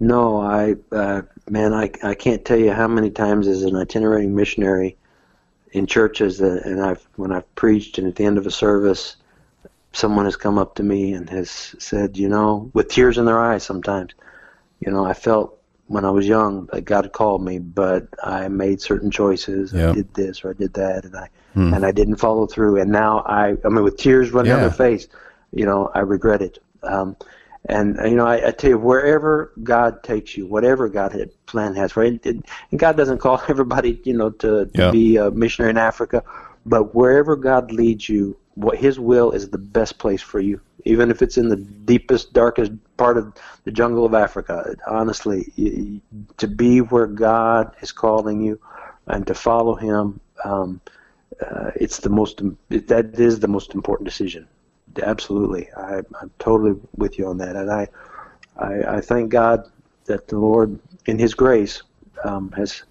No, 0.01 0.41
I 0.41 0.77
uh, 0.93 1.23
man, 1.49 1.73
I 1.73 1.91
I 2.03 2.15
can't 2.15 2.45
tell 2.45 2.59
you 2.59 2.73
how 2.73 2.89
many 2.89 3.11
times 3.11 3.47
as 3.47 3.63
an 3.63 3.77
itinerary 3.77 4.27
missionary 4.27 4.97
in 5.73 5.87
churches 5.87 6.39
that, 6.39 6.65
and 6.65 6.83
I've 6.83 7.07
when 7.17 7.33
I've 7.33 7.53
preached 7.55 7.99
and 7.99 8.07
at 8.07 8.17
the 8.17 8.25
end 8.25 8.39
of 8.39 8.47
a 8.47 8.51
service, 8.51 9.17
someone 9.93 10.25
has 10.25 10.37
come 10.37 10.59
up 10.59 10.75
to 10.77 10.83
me 10.83 11.13
and 11.13 11.29
has 11.31 11.75
said, 11.79 12.17
you 12.17 12.29
know, 12.29 12.71
with 12.75 12.89
tears 12.89 13.19
in 13.19 13.25
their 13.25 13.41
eyes 13.41 13.63
sometimes, 13.63 14.13
you 14.81 14.91
know, 14.91 15.05
I 15.05 15.15
felt 15.15 15.59
when 15.87 16.05
I 16.05 16.11
was 16.11 16.27
young 16.27 16.67
that 16.73 16.83
God 16.83 17.13
called 17.13 17.45
me, 17.45 17.59
but 17.59 18.09
I 18.23 18.49
made 18.49 18.81
certain 18.81 19.11
choices. 19.11 19.73
Yep. 19.73 19.91
I 19.91 19.95
did 19.95 20.15
this 20.15 20.45
or 20.45 20.51
I 20.51 20.53
did 20.55 20.75
that, 20.75 21.05
and 21.05 21.17
I 21.17 21.29
hmm. 21.53 21.75
and 21.75 21.85
I 21.85 21.93
didn't 21.93 22.17
follow 22.17 22.47
through. 22.47 22.81
And 22.81 22.91
now 22.91 23.21
I, 23.21 23.57
I 23.65 23.69
mean, 23.69 23.85
with 23.85 23.97
tears 23.97 24.31
running 24.31 24.51
yeah. 24.51 24.57
down 24.57 24.63
their 24.63 24.73
face, 24.73 25.09
you 25.53 25.67
know, 25.67 25.91
I 25.95 26.01
regret 26.01 26.43
it. 26.43 26.59
Um, 26.83 27.17
and 27.67 27.99
you 28.05 28.17
know, 28.17 28.27
I, 28.27 28.49
I 28.49 28.51
tell 28.51 28.71
you, 28.71 28.79
wherever 28.79 29.53
God 29.63 30.03
takes 30.03 30.37
you, 30.37 30.47
whatever 30.47 30.89
God 30.89 31.13
had 31.13 31.31
plan 31.47 31.75
has, 31.75 31.93
for 31.93 32.03
right? 32.03 32.25
And 32.27 32.45
God 32.77 32.97
doesn't 32.97 33.19
call 33.19 33.41
everybody, 33.49 34.01
you 34.05 34.15
know, 34.15 34.31
to, 34.31 34.67
to 34.67 34.71
yep. 34.75 34.93
be 34.93 35.17
a 35.17 35.31
missionary 35.31 35.71
in 35.71 35.79
Africa, 35.79 36.23
but 36.67 36.95
wherever 36.95 37.37
God 37.37 37.73
leads 37.73 38.09
you, 38.09 38.37
what 38.55 38.77
His 38.77 38.99
will 38.99 39.33
is 39.33 39.49
the 39.49 39.59
best 39.59 39.99
place 39.99 40.23
for 40.23 40.41
you, 40.41 40.61
even 40.85 41.11
if 41.11 41.23
it's 41.23 41.39
in 41.39 41.49
the 41.49 41.57
deepest, 41.57 42.33
darkest 42.33 42.73
part 42.97 43.19
of 43.19 43.35
the 43.65 43.73
jungle 43.73 44.05
of 44.05 44.15
Africa. 44.15 44.75
Honestly, 44.87 46.01
to 46.37 46.47
be 46.47 46.81
where 46.81 47.07
God 47.07 47.75
is 47.81 47.93
calling 47.93 48.41
you 48.43 48.61
and 49.07 49.27
to 49.27 49.35
follow 49.35 49.75
Him, 49.75 50.21
um, 50.45 50.81
uh, 51.41 51.71
it's 51.75 51.99
the 51.99 52.11
most. 52.11 52.43
That 52.69 53.19
is 53.19 53.41
the 53.41 53.49
most 53.49 53.75
important 53.75 54.07
decision 54.09 54.47
absolutely. 55.03 55.69
I, 55.77 55.99
I'm 56.21 56.31
totally 56.39 56.79
with 56.97 57.19
you 57.19 57.27
on 57.27 57.39
that, 57.39 57.57
and 57.57 57.71
I, 57.71 57.89
I, 58.57 58.97
I 58.97 59.01
thank 59.01 59.31
God 59.31 59.71
that 60.05 60.29
the 60.29 60.39
Lord, 60.39 60.79
in 61.07 61.19
His 61.19 61.35
grace, 61.35 61.83
um, 62.25 62.53
has 62.53 62.83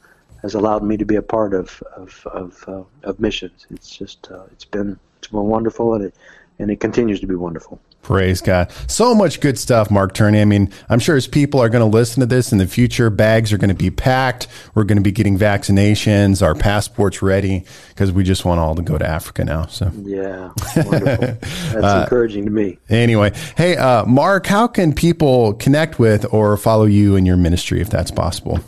has 0.41 0.55
allowed 0.55 0.83
me 0.83 0.97
to 0.97 1.05
be 1.05 1.15
a 1.15 1.21
part 1.21 1.53
of 1.53 1.81
of 1.95 2.27
of, 2.27 2.65
uh, 2.67 2.83
of 3.03 3.19
missions. 3.19 3.65
It's 3.69 3.95
just 3.95 4.29
uh, 4.31 4.43
it's 4.51 4.65
been 4.65 4.99
it's 5.23 5.31
been 5.31 5.43
wonderful, 5.43 5.93
and 5.93 6.05
it 6.05 6.15
and 6.59 6.69
it 6.69 6.79
continues 6.79 7.19
to 7.19 7.27
be 7.27 7.35
wonderful. 7.35 7.79
Praise 8.03 8.41
God. 8.41 8.69
So 8.87 9.15
much 9.15 9.39
good 9.39 9.57
stuff, 9.57 9.89
Mark 9.89 10.13
Turney. 10.13 10.41
I 10.41 10.45
mean, 10.45 10.71
I'm 10.89 10.99
sure 10.99 11.15
as 11.15 11.25
people 11.25 11.61
are 11.61 11.69
going 11.69 11.89
to 11.89 11.97
listen 11.97 12.19
to 12.19 12.25
this 12.25 12.51
in 12.51 12.57
the 12.57 12.67
future, 12.67 13.09
bags 13.09 13.53
are 13.53 13.57
going 13.57 13.69
to 13.69 13.75
be 13.75 13.89
packed. 13.89 14.47
We're 14.75 14.83
going 14.83 14.97
to 14.97 15.03
be 15.03 15.13
getting 15.13 15.37
vaccinations, 15.37 16.41
our 16.41 16.53
passports 16.53 17.21
ready, 17.21 17.65
because 17.89 18.11
we 18.11 18.23
just 18.23 18.43
want 18.43 18.59
all 18.59 18.75
to 18.75 18.81
go 18.81 18.97
to 18.97 19.07
Africa 19.07 19.45
now. 19.45 19.67
So, 19.67 19.89
yeah, 20.03 20.51
wonderful. 20.75 21.27
That's 21.71 21.75
uh, 21.75 22.01
encouraging 22.03 22.43
to 22.43 22.51
me. 22.51 22.77
Anyway, 22.89 23.31
hey, 23.55 23.77
uh, 23.77 24.05
Mark, 24.05 24.47
how 24.47 24.67
can 24.67 24.93
people 24.93 25.53
connect 25.53 25.97
with 25.97 26.31
or 26.33 26.57
follow 26.57 26.85
you 26.85 27.15
in 27.15 27.25
your 27.25 27.37
ministry 27.37 27.79
if 27.79 27.89
that's 27.89 28.11
possible? 28.11 28.59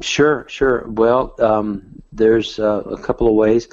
Sure, 0.00 0.46
sure. 0.48 0.86
Well, 0.88 1.34
um, 1.40 2.00
there's 2.12 2.60
uh, 2.60 2.82
a 2.86 2.98
couple 2.98 3.26
of 3.26 3.34
ways. 3.34 3.68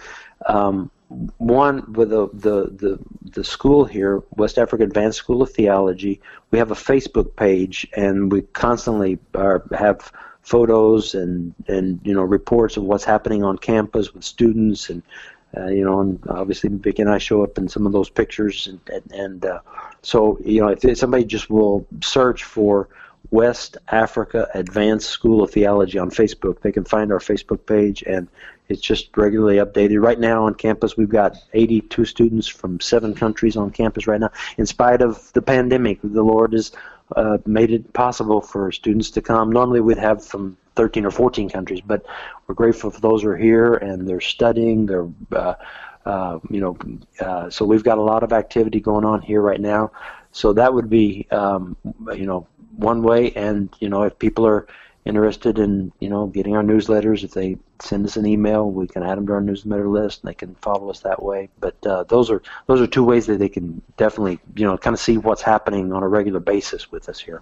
Um, 0.47 0.89
one 1.37 1.93
with 1.93 2.09
the, 2.09 2.29
the, 2.33 2.71
the 2.71 2.99
the 3.31 3.43
school 3.43 3.85
here, 3.85 4.23
West 4.35 4.57
Africa 4.57 4.83
Advanced 4.83 5.17
School 5.17 5.41
of 5.41 5.51
Theology. 5.51 6.21
We 6.51 6.59
have 6.59 6.71
a 6.71 6.75
Facebook 6.75 7.35
page, 7.35 7.87
and 7.95 8.31
we 8.31 8.41
constantly 8.41 9.19
are, 9.35 9.63
have 9.77 10.11
photos 10.41 11.13
and 11.13 11.53
and 11.67 11.99
you 12.03 12.13
know 12.13 12.23
reports 12.23 12.77
of 12.77 12.83
what's 12.83 13.03
happening 13.03 13.43
on 13.43 13.57
campus 13.57 14.13
with 14.13 14.23
students 14.23 14.89
and 14.89 15.03
uh, 15.55 15.67
you 15.67 15.83
know 15.83 15.99
and 15.99 16.19
obviously 16.29 16.69
Vicky 16.69 17.01
and 17.03 17.11
I 17.11 17.19
show 17.19 17.43
up 17.43 17.57
in 17.57 17.67
some 17.69 17.85
of 17.85 17.91
those 17.91 18.09
pictures 18.09 18.67
and 18.67 18.79
and, 18.89 19.11
and 19.11 19.45
uh, 19.45 19.59
so 20.01 20.39
you 20.43 20.61
know 20.61 20.69
if 20.69 20.97
somebody 20.97 21.25
just 21.25 21.49
will 21.49 21.85
search 22.01 22.43
for 22.43 22.89
West 23.29 23.77
Africa 23.89 24.47
Advanced 24.53 25.09
School 25.09 25.43
of 25.43 25.51
Theology 25.51 25.97
on 25.97 26.09
Facebook. 26.09 26.61
They 26.61 26.71
can 26.71 26.83
find 26.83 27.11
our 27.11 27.19
Facebook 27.19 27.65
page, 27.65 28.03
and 28.03 28.27
it's 28.71 28.81
just 28.81 29.15
regularly 29.17 29.57
updated. 29.57 30.01
Right 30.01 30.19
now 30.19 30.45
on 30.45 30.55
campus, 30.55 30.97
we've 30.97 31.09
got 31.09 31.37
82 31.53 32.05
students 32.05 32.47
from 32.47 32.79
seven 32.79 33.13
countries 33.13 33.57
on 33.57 33.71
campus 33.71 34.07
right 34.07 34.19
now. 34.19 34.31
In 34.57 34.65
spite 34.65 35.01
of 35.01 35.31
the 35.33 35.41
pandemic, 35.41 35.99
the 36.03 36.23
Lord 36.23 36.53
has 36.53 36.71
uh, 37.15 37.37
made 37.45 37.71
it 37.71 37.93
possible 37.93 38.41
for 38.41 38.71
students 38.71 39.11
to 39.11 39.21
come. 39.21 39.51
Normally, 39.51 39.81
we'd 39.81 39.97
have 39.97 40.25
from 40.25 40.57
13 40.75 41.05
or 41.05 41.11
14 41.11 41.49
countries, 41.49 41.81
but 41.85 42.05
we're 42.47 42.55
grateful 42.55 42.89
for 42.89 43.01
those 43.01 43.23
who 43.23 43.29
are 43.29 43.37
here 43.37 43.75
and 43.75 44.07
they're 44.07 44.21
studying. 44.21 44.85
They're 44.85 45.07
uh, 45.31 45.55
uh, 46.05 46.39
you 46.49 46.59
know, 46.59 46.77
uh, 47.19 47.49
so 47.49 47.65
we've 47.65 47.83
got 47.83 47.97
a 47.97 48.01
lot 48.01 48.23
of 48.23 48.33
activity 48.33 48.79
going 48.79 49.05
on 49.05 49.21
here 49.21 49.41
right 49.41 49.59
now. 49.59 49.91
So 50.31 50.53
that 50.53 50.73
would 50.73 50.89
be, 50.89 51.27
um, 51.29 51.77
you 52.15 52.25
know, 52.25 52.47
one 52.75 53.03
way. 53.03 53.31
And 53.33 53.69
you 53.79 53.89
know, 53.89 54.03
if 54.03 54.17
people 54.17 54.47
are 54.47 54.67
interested 55.05 55.59
in 55.59 55.91
you 55.99 56.09
know 56.09 56.27
getting 56.27 56.55
our 56.55 56.63
newsletters, 56.63 57.23
if 57.23 57.31
they 57.31 57.57
send 57.79 58.05
us 58.05 58.17
an 58.17 58.25
email, 58.25 58.69
we 58.69 58.87
can 58.87 59.03
add 59.03 59.17
them 59.17 59.27
to 59.27 59.33
our 59.33 59.41
newsletter 59.41 59.87
list, 59.87 60.21
and 60.21 60.29
they 60.29 60.35
can 60.35 60.55
follow 60.55 60.89
us 60.89 60.99
that 61.01 61.21
way. 61.21 61.49
But 61.59 61.85
uh, 61.85 62.03
those 62.03 62.29
are 62.29 62.41
those 62.67 62.81
are 62.81 62.87
two 62.87 63.03
ways 63.03 63.25
that 63.27 63.39
they 63.39 63.49
can 63.49 63.81
definitely 63.97 64.39
you 64.55 64.65
know 64.65 64.77
kind 64.77 64.93
of 64.93 64.99
see 64.99 65.17
what's 65.17 65.41
happening 65.41 65.91
on 65.93 66.03
a 66.03 66.07
regular 66.07 66.39
basis 66.39 66.91
with 66.91 67.09
us 67.09 67.19
here. 67.19 67.41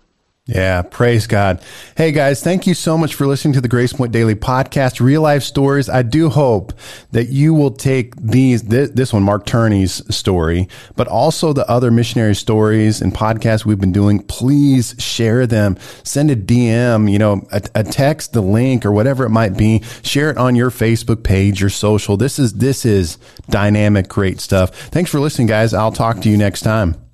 Yeah, 0.49 0.81
praise 0.81 1.27
God. 1.27 1.61
Hey 1.95 2.11
guys, 2.11 2.43
thank 2.43 2.65
you 2.65 2.73
so 2.73 2.97
much 2.97 3.13
for 3.13 3.27
listening 3.27 3.53
to 3.53 3.61
the 3.61 3.67
Grace 3.67 3.93
Point 3.93 4.11
Daily 4.11 4.33
podcast, 4.33 4.99
real 4.99 5.21
life 5.21 5.43
stories. 5.43 5.87
I 5.87 6.01
do 6.01 6.27
hope 6.27 6.73
that 7.11 7.29
you 7.29 7.53
will 7.53 7.69
take 7.69 8.15
these, 8.15 8.63
this, 8.63 8.89
this, 8.89 9.13
one, 9.13 9.21
Mark 9.21 9.45
Turney's 9.45 10.01
story, 10.13 10.67
but 10.95 11.07
also 11.07 11.53
the 11.53 11.69
other 11.69 11.91
missionary 11.91 12.33
stories 12.33 12.99
and 12.99 13.13
podcasts 13.13 13.63
we've 13.63 13.79
been 13.79 13.91
doing. 13.91 14.23
Please 14.23 14.95
share 14.97 15.45
them. 15.45 15.77
Send 16.03 16.31
a 16.31 16.35
DM, 16.35 17.11
you 17.11 17.19
know, 17.19 17.47
a, 17.51 17.61
a 17.75 17.83
text, 17.83 18.33
the 18.33 18.41
link 18.41 18.87
or 18.87 18.91
whatever 18.91 19.25
it 19.25 19.29
might 19.29 19.55
be. 19.55 19.83
Share 20.01 20.31
it 20.31 20.37
on 20.39 20.55
your 20.55 20.71
Facebook 20.71 21.21
page, 21.21 21.61
your 21.61 21.69
social. 21.69 22.17
This 22.17 22.39
is, 22.39 22.53
this 22.53 22.85
is 22.85 23.19
dynamic, 23.51 24.07
great 24.07 24.39
stuff. 24.39 24.75
Thanks 24.75 25.11
for 25.11 25.19
listening, 25.19 25.45
guys. 25.45 25.75
I'll 25.75 25.91
talk 25.91 26.21
to 26.21 26.29
you 26.29 26.37
next 26.37 26.61
time. 26.61 27.08